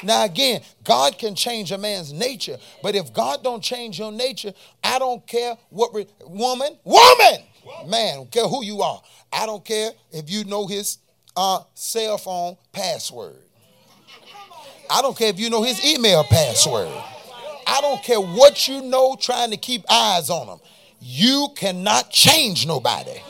Now 0.03 0.25
again, 0.25 0.61
God 0.83 1.17
can 1.19 1.35
change 1.35 1.71
a 1.71 1.77
man's 1.77 2.11
nature, 2.11 2.57
but 2.81 2.95
if 2.95 3.13
God 3.13 3.43
don't 3.43 3.61
change 3.61 3.99
your 3.99 4.11
nature, 4.11 4.51
I 4.83 4.97
don't 4.97 5.25
care 5.27 5.55
what 5.69 5.93
re- 5.93 6.07
woman, 6.25 6.75
woman, 6.83 7.43
man, 7.85 8.15
don't 8.15 8.31
care 8.31 8.47
who 8.47 8.63
you 8.63 8.81
are. 8.81 8.99
I 9.31 9.45
don't 9.45 9.63
care 9.63 9.91
if 10.11 10.27
you 10.27 10.43
know 10.45 10.65
his 10.65 10.97
uh, 11.35 11.59
cell 11.75 12.17
phone 12.17 12.57
password. 12.71 13.35
I 14.91 15.01
don't 15.01 15.17
care 15.17 15.29
if 15.29 15.39
you 15.39 15.49
know 15.49 15.63
his 15.63 15.83
email 15.85 16.23
password. 16.25 16.89
I 17.65 17.79
don't 17.79 18.03
care 18.03 18.19
what 18.19 18.67
you 18.67 18.81
know 18.81 19.15
trying 19.15 19.51
to 19.51 19.57
keep 19.57 19.85
eyes 19.89 20.29
on 20.29 20.47
him. 20.47 20.59
You 20.99 21.47
cannot 21.55 22.09
change 22.09 22.67
nobody. 22.67 23.21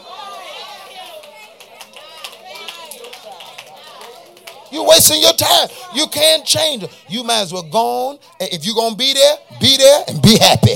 You're 4.71 4.87
wasting 4.87 5.21
your 5.21 5.33
time. 5.33 5.67
You 5.93 6.07
can't 6.07 6.45
change. 6.45 6.85
You 7.09 7.23
might 7.23 7.41
as 7.41 7.53
well 7.53 7.63
go 7.63 8.09
on. 8.09 8.19
If 8.39 8.65
you're 8.65 8.73
going 8.73 8.93
to 8.93 8.97
be 8.97 9.13
there, 9.13 9.35
be 9.59 9.77
there 9.77 10.03
and 10.07 10.21
be 10.21 10.37
happy. 10.39 10.75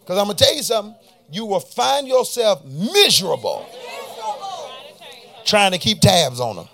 Because 0.00 0.18
I'm 0.18 0.24
going 0.24 0.36
to 0.36 0.44
tell 0.44 0.54
you 0.54 0.62
something. 0.62 0.94
You 1.30 1.44
will 1.44 1.60
find 1.60 2.08
yourself 2.08 2.64
miserable 2.64 3.66
trying 5.44 5.72
to 5.72 5.78
keep 5.78 6.00
tabs 6.00 6.40
on 6.40 6.56
them. 6.56 6.68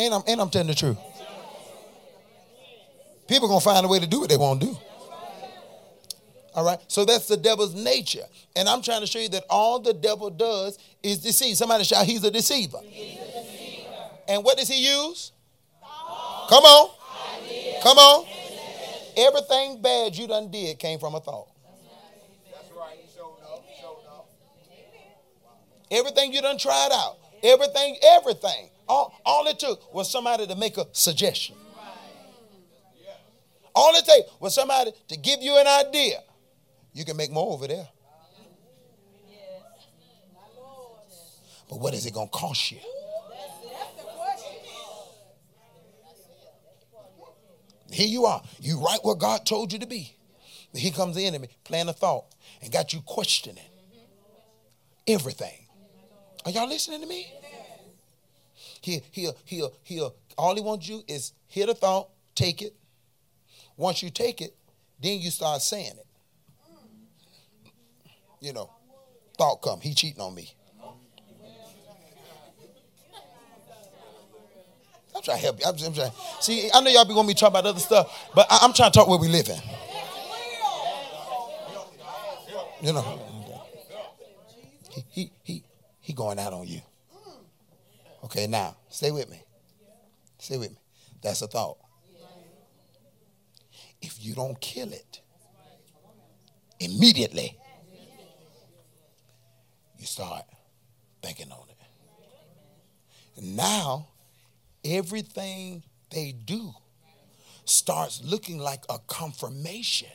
And 0.00 0.14
I'm, 0.14 0.22
and 0.26 0.40
I'm 0.40 0.48
telling 0.48 0.68
the 0.68 0.74
truth. 0.74 0.96
People 3.28 3.44
are 3.44 3.48
going 3.48 3.60
to 3.60 3.64
find 3.64 3.84
a 3.84 3.88
way 3.88 4.00
to 4.00 4.06
do 4.06 4.20
what 4.20 4.30
they 4.30 4.38
want 4.38 4.62
to 4.62 4.68
do. 4.68 4.78
All 6.54 6.64
right. 6.64 6.78
So 6.88 7.04
that's 7.04 7.28
the 7.28 7.36
devil's 7.36 7.74
nature. 7.74 8.24
And 8.56 8.66
I'm 8.66 8.80
trying 8.80 9.02
to 9.02 9.06
show 9.06 9.18
you 9.18 9.28
that 9.28 9.44
all 9.50 9.78
the 9.78 9.92
devil 9.92 10.30
does 10.30 10.78
is 11.02 11.18
deceive. 11.18 11.56
Somebody 11.58 11.84
shout, 11.84 12.06
he's 12.06 12.24
a 12.24 12.30
deceiver. 12.30 12.78
He's 12.82 13.18
a 13.18 13.42
deceiver. 13.42 13.94
And 14.26 14.42
what 14.42 14.56
does 14.56 14.68
he 14.68 14.82
use? 14.82 15.32
Come 16.48 16.64
on. 16.64 16.90
Come 17.82 17.98
on. 17.98 18.26
Everything 19.18 19.82
bad 19.82 20.16
you 20.16 20.26
done 20.26 20.50
did 20.50 20.78
came 20.78 20.98
from 20.98 21.14
a 21.14 21.20
thought. 21.20 21.48
That's 22.50 22.70
right. 22.72 22.96
Showed 23.14 23.36
up. 23.44 23.64
Showed 23.78 24.06
up. 24.08 24.30
Everything 25.90 26.32
you 26.32 26.40
done 26.40 26.56
tried 26.56 26.88
out. 26.90 27.18
Everything, 27.42 27.96
everything. 28.02 28.69
All, 28.90 29.14
all 29.24 29.46
it 29.46 29.60
took 29.60 29.94
was 29.94 30.10
somebody 30.10 30.48
to 30.48 30.56
make 30.56 30.76
a 30.76 30.84
suggestion. 30.90 31.54
All 33.72 33.94
it 33.94 34.04
takes 34.04 34.28
was 34.40 34.52
somebody 34.52 34.90
to 35.06 35.16
give 35.16 35.40
you 35.40 35.56
an 35.58 35.66
idea. 35.68 36.18
You 36.92 37.04
can 37.04 37.16
make 37.16 37.30
more 37.30 37.52
over 37.52 37.68
there. 37.68 37.88
But 41.68 41.78
what 41.78 41.94
is 41.94 42.04
it 42.04 42.12
going 42.12 42.26
to 42.26 42.32
cost 42.32 42.72
you? 42.72 42.78
Here 47.92 48.08
you 48.08 48.24
are. 48.24 48.42
You 48.60 48.80
right 48.80 48.98
where 49.04 49.14
God 49.14 49.46
told 49.46 49.72
you 49.72 49.78
to 49.78 49.86
be. 49.86 50.16
He 50.74 50.90
comes 50.90 51.16
in 51.16 51.36
and 51.36 51.46
playing 51.62 51.88
a 51.88 51.92
thought 51.92 52.24
and 52.60 52.72
got 52.72 52.92
you 52.92 53.02
questioning 53.02 53.62
everything. 55.06 55.66
Are 56.44 56.50
y'all 56.50 56.68
listening 56.68 57.02
to 57.02 57.06
me? 57.06 57.32
He, 58.80 59.02
he'll, 59.10 59.36
he'll, 59.44 59.72
he'll, 59.82 60.14
all 60.38 60.54
he 60.54 60.62
wants 60.62 60.88
you 60.88 61.02
is 61.06 61.32
hear 61.46 61.66
the 61.66 61.74
thought, 61.74 62.08
take 62.34 62.62
it. 62.62 62.74
Once 63.76 64.02
you 64.02 64.10
take 64.10 64.40
it, 64.40 64.54
then 65.02 65.20
you 65.20 65.30
start 65.30 65.62
saying 65.62 65.92
it. 65.98 66.06
You 68.40 68.52
know, 68.54 68.70
thought 69.36 69.56
come, 69.56 69.80
he 69.80 69.94
cheating 69.94 70.20
on 70.20 70.34
me. 70.34 70.50
I'm 75.14 75.22
trying 75.22 75.36
to 75.36 75.42
help 75.42 75.60
you. 75.60 75.66
I'm, 75.66 75.74
I'm 75.84 75.92
trying. 75.92 76.12
See, 76.40 76.70
I 76.72 76.80
know 76.80 76.90
y'all 76.90 77.04
be 77.04 77.12
going 77.12 77.26
to 77.26 77.28
be 77.28 77.34
talking 77.34 77.58
about 77.58 77.66
other 77.66 77.80
stuff, 77.80 78.30
but 78.34 78.46
I, 78.50 78.64
am 78.64 78.72
trying 78.72 78.90
to 78.90 78.98
talk 78.98 79.08
where 79.08 79.18
we 79.18 79.28
live 79.28 79.48
in. 79.48 79.58
You 82.80 82.94
know, 82.94 83.20
he, 84.90 85.04
he, 85.10 85.32
he, 85.42 85.62
he 86.00 86.12
going 86.14 86.38
out 86.38 86.54
on 86.54 86.66
you. 86.66 86.80
Okay, 88.24 88.46
now, 88.46 88.76
stay 88.88 89.10
with 89.10 89.30
me. 89.30 89.42
Stay 90.38 90.58
with 90.58 90.70
me. 90.70 90.76
That's 91.22 91.42
a 91.42 91.46
thought. 91.46 91.78
If 94.02 94.16
you 94.24 94.34
don't 94.34 94.60
kill 94.60 94.92
it 94.92 95.20
immediately, 96.78 97.58
you 99.98 100.06
start 100.06 100.44
thinking 101.22 101.52
on 101.52 101.66
it. 101.68 101.76
now, 103.42 104.08
everything 104.84 105.82
they 106.10 106.32
do 106.32 106.72
starts 107.64 108.22
looking 108.24 108.58
like 108.58 108.82
a 108.88 108.98
confirmation 109.06 110.08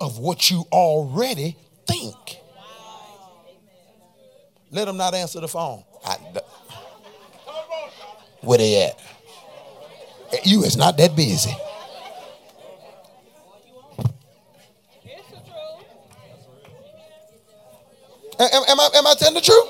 of 0.00 0.18
what 0.18 0.50
you 0.50 0.64
already 0.72 1.56
think. 1.86 2.38
Let 4.70 4.86
them 4.86 4.96
not 4.96 5.14
answer 5.14 5.40
the 5.40 5.48
phone. 5.48 5.84
Where 8.44 8.58
they 8.58 8.84
at? 8.84 9.00
You 10.44 10.64
is 10.64 10.76
not 10.76 10.96
that 10.98 11.14
busy. 11.14 11.54
Am, 18.38 18.62
am, 18.68 18.80
I, 18.80 18.88
am 18.96 19.06
I 19.06 19.14
telling 19.16 19.34
the 19.34 19.40
truth? 19.40 19.68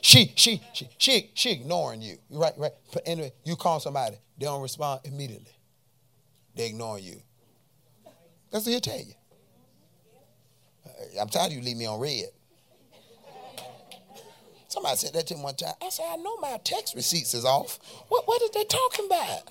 She, 0.00 0.32
she, 0.34 0.60
she, 0.72 0.88
she, 0.98 1.30
she 1.32 1.50
ignoring 1.52 2.02
you. 2.02 2.18
Right, 2.28 2.52
right. 2.58 2.72
But 2.92 3.02
anyway, 3.06 3.32
you 3.44 3.54
call 3.54 3.78
somebody, 3.78 4.16
they 4.36 4.46
don't 4.46 4.60
respond 4.60 5.00
immediately. 5.04 5.52
They 6.56 6.66
ignoring 6.66 7.04
you. 7.04 7.22
That's 8.50 8.66
what 8.66 8.72
he'll 8.72 8.80
tell 8.80 8.98
you. 8.98 9.14
I'm 11.20 11.28
tired 11.28 11.52
of 11.52 11.56
you 11.56 11.62
leave 11.62 11.76
me 11.76 11.86
on 11.86 12.00
read. 12.00 12.26
Somebody 14.72 14.96
said 14.96 15.12
that 15.12 15.26
to 15.26 15.34
me 15.34 15.42
one 15.42 15.54
time. 15.54 15.74
I 15.82 15.90
said, 15.90 16.06
I 16.08 16.16
know 16.16 16.38
my 16.38 16.58
text 16.64 16.94
receipts 16.94 17.34
is 17.34 17.44
off. 17.44 17.78
What, 18.08 18.26
what 18.26 18.40
are 18.40 18.48
they 18.54 18.64
talking 18.64 19.04
about? 19.04 19.42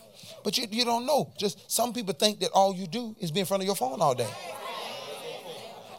But 0.44 0.58
you, 0.58 0.66
you 0.72 0.84
don't 0.84 1.06
know. 1.06 1.32
Just 1.38 1.70
some 1.70 1.94
people 1.94 2.16
think 2.16 2.40
that 2.40 2.50
all 2.54 2.74
you 2.74 2.88
do 2.88 3.16
is 3.20 3.30
be 3.30 3.42
in 3.42 3.46
front 3.46 3.62
of 3.62 3.68
your 3.68 3.76
phone 3.76 4.02
all 4.02 4.16
day. 4.16 4.32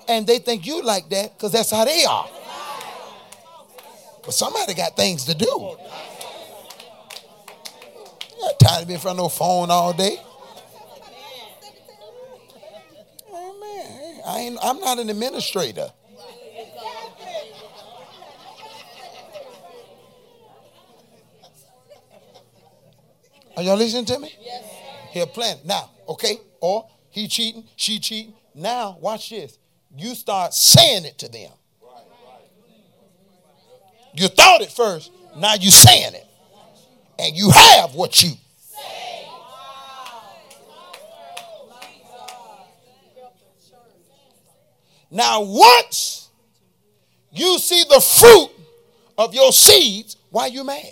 And 0.09 0.27
they 0.27 0.41
think 0.41 0.67
you 0.67 0.83
like 0.83 1.09
that 1.11 1.39
because 1.39 1.53
that's 1.53 1.71
how 1.71 1.85
they 1.85 2.05
are. 2.05 2.29
But 4.25 4.35
somebody 4.35 4.75
got 4.75 4.97
things 4.97 5.25
to 5.27 5.37
do. 5.37 5.77
Not 8.41 8.59
tired 8.59 8.81
to 8.81 8.87
be 8.89 8.95
in 8.95 8.99
front 8.99 9.21
of 9.21 9.23
no 9.23 9.29
phone 9.29 9.71
all 9.71 9.93
day. 9.93 10.17
Oh, 13.31 13.55
Amen. 13.57 14.21
I 14.27 14.39
ain't, 14.41 14.59
I'm 14.61 14.81
not 14.81 14.99
an 14.99 15.09
administrator. 15.11 15.93
Are 23.63 23.65
y'all 23.65 23.77
listening 23.77 24.07
to 24.07 24.19
me? 24.19 24.35
Yes. 24.43 24.65
He'll 25.13 25.27
plan. 25.29 25.57
Now, 25.65 25.89
okay, 26.09 26.37
or 26.61 26.85
he 27.11 27.29
cheating, 27.29 27.63
she 27.77 28.01
cheating. 28.01 28.35
Now, 28.57 28.99
watch 29.01 29.31
this. 29.31 29.57
You 29.97 30.17
start 30.17 30.53
saying 30.53 31.05
it 31.05 31.17
to 31.19 31.29
them. 31.29 31.53
You 34.15 34.27
thought 34.27 34.63
it 34.63 34.73
first, 34.73 35.13
now 35.37 35.55
you 35.55 35.71
saying 35.71 36.15
it. 36.15 36.27
And 37.21 37.37
you 37.37 37.53
have 37.53 37.95
what 37.95 38.21
you 38.21 38.31
say. 38.59 39.27
Now, 45.09 45.41
once 45.43 46.31
you 47.31 47.61
see 47.61 47.85
the 47.89 48.01
fruit 48.01 48.51
of 49.17 49.33
your 49.35 49.53
seeds, 49.53 50.17
why 50.31 50.47
you 50.47 50.65
mad? 50.65 50.83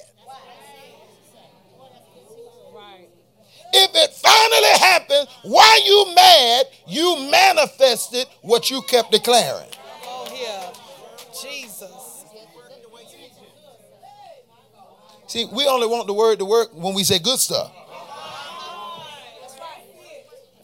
If 3.72 3.90
it 3.94 4.12
finally 4.14 4.78
happened, 4.78 5.28
why 5.42 5.80
you 5.84 6.14
mad? 6.14 6.66
You 6.86 7.30
manifested 7.30 8.26
what 8.42 8.70
you 8.70 8.82
kept 8.82 9.12
declaring. 9.12 9.68
Oh, 10.04 10.28
yeah. 10.32 10.72
Jesus. 11.40 12.10
See, 15.30 15.46
we 15.52 15.64
only 15.68 15.86
want 15.86 16.08
the 16.08 16.12
word 16.12 16.40
to 16.40 16.44
work 16.44 16.70
when 16.74 16.92
we 16.92 17.04
say 17.04 17.20
good 17.20 17.38
stuff. 17.38 17.70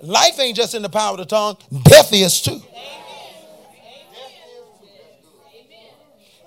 Life 0.03 0.41
ain't 0.41 0.57
just 0.57 0.75
in 0.75 0.83
the 0.83 0.89
power 0.89 1.13
of 1.13 1.19
the 1.19 1.25
tongue, 1.25 1.57
death 1.85 2.13
is 2.13 2.41
too. 2.41 2.51
Amen. 2.51 2.63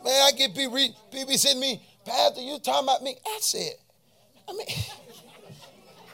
Man, 0.04 0.22
I 0.22 0.32
get 0.38 0.54
people, 0.54 0.78
people 1.12 1.34
send 1.36 1.60
me, 1.60 1.82
Pastor, 2.06 2.42
you 2.42 2.60
talking 2.60 2.84
about 2.88 3.02
me? 3.04 3.16
I 3.26 3.38
said, 3.42 3.72
I 4.50 4.54
mean, 4.54 4.68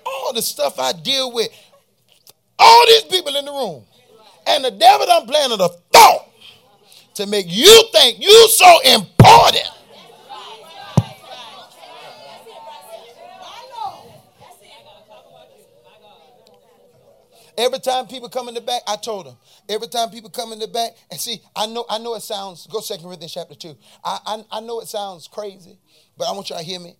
all 0.06 0.34
the 0.34 0.42
stuff 0.42 0.80
I 0.80 0.94
deal 0.94 1.32
with, 1.34 1.50
all 2.60 2.86
these 2.88 3.04
people 3.04 3.36
in 3.36 3.46
the 3.46 3.52
room, 3.52 3.84
and 4.48 4.64
the 4.64 4.72
devil 4.72 5.06
done 5.06 5.26
planted 5.28 5.62
a 5.62 5.70
thought 5.92 6.30
to 7.16 7.26
make 7.26 7.46
you 7.50 7.84
think 7.92 8.20
you 8.20 8.50
so 8.50 8.80
important. 8.94 9.72
Every 17.58 17.80
time 17.80 18.06
people 18.08 18.28
come 18.28 18.50
in 18.50 18.54
the 18.54 18.62
back, 18.62 18.82
I 18.86 18.98
told 18.98 19.28
them. 19.28 19.38
Every 19.70 19.88
time 19.88 20.10
people 20.10 20.30
come 20.30 20.52
in 20.52 20.60
the 20.60 20.68
back, 20.68 20.92
and 21.10 21.20
see, 21.20 21.42
I 21.56 21.68
know, 21.68 21.86
I 21.90 22.00
know 22.00 22.16
it 22.16 22.22
sounds. 22.22 22.68
Go 22.68 22.82
Second 22.82 23.06
Corinthians 23.06 23.34
chapter 23.34 23.56
two. 23.56 23.78
I, 24.04 24.20
I, 24.26 24.46
I 24.52 24.60
know 24.60 24.82
it 24.82 24.88
sounds 24.88 25.28
crazy, 25.30 25.78
but 26.18 26.28
I 26.28 26.34
want 26.34 26.50
y'all 26.50 26.60
to 26.60 26.66
hear 26.66 26.80
me. 26.80 26.98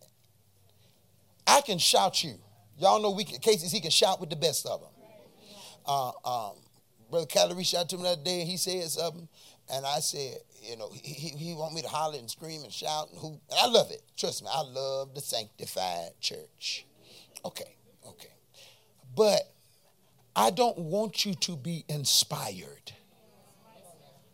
I 1.46 1.60
can 1.62 1.78
shout 1.78 2.24
you. 2.24 2.36
Y'all 2.78 3.02
know 3.02 3.12
we 3.12 3.24
can, 3.24 3.40
cases 3.40 3.72
he 3.72 3.80
can 3.80 3.92
shout 3.92 4.20
with 4.20 4.30
the 4.30 4.36
best 4.36 4.66
of 4.66 4.82
them. 4.82 4.90
Uh, 5.86 6.12
um, 6.26 6.56
Brother 7.10 7.28
Callie 7.28 7.66
out 7.78 7.90
to 7.90 7.98
me 7.98 8.04
the 8.04 8.10
other 8.10 8.24
day 8.24 8.42
and 8.42 8.50
he 8.50 8.58
said 8.58 8.84
something, 8.90 9.28
and 9.72 9.86
I 9.86 10.00
said, 10.00 10.38
you 10.62 10.78
know, 10.78 10.90
he, 10.92 11.14
he, 11.14 11.30
he 11.30 11.54
want 11.54 11.74
me 11.74 11.82
to 11.82 11.88
holler 11.88 12.18
and 12.18 12.30
scream 12.30 12.64
and 12.64 12.74
shout 12.74 13.10
and 13.12 13.20
hoop. 13.20 13.40
And 13.50 13.60
I 13.60 13.68
love 13.68 13.92
it. 13.92 14.02
Trust 14.18 14.44
me, 14.44 14.50
I 14.52 14.62
love 14.62 15.14
the 15.14 15.22
sanctified 15.22 16.10
church. 16.20 16.86
Okay, 17.44 17.76
okay. 18.08 18.34
But 19.16 19.42
I 20.36 20.50
don't 20.50 20.78
want 20.78 21.26
you 21.26 21.36
to 21.36 21.56
be 21.56 21.86
inspired. 21.88 22.92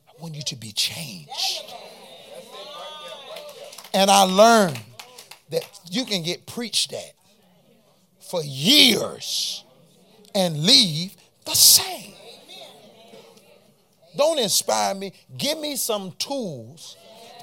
I 0.07 0.21
want 0.21 0.35
you 0.35 0.43
to 0.43 0.55
be 0.55 0.71
changed. 0.71 1.75
And 3.93 4.09
I 4.09 4.23
learned 4.23 4.79
that 5.49 5.67
you 5.89 6.05
can 6.05 6.23
get 6.23 6.45
preached 6.45 6.93
at 6.93 7.13
for 8.31 8.41
years 8.43 9.65
and 10.33 10.63
leave 10.63 11.13
the 11.43 11.53
same. 11.53 12.13
Don't 14.17 14.39
inspire 14.39 14.95
me. 14.95 15.11
Give 15.37 15.59
me 15.59 15.75
some 15.75 16.13
tools 16.17 16.95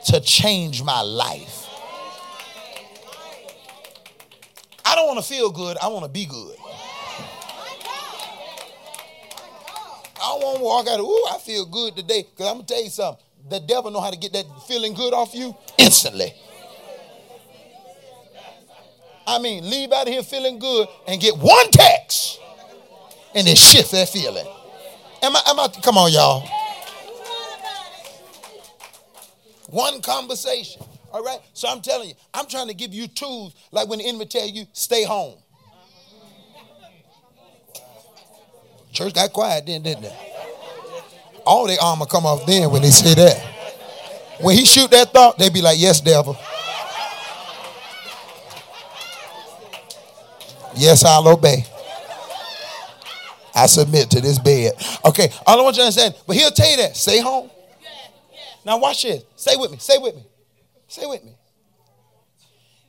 to 0.07 0.18
change 0.20 0.82
my 0.82 1.03
life. 1.03 1.66
I 4.82 4.95
don't 4.95 5.07
want 5.07 5.18
to 5.18 5.24
feel 5.26 5.51
good, 5.51 5.76
I 5.82 5.89
want 5.89 6.07
to 6.07 6.11
be 6.11 6.24
good. 6.24 6.57
I 10.20 10.34
want 10.41 10.59
to 10.59 10.64
walk 10.64 10.89
out, 10.89 11.01
Of, 11.01 11.07
ooh, 11.07 11.26
I 11.30 11.39
feel 11.39 11.66
good 11.66 11.97
today. 11.97 12.22
Because 12.28 12.51
I'm 12.51 12.61
to 12.61 12.64
tell 12.64 12.82
you 12.82 12.91
something. 12.91 13.22
The 13.51 13.61
devil 13.61 13.91
know 13.91 14.01
how 14.01 14.11
to 14.11 14.16
get 14.16 14.32
that 14.32 14.47
feeling 14.66 14.95
good 14.95 15.12
off 15.12 15.34
you 15.34 15.55
instantly. 15.76 16.32
I 19.29 19.39
mean, 19.39 19.68
leave 19.68 19.93
out 19.93 20.09
here 20.09 20.22
feeling 20.22 20.59
good 20.59 20.89
and 21.07 21.20
get 21.20 21.37
one 21.37 21.70
text 21.70 22.41
and 23.35 23.47
then 23.47 23.57
shift 23.57 23.91
that 23.91 24.09
feeling. 24.09 24.47
Am 25.22 25.37
I, 25.37 25.43
am 25.49 25.61
I, 25.61 25.68
come 25.83 25.99
on, 25.99 26.11
y'all. 26.11 26.49
One 29.68 30.01
conversation. 30.01 30.81
All 31.12 31.22
right. 31.22 31.41
So 31.53 31.68
I'm 31.68 31.83
telling 31.83 32.09
you, 32.09 32.14
I'm 32.33 32.47
trying 32.47 32.68
to 32.68 32.74
give 32.74 32.95
you 32.95 33.07
tools 33.07 33.55
like 33.70 33.87
when 33.87 33.99
the 33.99 34.07
enemy 34.07 34.24
tell 34.24 34.47
you, 34.47 34.64
stay 34.72 35.05
home. 35.05 35.37
Church 38.93 39.12
got 39.12 39.31
quiet 39.35 39.66
then, 39.66 39.83
didn't 39.83 40.05
it? 40.05 40.12
All 41.45 41.66
their 41.66 41.76
armor 41.83 42.07
come 42.07 42.24
off 42.24 42.47
then 42.47 42.70
when 42.70 42.81
they 42.81 42.89
say 42.89 43.12
that. 43.12 43.45
When 44.41 44.57
he 44.57 44.64
shoot 44.64 44.91
that 44.93 45.12
thought, 45.12 45.37
they 45.37 45.51
be 45.51 45.61
like, 45.61 45.79
yes, 45.79 46.01
devil. 46.01 46.35
Yes, 50.79 51.05
I'll 51.05 51.26
obey. 51.26 51.64
I 53.55 53.66
submit 53.66 54.11
to 54.11 54.20
this 54.20 54.39
bed. 54.39 54.72
Okay, 55.05 55.29
all 55.45 55.59
I 55.59 55.62
want 55.64 55.76
you 55.76 55.83
to 55.83 55.87
understand, 55.87 56.14
but 56.26 56.37
he'll 56.37 56.53
tell 56.53 56.70
you 56.70 56.76
that. 56.76 56.97
Stay 56.97 57.20
home. 57.20 57.51
Now 58.64 58.79
watch 58.79 59.03
this. 59.03 59.24
Stay 59.35 59.57
with 59.57 59.72
me. 59.72 59.79
Stay 59.79 59.99
with 59.99 60.14
me. 60.14 60.22
Stay 60.87 61.07
with 61.07 61.24
me. 61.24 61.35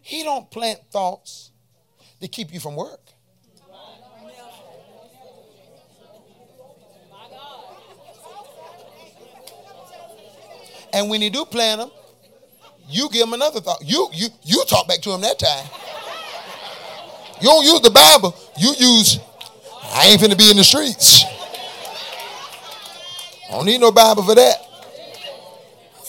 He 0.01 0.23
don't 0.23 0.49
plant 0.51 0.79
thoughts 0.91 1.51
to 2.21 2.27
keep 2.27 2.53
you 2.53 2.59
from 2.59 2.75
work. 2.75 2.99
And 10.93 11.09
when 11.09 11.21
he 11.21 11.29
do 11.29 11.45
plant 11.45 11.81
them, 11.81 11.91
you 12.87 13.09
give 13.09 13.27
him 13.27 13.33
another 13.33 13.61
thought. 13.61 13.81
You 13.83 14.09
you 14.13 14.27
you 14.43 14.63
talk 14.67 14.87
back 14.87 15.01
to 15.01 15.11
him 15.11 15.21
that 15.21 15.39
time. 15.39 15.65
You 17.41 17.47
don't 17.47 17.65
use 17.65 17.81
the 17.81 17.89
Bible. 17.89 18.35
You 18.57 18.73
use, 18.77 19.19
I 19.83 20.07
ain't 20.07 20.21
finna 20.21 20.37
be 20.37 20.51
in 20.51 20.57
the 20.57 20.63
streets. 20.63 21.23
I 23.49 23.53
don't 23.53 23.65
need 23.65 23.81
no 23.81 23.91
Bible 23.91 24.23
for 24.23 24.35
that. 24.35 24.57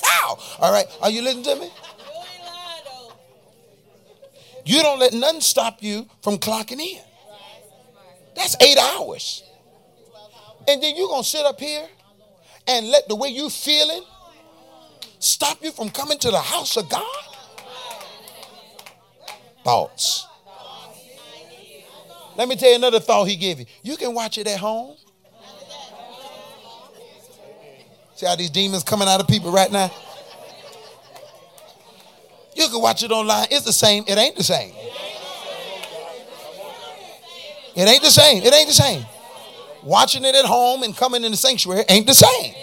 How? 0.02 0.38
All 0.58 0.72
right. 0.72 0.86
Are 1.00 1.10
you 1.10 1.22
listening 1.22 1.44
to 1.44 1.56
me? 1.56 1.70
You 4.64 4.82
don't 4.82 4.98
let 4.98 5.12
nothing 5.12 5.40
stop 5.40 5.82
you 5.82 6.06
from 6.22 6.36
clocking 6.36 6.80
in. 6.80 7.00
That's 8.36 8.56
eight 8.60 8.78
hours. 8.78 9.42
And 10.68 10.82
then 10.82 10.96
you're 10.96 11.08
going 11.08 11.22
to 11.22 11.28
sit 11.28 11.44
up 11.46 11.58
here 11.58 11.86
and 12.66 12.88
let 12.88 13.08
the 13.08 13.16
way 13.16 13.28
you 13.28 13.50
feeling 13.50 14.04
stop 15.18 15.62
you 15.62 15.70
from 15.72 15.90
coming 15.90 16.18
to 16.18 16.30
the 16.30 16.38
house 16.38 16.76
of 16.76 16.88
God? 16.88 17.04
Thoughts. 19.64 20.26
Let 22.40 22.48
me 22.48 22.56
tell 22.56 22.70
you 22.70 22.76
another 22.76 23.00
thought 23.00 23.24
he 23.24 23.36
gave 23.36 23.60
you. 23.60 23.66
You 23.82 23.98
can 23.98 24.14
watch 24.14 24.38
it 24.38 24.46
at 24.46 24.58
home. 24.58 24.96
See 28.14 28.24
how 28.24 28.34
these 28.34 28.48
demons 28.48 28.82
coming 28.82 29.06
out 29.06 29.20
of 29.20 29.28
people 29.28 29.52
right 29.52 29.70
now? 29.70 29.90
You 32.56 32.68
can 32.68 32.80
watch 32.80 33.02
it 33.02 33.10
online. 33.10 33.48
It's 33.50 33.66
the 33.66 33.74
same. 33.74 34.04
It 34.08 34.16
ain't 34.16 34.36
the 34.36 34.42
same. 34.42 34.72
It 37.76 37.86
ain't 37.86 38.02
the 38.02 38.10
same. 38.10 38.42
It 38.42 38.54
ain't 38.54 38.68
the 38.68 38.74
same. 38.74 39.04
Watching 39.82 40.24
it 40.24 40.34
at 40.34 40.46
home 40.46 40.82
and 40.82 40.96
coming 40.96 41.24
in 41.24 41.32
the 41.32 41.36
sanctuary 41.36 41.84
ain't 41.90 42.06
the 42.06 42.14
same. 42.14 42.54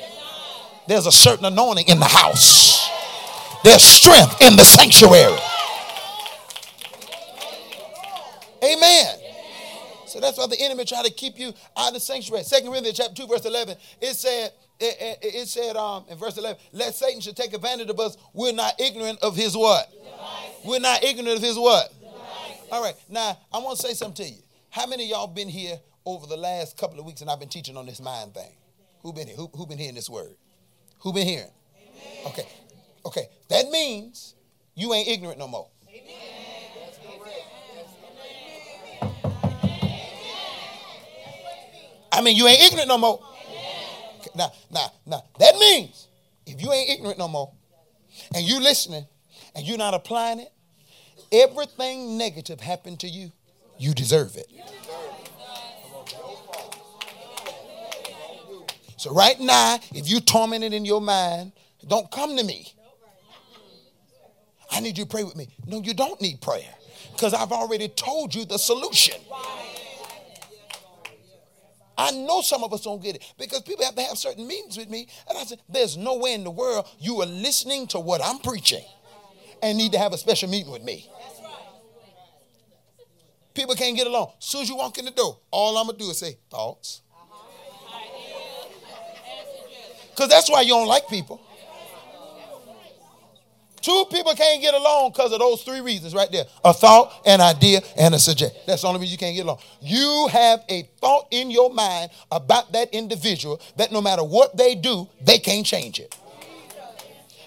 There's 0.87 1.05
a 1.05 1.11
certain 1.11 1.45
anointing 1.45 1.87
in 1.87 1.99
the 1.99 2.05
house. 2.05 2.89
There's 3.63 3.83
strength 3.83 4.41
in 4.41 4.55
the 4.55 4.65
sanctuary. 4.65 5.37
Amen. 8.63 9.16
So 10.17 10.21
that's 10.21 10.35
why 10.35 10.47
the 10.47 10.59
enemy 10.59 10.83
try 10.83 11.03
to 11.03 11.11
keep 11.11 11.37
you 11.37 11.53
out 11.77 11.89
of 11.89 11.93
the 11.93 11.99
sanctuary. 11.99 12.43
Second 12.43 12.71
Corinthians 12.71 12.97
chapter 12.97 13.13
2, 13.13 13.27
verse 13.27 13.45
11, 13.45 13.77
it 14.01 14.15
said, 14.15 14.51
it, 14.79 14.97
it, 14.99 15.35
it, 15.35 15.47
said 15.47 15.75
um, 15.75 16.05
in 16.09 16.17
verse 16.17 16.35
11, 16.39 16.59
let 16.71 16.95
Satan 16.95 17.21
should 17.21 17.35
take 17.35 17.53
advantage 17.53 17.87
of 17.87 17.99
us. 17.99 18.17
We're 18.33 18.51
not 18.51 18.81
ignorant 18.81 19.19
of 19.21 19.35
his 19.35 19.55
what? 19.55 19.87
We're 20.65 20.79
not 20.79 21.03
ignorant 21.03 21.37
of 21.37 21.43
his 21.43 21.55
what? 21.55 21.93
All 22.71 22.81
right. 22.81 22.95
Now, 23.07 23.37
I 23.53 23.59
want 23.59 23.77
to 23.77 23.87
say 23.87 23.93
something 23.93 24.25
to 24.25 24.31
you. 24.31 24.41
How 24.71 24.87
many 24.87 25.03
of 25.03 25.09
y'all 25.11 25.27
been 25.27 25.49
here 25.49 25.79
over 26.03 26.25
the 26.25 26.35
last 26.35 26.77
couple 26.77 26.99
of 26.99 27.05
weeks 27.05 27.21
and 27.21 27.29
I've 27.29 27.39
been 27.39 27.47
teaching 27.47 27.77
on 27.77 27.85
this 27.85 28.01
mind 28.01 28.33
thing? 28.33 28.53
Who 29.03 29.13
been 29.13 29.27
here? 29.27 29.35
Who, 29.35 29.51
who 29.53 29.67
been 29.67 29.77
hearing 29.77 29.93
this 29.93 30.09
word? 30.09 30.35
Who 31.01 31.13
been 31.13 31.27
hearing? 31.27 31.51
Okay. 32.25 32.47
Okay. 33.05 33.29
That 33.49 33.69
means 33.69 34.33
you 34.73 34.95
ain't 34.95 35.09
ignorant 35.09 35.37
no 35.37 35.47
more. 35.47 35.67
I 42.17 42.21
mean, 42.21 42.35
you 42.35 42.47
ain't 42.47 42.63
ignorant 42.63 42.87
no 42.87 42.97
more. 42.97 43.19
Okay, 44.19 44.31
now, 44.35 44.51
now, 44.71 44.91
now, 45.05 45.23
that 45.39 45.55
means 45.59 46.07
if 46.47 46.59
you 46.59 46.71
ain't 46.73 46.89
ignorant 46.89 47.19
no 47.19 47.27
more 47.27 47.53
and 48.33 48.43
you 48.43 48.59
listening 48.59 49.05
and 49.53 49.67
you're 49.67 49.77
not 49.77 49.93
applying 49.93 50.39
it, 50.39 50.51
everything 51.31 52.17
negative 52.17 52.59
happened 52.59 52.99
to 53.01 53.07
you, 53.07 53.31
you 53.77 53.93
deserve 53.93 54.35
it. 54.35 54.47
So 58.97 59.13
right 59.13 59.39
now, 59.39 59.77
if 59.93 60.09
you're 60.09 60.19
tormented 60.19 60.73
in 60.73 60.85
your 60.85 61.01
mind, 61.01 61.51
don't 61.87 62.09
come 62.09 62.35
to 62.35 62.43
me. 62.43 62.73
I 64.71 64.79
need 64.79 64.97
you 64.97 65.03
to 65.03 65.09
pray 65.09 65.23
with 65.23 65.35
me. 65.35 65.49
No, 65.67 65.83
you 65.83 65.93
don't 65.93 66.19
need 66.19 66.41
prayer 66.41 66.73
because 67.11 67.35
I've 67.35 67.51
already 67.51 67.89
told 67.89 68.33
you 68.33 68.43
the 68.43 68.57
solution. 68.57 69.21
I 71.97 72.11
know 72.11 72.41
some 72.41 72.63
of 72.63 72.71
us 72.73 72.81
don't 72.81 73.01
get 73.01 73.15
it 73.15 73.33
because 73.39 73.61
people 73.61 73.83
have 73.83 73.95
to 73.95 74.01
have 74.03 74.17
certain 74.17 74.47
meetings 74.47 74.77
with 74.77 74.89
me. 74.89 75.07
And 75.27 75.37
I 75.37 75.43
said, 75.43 75.59
There's 75.67 75.97
no 75.97 76.17
way 76.17 76.33
in 76.33 76.43
the 76.43 76.51
world 76.51 76.87
you 76.99 77.21
are 77.21 77.25
listening 77.25 77.87
to 77.87 77.99
what 77.99 78.21
I'm 78.23 78.39
preaching 78.39 78.83
and 79.63 79.77
need 79.77 79.91
to 79.93 79.97
have 79.99 80.13
a 80.13 80.17
special 80.17 80.49
meeting 80.49 80.71
with 80.71 80.83
me. 80.83 81.09
People 83.53 83.73
can't 83.73 83.97
get 83.97 84.05
along. 84.05 84.33
As 84.37 84.45
soon 84.45 84.61
as 84.61 84.69
you 84.69 84.75
walk 84.75 84.99
in 84.99 85.05
the 85.05 85.11
door, 85.11 85.39
all 85.49 85.77
I'm 85.77 85.87
going 85.87 85.97
to 85.97 86.03
do 86.03 86.11
is 86.11 86.19
say, 86.19 86.37
Thoughts. 86.49 87.01
Because 90.11 90.29
that's 90.29 90.49
why 90.49 90.61
you 90.61 90.69
don't 90.69 90.87
like 90.87 91.07
people. 91.07 91.41
Two 93.81 94.05
people 94.11 94.33
can't 94.33 94.61
get 94.61 94.73
along 94.73 95.11
because 95.11 95.31
of 95.31 95.39
those 95.39 95.63
three 95.63 95.81
reasons 95.81 96.13
right 96.13 96.31
there 96.31 96.45
a 96.63 96.73
thought, 96.73 97.13
an 97.25 97.41
idea, 97.41 97.81
and 97.97 98.15
a 98.15 98.19
suggestion. 98.19 98.59
That's 98.65 98.81
the 98.81 98.87
only 98.87 98.99
reason 98.99 99.11
you 99.13 99.17
can't 99.17 99.35
get 99.35 99.43
along. 99.43 99.59
You 99.81 100.27
have 100.31 100.63
a 100.69 100.83
thought 100.99 101.27
in 101.31 101.51
your 101.51 101.73
mind 101.73 102.11
about 102.31 102.71
that 102.73 102.93
individual 102.93 103.61
that 103.77 103.91
no 103.91 104.01
matter 104.01 104.23
what 104.23 104.57
they 104.57 104.75
do, 104.75 105.07
they 105.21 105.37
can't 105.37 105.65
change 105.65 105.99
it. 105.99 106.15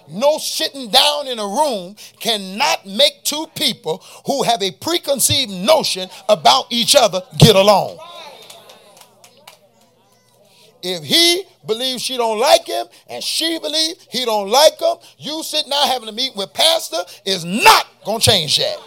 No 0.09 0.37
sitting 0.39 0.89
down 0.89 1.27
in 1.27 1.39
a 1.39 1.45
room 1.45 1.95
cannot 2.19 2.85
make 2.85 3.23
two 3.23 3.47
people 3.55 4.03
who 4.25 4.43
have 4.43 4.61
a 4.61 4.71
preconceived 4.71 5.51
notion 5.51 6.09
about 6.27 6.65
each 6.69 6.95
other 6.95 7.21
get 7.37 7.55
along. 7.55 7.97
If 10.83 11.03
he 11.03 11.43
believes 11.65 12.01
she 12.01 12.17
don't 12.17 12.39
like 12.39 12.65
him 12.65 12.87
and 13.07 13.23
she 13.23 13.59
believes 13.59 14.07
he 14.09 14.25
don't 14.25 14.49
like 14.49 14.79
him, 14.79 14.97
you 15.17 15.43
sitting 15.43 15.69
now 15.69 15.85
having 15.85 16.09
a 16.09 16.11
meeting 16.11 16.37
with 16.37 16.53
pastor 16.53 16.99
is 17.25 17.45
not 17.45 17.87
going 18.05 18.19
to 18.19 18.25
change 18.25 18.57
that. 18.57 18.77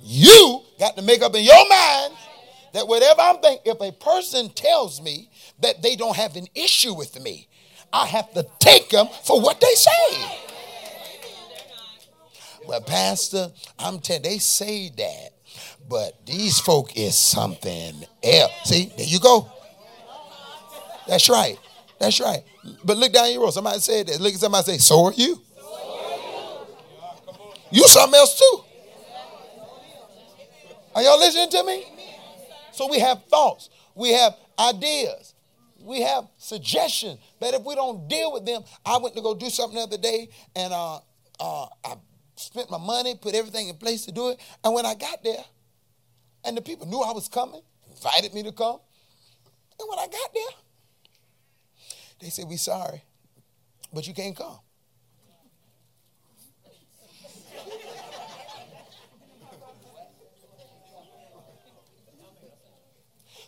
You 0.00 0.62
got 0.78 0.96
to 0.96 1.02
make 1.02 1.22
up 1.22 1.34
in 1.34 1.44
your 1.44 1.68
mind 1.68 2.14
that 2.72 2.86
whatever 2.86 3.20
I'm 3.20 3.38
thinking, 3.38 3.72
if 3.72 3.80
a 3.80 3.90
person 3.92 4.50
tells 4.50 5.00
me 5.00 5.30
that 5.60 5.82
they 5.82 5.96
don't 5.96 6.14
have 6.14 6.36
an 6.36 6.46
issue 6.54 6.94
with 6.94 7.20
me, 7.20 7.48
I 7.92 8.06
have 8.06 8.32
to 8.34 8.46
take 8.58 8.90
them 8.90 9.08
for 9.24 9.40
what 9.40 9.60
they 9.60 9.74
say. 9.74 10.38
Well, 12.66 12.80
Pastor, 12.82 13.52
I'm 13.78 14.00
telling 14.00 14.22
they 14.22 14.38
say 14.38 14.90
that 14.90 15.35
but 15.88 16.24
these 16.26 16.58
folk 16.58 16.96
is 16.96 17.16
something 17.16 18.04
else. 18.22 18.52
See, 18.64 18.92
there 18.96 19.06
you 19.06 19.20
go. 19.20 19.50
That's 21.06 21.28
right. 21.28 21.58
That's 21.98 22.20
right. 22.20 22.42
But 22.84 22.96
look 22.96 23.12
down 23.12 23.30
your 23.32 23.42
road. 23.42 23.52
Somebody 23.52 23.78
said 23.78 24.08
that. 24.08 24.20
Look 24.20 24.34
at 24.34 24.40
somebody 24.40 24.64
say, 24.72 24.78
so 24.78 25.04
are 25.06 25.12
you. 25.12 25.40
You 27.70 27.86
something 27.88 28.18
else 28.18 28.38
too. 28.38 28.60
Are 30.94 31.02
y'all 31.02 31.18
listening 31.18 31.50
to 31.50 31.64
me? 31.64 31.84
So 32.72 32.88
we 32.88 32.98
have 33.00 33.24
thoughts. 33.26 33.70
We 33.94 34.12
have 34.12 34.34
ideas. 34.58 35.34
We 35.80 36.02
have 36.02 36.24
suggestions 36.36 37.18
that 37.40 37.54
if 37.54 37.62
we 37.62 37.74
don't 37.74 38.08
deal 38.08 38.32
with 38.32 38.44
them, 38.44 38.62
I 38.84 38.98
went 38.98 39.14
to 39.16 39.22
go 39.22 39.34
do 39.34 39.50
something 39.50 39.76
the 39.76 39.82
other 39.84 39.98
day 39.98 40.28
and 40.54 40.72
uh, 40.72 40.96
uh, 41.38 41.66
I 41.84 41.94
spent 42.36 42.70
my 42.70 42.78
money, 42.78 43.14
put 43.14 43.34
everything 43.34 43.68
in 43.68 43.76
place 43.76 44.04
to 44.06 44.12
do 44.12 44.30
it. 44.30 44.40
And 44.64 44.74
when 44.74 44.86
I 44.86 44.94
got 44.94 45.22
there, 45.22 45.44
and 46.46 46.56
the 46.56 46.62
people 46.62 46.86
knew 46.86 47.00
I 47.00 47.12
was 47.12 47.28
coming, 47.28 47.60
invited 47.90 48.32
me 48.32 48.42
to 48.44 48.52
come. 48.52 48.78
And 49.78 49.88
when 49.88 49.98
I 49.98 50.06
got 50.06 50.32
there, 50.32 50.42
they 52.20 52.30
said, 52.30 52.46
We 52.48 52.56
sorry, 52.56 53.02
but 53.92 54.06
you 54.06 54.14
can't 54.14 54.36
come. 54.36 54.60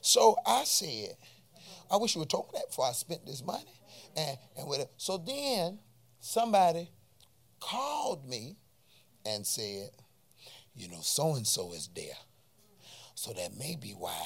so 0.00 0.36
I 0.46 0.64
said, 0.64 1.16
I 1.90 1.96
wish 1.96 2.14
you 2.14 2.18
would 2.20 2.30
told 2.30 2.46
me 2.52 2.58
that 2.58 2.68
before 2.68 2.86
I 2.86 2.92
spent 2.92 3.24
this 3.24 3.44
money. 3.44 3.64
And, 4.16 4.36
and 4.56 4.66
whatever. 4.66 4.90
So 4.96 5.16
then 5.18 5.78
somebody 6.18 6.90
called 7.60 8.28
me 8.28 8.56
and 9.24 9.46
said, 9.46 9.90
you 10.74 10.88
know, 10.88 11.00
so 11.00 11.34
and 11.34 11.46
so 11.46 11.72
is 11.72 11.88
there. 11.94 12.16
So 13.18 13.32
that 13.32 13.58
may 13.58 13.74
be 13.74 13.96
why 13.98 14.16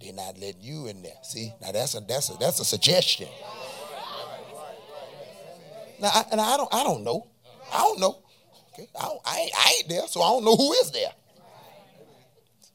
they're 0.00 0.12
not 0.12 0.36
letting 0.36 0.60
you 0.60 0.88
in 0.88 1.00
there. 1.00 1.14
See, 1.22 1.52
now 1.62 1.70
that's 1.70 1.94
a 1.94 2.00
that's 2.00 2.28
a 2.28 2.36
that's 2.38 2.58
a 2.58 2.64
suggestion. 2.64 3.28
Now, 6.00 6.08
I, 6.08 6.24
and 6.32 6.40
I 6.40 6.56
don't 6.56 6.74
I 6.74 6.82
don't 6.82 7.04
know. 7.04 7.28
I 7.72 7.78
don't 7.78 8.00
know. 8.00 8.18
Okay, 8.72 8.88
I, 9.00 9.04
don't, 9.04 9.20
I, 9.24 9.38
ain't, 9.38 9.52
I 9.56 9.74
ain't 9.78 9.88
there, 9.88 10.08
so 10.08 10.22
I 10.22 10.30
don't 10.30 10.44
know 10.44 10.56
who 10.56 10.72
is 10.72 10.90
there. 10.90 11.12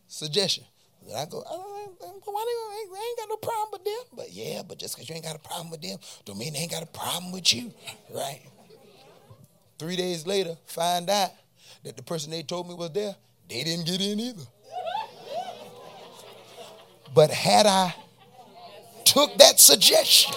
Suggestion. 0.07 0.63
Then 1.05 1.17
I 1.17 1.25
go, 1.25 1.41
uh, 1.41 1.53
I, 1.53 1.53
I 1.53 3.07
ain't 3.09 3.17
got 3.19 3.29
no 3.29 3.35
problem 3.35 3.69
with 3.73 3.83
them. 3.83 4.03
But 4.15 4.31
yeah, 4.31 4.61
but 4.65 4.79
just 4.79 4.95
because 4.95 5.09
you 5.09 5.15
ain't 5.15 5.25
got 5.25 5.35
a 5.35 5.39
problem 5.39 5.69
with 5.69 5.81
them, 5.81 5.97
don't 6.23 6.37
mean 6.37 6.53
they 6.53 6.59
ain't 6.59 6.71
got 6.71 6.83
a 6.83 6.85
problem 6.85 7.33
with 7.33 7.53
you, 7.53 7.73
right? 8.15 8.41
Three 9.77 9.97
days 9.97 10.25
later, 10.25 10.55
find 10.65 11.09
out 11.09 11.31
that 11.83 11.97
the 11.97 12.03
person 12.03 12.31
they 12.31 12.41
told 12.41 12.69
me 12.69 12.73
was 12.73 12.91
there, 12.93 13.15
they 13.49 13.65
didn't 13.65 13.85
get 13.85 13.99
in 13.99 14.17
either. 14.17 14.43
But 17.13 17.29
had 17.31 17.65
I 17.65 17.93
took 19.05 19.37
that 19.37 19.59
suggestion, 19.59 20.33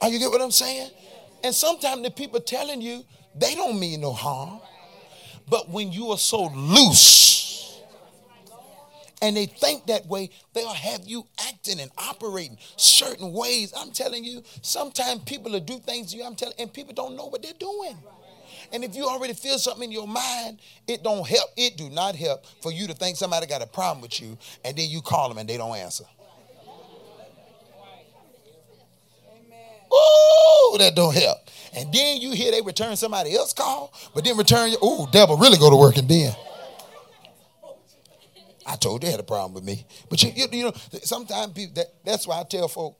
are 0.00 0.08
you 0.08 0.18
get 0.18 0.30
what 0.30 0.40
I'm 0.40 0.50
saying? 0.50 0.90
And 1.44 1.54
sometimes 1.54 2.02
the 2.02 2.10
people 2.10 2.40
telling 2.40 2.80
you, 2.80 3.04
they 3.34 3.54
don't 3.54 3.78
mean 3.78 4.00
no 4.00 4.12
harm. 4.12 4.60
But 5.48 5.68
when 5.70 5.92
you 5.92 6.10
are 6.10 6.18
so 6.18 6.46
loose 6.54 7.80
and 9.22 9.36
they 9.36 9.46
think 9.46 9.86
that 9.86 10.06
way, 10.06 10.30
they'll 10.52 10.72
have 10.72 11.06
you 11.06 11.26
acting 11.46 11.80
and 11.80 11.90
operating 11.98 12.58
certain 12.76 13.32
ways. 13.32 13.72
I'm 13.76 13.90
telling 13.90 14.24
you, 14.24 14.42
sometimes 14.62 15.22
people 15.24 15.52
will 15.52 15.60
do 15.60 15.78
things 15.78 16.12
to 16.12 16.18
you, 16.18 16.24
I'm 16.24 16.34
telling 16.34 16.54
and 16.58 16.72
people 16.72 16.94
don't 16.94 17.16
know 17.16 17.26
what 17.26 17.42
they're 17.42 17.52
doing. 17.58 17.96
And 18.72 18.84
if 18.84 18.94
you 18.94 19.06
already 19.06 19.32
feel 19.32 19.58
something 19.58 19.84
in 19.84 19.92
your 19.92 20.06
mind, 20.06 20.60
it 20.86 21.02
don't 21.02 21.26
help. 21.26 21.50
It 21.56 21.76
do 21.76 21.88
not 21.90 22.14
help 22.14 22.44
for 22.60 22.70
you 22.70 22.86
to 22.86 22.94
think 22.94 23.16
somebody 23.16 23.46
got 23.46 23.62
a 23.62 23.66
problem 23.66 24.02
with 24.02 24.20
you, 24.20 24.36
and 24.64 24.76
then 24.76 24.90
you 24.90 25.00
call 25.00 25.28
them 25.28 25.38
and 25.38 25.48
they 25.48 25.56
don't 25.56 25.76
answer. 25.76 26.04
Ooh, 29.92 30.78
that 30.78 30.92
don't 30.94 31.14
help. 31.14 31.38
And 31.74 31.92
then 31.92 32.18
you 32.18 32.32
hear 32.32 32.50
they 32.50 32.60
return 32.60 32.96
somebody 32.96 33.34
else 33.34 33.52
call, 33.52 33.92
but 34.14 34.24
then 34.24 34.36
return 34.36 34.70
your, 34.70 34.84
ooh, 34.84 35.06
devil 35.10 35.36
really 35.36 35.58
go 35.58 35.70
to 35.70 35.76
work 35.76 35.96
and 35.96 36.08
then. 36.08 36.34
I 38.66 38.76
told 38.76 39.00
they 39.00 39.10
had 39.10 39.20
a 39.20 39.24
problem 39.24 39.54
with 39.54 39.64
me. 39.64 39.86
But 40.10 40.22
you, 40.22 40.30
you, 40.34 40.46
you 40.52 40.64
know, 40.64 40.72
sometimes 41.02 41.52
people, 41.54 41.74
that, 41.76 41.86
that's 42.04 42.26
why 42.26 42.40
I 42.40 42.42
tell 42.44 42.68
folk, 42.68 42.98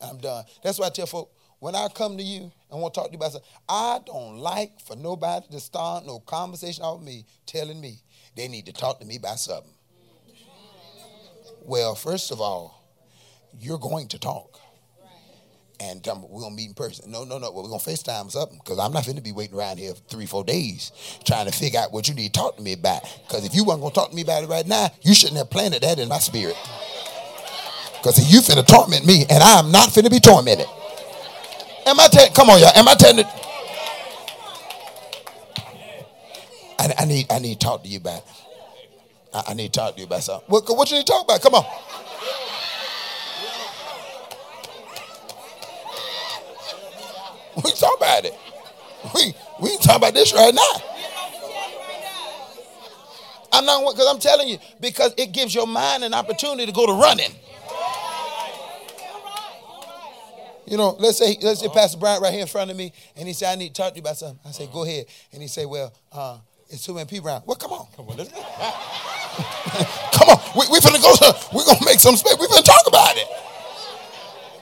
I'm 0.00 0.16
done. 0.18 0.44
That's 0.62 0.78
why 0.78 0.86
I 0.86 0.90
tell 0.90 1.06
folk, 1.06 1.30
when 1.58 1.74
I 1.74 1.88
come 1.88 2.16
to 2.16 2.22
you 2.22 2.52
and 2.70 2.80
want 2.80 2.94
to 2.94 3.00
talk 3.00 3.06
to 3.08 3.12
you 3.12 3.18
about 3.18 3.32
something, 3.32 3.48
I 3.68 4.00
don't 4.04 4.38
like 4.38 4.80
for 4.80 4.96
nobody 4.96 5.46
to 5.52 5.60
start 5.60 6.06
no 6.06 6.20
conversation 6.20 6.84
with 6.84 7.02
me 7.02 7.24
telling 7.46 7.80
me 7.80 7.98
they 8.36 8.48
need 8.48 8.66
to 8.66 8.72
talk 8.72 9.00
to 9.00 9.06
me 9.06 9.16
about 9.16 9.38
something. 9.38 9.72
Well, 11.62 11.94
first 11.94 12.30
of 12.30 12.40
all, 12.40 12.84
you're 13.58 13.78
going 13.78 14.08
to 14.08 14.18
talk. 14.18 14.60
And 15.78 16.02
me, 16.02 16.28
we're 16.30 16.40
gonna 16.40 16.54
meet 16.54 16.68
in 16.68 16.74
person. 16.74 17.10
No, 17.10 17.24
no, 17.24 17.38
no. 17.38 17.50
Well, 17.50 17.62
we're 17.62 17.68
gonna 17.68 17.82
FaceTime 17.82 18.30
something 18.30 18.58
because 18.64 18.78
I'm 18.78 18.92
not 18.92 19.04
gonna 19.04 19.20
be 19.20 19.32
waiting 19.32 19.56
around 19.56 19.78
here 19.78 19.92
three, 20.08 20.24
four 20.24 20.42
days 20.42 20.90
trying 21.24 21.46
to 21.46 21.52
figure 21.52 21.80
out 21.80 21.92
what 21.92 22.08
you 22.08 22.14
need 22.14 22.32
to 22.32 22.40
talk 22.40 22.56
to 22.56 22.62
me 22.62 22.72
about. 22.72 23.02
Because 23.26 23.44
if 23.44 23.54
you 23.54 23.64
weren't 23.64 23.82
gonna 23.82 23.92
talk 23.92 24.08
to 24.10 24.16
me 24.16 24.22
about 24.22 24.42
it 24.42 24.48
right 24.48 24.66
now, 24.66 24.88
you 25.02 25.14
shouldn't 25.14 25.36
have 25.38 25.50
planted 25.50 25.82
that 25.82 25.98
in 25.98 26.08
my 26.08 26.18
spirit. 26.18 26.56
Because 27.98 28.32
you 28.32 28.40
finna 28.40 28.66
torment 28.66 29.04
me, 29.06 29.26
and 29.28 29.42
I 29.42 29.58
am 29.58 29.70
not 29.70 29.90
finna 29.90 30.10
be 30.10 30.20
tormented. 30.20 30.66
Am 31.86 32.00
I 32.00 32.08
telling? 32.08 32.32
Come 32.32 32.50
on, 32.50 32.58
y'all. 32.58 32.72
Am 32.74 32.88
I 32.88 32.94
it? 32.98 33.26
I, 36.78 36.94
I, 36.98 37.04
need 37.04 37.26
I 37.30 37.38
need 37.38 37.60
to 37.60 37.66
talk 37.66 37.82
to 37.84 37.88
you 37.88 37.98
about. 37.98 38.24
I, 39.32 39.44
I, 39.48 39.54
need 39.54 39.72
to 39.72 39.78
talk 39.80 39.94
to 39.94 40.00
you 40.00 40.06
about 40.06 40.22
something. 40.24 40.44
What, 40.48 40.64
what 40.68 40.90
you 40.90 40.96
need 40.98 41.06
to 41.06 41.12
talk 41.12 41.24
about? 41.24 41.40
Come 41.40 41.54
on. 41.54 41.64
We 47.64 47.72
talk 47.72 47.96
about 47.96 48.24
it. 48.24 48.34
We 49.14 49.34
we 49.60 49.70
can 49.70 49.78
talk 49.80 49.96
about 49.96 50.12
this 50.12 50.34
right 50.34 50.52
now. 50.54 50.82
I'm 53.52 53.64
not 53.64 53.90
because 53.92 54.06
I'm 54.08 54.18
telling 54.18 54.48
you 54.48 54.58
because 54.80 55.14
it 55.16 55.32
gives 55.32 55.54
your 55.54 55.66
mind 55.66 56.04
an 56.04 56.12
opportunity 56.12 56.66
to 56.66 56.72
go 56.72 56.86
to 56.86 56.92
running. 56.92 57.30
You 60.66 60.76
know, 60.76 60.96
let's 60.98 61.18
say 61.18 61.36
let's 61.42 61.60
say 61.60 61.68
Pastor 61.68 61.98
Bryant 61.98 62.22
right 62.22 62.32
here 62.32 62.42
in 62.42 62.48
front 62.48 62.70
of 62.70 62.76
me, 62.76 62.92
and 63.16 63.26
he 63.28 63.34
said, 63.34 63.52
"I 63.52 63.54
need 63.54 63.74
to 63.74 63.82
talk 63.82 63.92
to 63.92 63.96
you 63.96 64.02
about 64.02 64.16
something." 64.16 64.38
I 64.44 64.50
say, 64.50 64.68
"Go 64.72 64.82
ahead," 64.84 65.06
and 65.32 65.40
he 65.40 65.48
say, 65.48 65.64
"Well, 65.64 65.92
uh, 66.12 66.38
it's 66.68 66.84
too 66.84 66.94
many 66.94 67.06
people 67.06 67.28
around." 67.28 67.44
Well, 67.46 67.56
come 67.56 67.72
on, 67.72 67.86
come 67.96 68.08
on, 68.08 68.16
let's 68.16 68.30
go. 68.32 68.40
come 70.12 70.28
on, 70.28 70.40
we 70.56 70.66
we 70.72 70.80
finna 70.80 71.00
go. 71.00 71.14
We're 71.56 71.64
gonna 71.64 71.84
make 71.84 72.00
some 72.00 72.16
space. 72.16 72.36
We 72.40 72.46
finna 72.46 72.64
talk 72.64 72.86
about 72.88 73.16
it. 73.16 73.28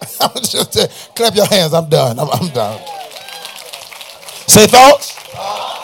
I'm 0.20 0.42
just 0.42 0.76
uh, 0.76 0.86
clap 1.14 1.34
your 1.34 1.46
hands. 1.46 1.72
I'm 1.72 1.88
done. 1.88 2.18
I'm, 2.18 2.28
I'm 2.28 2.48
done. 2.48 2.80
Say 4.46 4.66
thoughts, 4.66 5.16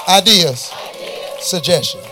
ideas, 0.07 0.71
suggestions. 1.41 2.07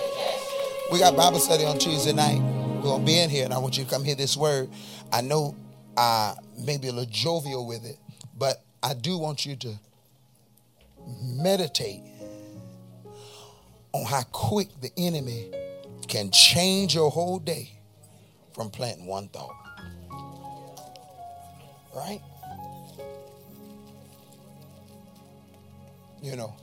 We 0.91 0.99
got 0.99 1.15
Bible 1.15 1.39
study 1.39 1.67
on 1.67 1.79
Tuesday 1.79 2.15
night. 2.15 2.41
We're 2.41 2.83
gonna 2.83 3.05
be 3.05 3.19
in 3.19 3.29
here, 3.29 3.45
and 3.45 3.53
I 3.53 3.59
want 3.59 3.77
you 3.77 3.85
to 3.85 3.91
come 3.91 4.03
hear 4.03 4.15
this 4.15 4.35
word. 4.35 4.71
I 5.13 5.21
know 5.21 5.55
I 5.99 6.37
may 6.57 6.79
be 6.79 6.87
a 6.87 6.93
little 6.93 7.11
jovial 7.11 7.67
with 7.67 7.85
it, 7.85 7.97
but 8.39 8.63
I 8.85 8.95
do 8.95 9.19
want 9.19 9.45
you 9.45 9.57
to 9.57 9.75
meditate 11.25 12.03
on 13.93 14.07
how 14.07 14.23
quick 14.31 14.69
the 14.81 14.93
enemy 14.97 15.51
can 16.07 16.31
change 16.31 16.95
your 16.95 17.11
whole 17.11 17.41
day 17.41 17.73
from 18.55 18.71
planting 18.71 19.07
one 19.07 19.27
thought. 19.29 19.57
Right? 21.97 22.21
You 26.23 26.37
know, 26.37 26.55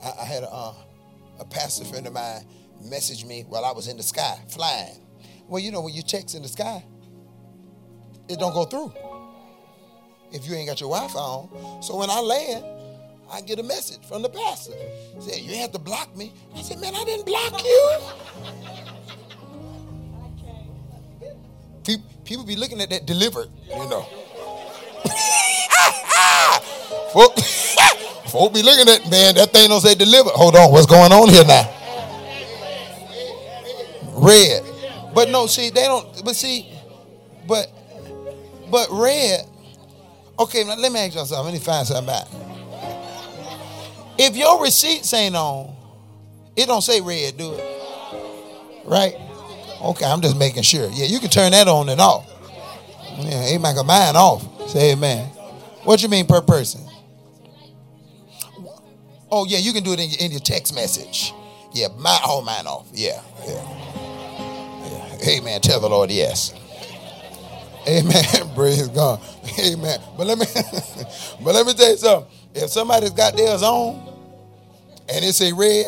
I, 0.00 0.12
I 0.20 0.24
had 0.24 0.44
a, 0.44 0.48
uh, 0.48 0.74
a 1.40 1.44
pastor 1.44 1.84
friend 1.86 2.06
of 2.06 2.12
mine 2.12 2.46
message 2.84 3.24
me 3.24 3.44
while 3.48 3.64
I 3.64 3.72
was 3.72 3.88
in 3.88 3.96
the 3.96 4.04
sky 4.04 4.38
flying. 4.48 5.00
Well, 5.48 5.60
you 5.60 5.72
know, 5.72 5.80
when 5.80 5.92
you 5.92 6.02
text 6.02 6.36
in 6.36 6.42
the 6.42 6.48
sky, 6.48 6.84
it 8.28 8.38
don't 8.38 8.52
go 8.52 8.64
through 8.64 8.92
if 10.32 10.46
you 10.46 10.54
ain't 10.54 10.68
got 10.68 10.80
your 10.80 10.90
Wi-Fi 10.90 11.18
on. 11.18 11.82
So 11.82 11.96
when 11.96 12.10
I 12.10 12.20
land, 12.20 12.64
I 13.32 13.40
get 13.40 13.58
a 13.58 13.62
message 13.62 14.04
from 14.06 14.22
the 14.22 14.28
pastor. 14.28 14.74
Said, 15.20 15.40
you 15.40 15.56
have 15.56 15.72
to 15.72 15.78
block 15.78 16.14
me. 16.16 16.32
I 16.54 16.62
said, 16.62 16.80
man, 16.80 16.94
I 16.94 17.04
didn't 17.04 17.26
block 17.26 17.64
you. 17.64 17.98
People 22.24 22.44
be 22.44 22.56
looking 22.56 22.80
at 22.80 22.90
that 22.90 23.06
delivered, 23.06 23.48
you 23.68 23.88
know. 23.88 24.02
folk, 27.12 27.38
folk 28.28 28.52
be 28.52 28.62
looking 28.62 28.92
at, 28.92 29.08
man, 29.08 29.36
that 29.36 29.52
thing 29.52 29.68
don't 29.68 29.80
say 29.80 29.94
delivered. 29.94 30.32
Hold 30.32 30.56
on, 30.56 30.72
what's 30.72 30.86
going 30.86 31.12
on 31.12 31.28
here 31.28 31.44
now? 31.44 31.72
Read. 34.14 34.62
But 35.14 35.30
no, 35.30 35.46
see, 35.46 35.70
they 35.70 35.84
don't, 35.84 36.24
but 36.24 36.34
see, 36.34 36.68
but 37.46 37.70
but 38.70 38.88
read, 38.90 39.40
okay, 40.38 40.64
now 40.64 40.76
let 40.76 40.92
me 40.92 41.00
ask 41.00 41.14
y'all 41.14 41.24
something. 41.24 41.46
Let 41.46 41.54
me 41.54 41.60
find 41.60 41.86
something 41.86 42.06
back. 42.06 42.26
If 44.18 44.36
your 44.36 44.62
receipts 44.62 45.12
ain't 45.12 45.36
on, 45.36 45.74
it 46.56 46.66
don't 46.66 46.82
say 46.82 47.00
read, 47.00 47.36
do 47.36 47.52
it? 47.52 47.64
Right? 48.84 49.14
Okay, 49.82 50.06
I'm 50.06 50.20
just 50.20 50.38
making 50.38 50.62
sure. 50.62 50.88
Yeah, 50.90 51.04
you 51.06 51.18
can 51.20 51.28
turn 51.28 51.52
that 51.52 51.68
on 51.68 51.88
and 51.88 52.00
off. 52.00 52.26
Yeah, 53.18 53.54
amen. 53.54 53.74
Got 53.74 53.86
mine 53.86 54.16
off. 54.16 54.68
Say 54.70 54.92
amen. 54.92 55.26
What 55.84 56.02
you 56.02 56.08
mean 56.08 56.26
per 56.26 56.40
person? 56.40 56.80
Oh 59.30 59.44
yeah, 59.46 59.58
you 59.58 59.72
can 59.72 59.82
do 59.82 59.92
it 59.92 60.00
in 60.00 60.10
your, 60.10 60.20
in 60.20 60.30
your 60.30 60.40
text 60.40 60.74
message. 60.74 61.32
Yeah, 61.72 61.88
my 61.98 62.18
all 62.24 62.42
mine 62.42 62.66
off. 62.66 62.88
Yeah, 62.92 63.20
yeah. 63.46 63.62
yeah. 65.20 65.38
Amen. 65.38 65.60
Tell 65.60 65.80
the 65.80 65.88
Lord 65.88 66.10
yes. 66.10 66.54
Amen. 67.88 68.24
Praise 68.54 68.88
God. 68.88 69.20
Amen. 69.60 70.00
But 70.16 70.26
let 70.26 70.38
me 70.38 70.46
but 71.44 71.54
let 71.54 71.66
me 71.66 71.74
tell 71.74 71.90
you 71.90 71.96
something. 71.96 72.32
If 72.54 72.70
somebody's 72.70 73.10
got 73.10 73.36
theirs 73.36 73.62
on 73.62 73.96
and 75.08 75.24
it's 75.24 75.40
a 75.42 75.52
read 75.54 75.86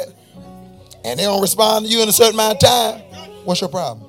and 1.04 1.18
they 1.18 1.24
don't 1.24 1.42
respond 1.42 1.86
to 1.86 1.90
you 1.92 2.02
in 2.02 2.08
a 2.08 2.12
certain 2.12 2.34
amount 2.34 2.62
of 2.62 2.68
time, 2.70 3.00
what's 3.44 3.60
your 3.60 3.70
problem? 3.70 4.08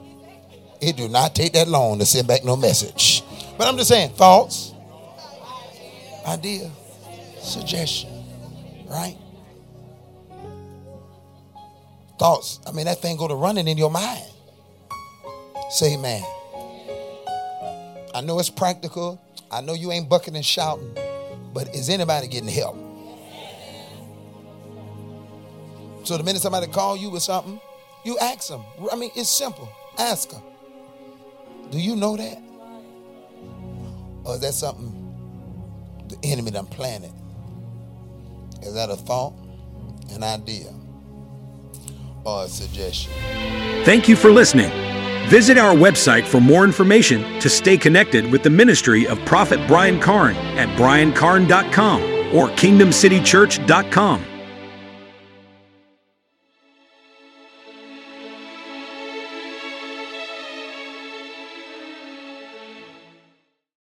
It 0.82 0.98
do 0.98 1.10
not 1.10 1.36
take 1.36 1.54
that 1.54 1.68
long 1.68 2.00
to 2.00 2.06
send 2.06 2.28
back 2.28 2.46
no 2.46 2.56
message. 2.56 3.24
But 3.58 3.68
I'm 3.68 3.78
just 3.78 3.90
saying, 3.90 4.12
thoughts, 4.12 4.74
idea, 6.28 6.72
suggestion, 7.40 8.10
right? 8.90 9.18
Thoughts. 12.20 12.60
I 12.68 12.72
mean, 12.72 12.86
that 12.86 13.02
thing 13.02 13.18
go 13.18 13.28
to 13.28 13.36
running 13.36 13.68
in 13.68 13.78
your 13.78 13.92
mind. 13.92 14.26
Say 15.72 15.96
amen. 15.96 16.24
I 18.14 18.22
know 18.22 18.40
it's 18.40 18.50
practical. 18.50 19.22
I 19.52 19.62
know 19.62 19.74
you 19.74 19.92
ain't 19.92 20.10
bucking 20.10 20.36
and 20.36 20.46
shouting, 20.46 20.96
but 21.54 21.74
is 21.76 21.90
anybody 21.90 22.28
getting 22.28 22.50
help? 22.50 22.78
So 26.04 26.18
the 26.18 26.24
minute 26.24 26.42
somebody 26.42 26.68
call 26.68 26.98
you 26.98 27.10
with 27.10 27.24
something, 27.24 27.60
you 28.04 28.18
ask 28.20 28.48
them. 28.48 28.64
I 28.92 28.96
mean, 28.96 29.12
it's 29.16 29.30
simple. 29.30 29.70
Ask 29.98 30.30
them. 30.32 30.42
Do 31.72 31.80
you 31.80 31.96
know 31.96 32.16
that? 32.18 32.42
Or 34.24 34.36
is 34.36 34.42
that 34.42 34.54
something 34.54 34.96
the 36.08 36.18
enemy 36.24 36.52
done 36.52 36.66
planted? 36.66 37.12
Is 38.62 38.74
that 38.74 38.90
a 38.90 38.96
thought, 38.96 39.34
an 40.12 40.24
idea, 40.24 40.74
or 42.26 42.46
a 42.46 42.48
suggestion? 42.48 43.12
Thank 43.86 44.10
you 44.10 44.16
for 44.16 44.32
listening. 44.32 44.72
Visit 45.30 45.60
our 45.60 45.76
website 45.76 46.26
for 46.26 46.42
more 46.42 46.64
information 46.64 47.40
to 47.40 47.50
stay 47.50 47.78
connected 47.78 48.32
with 48.32 48.42
the 48.42 48.50
ministry 48.50 49.06
of 49.06 49.24
Prophet 49.26 49.60
Brian 49.68 50.00
Carn 50.00 50.36
at 50.58 50.76
briancarn.com 50.76 52.02
or 52.36 52.48
kingdomcitychurch.com. 52.48 54.29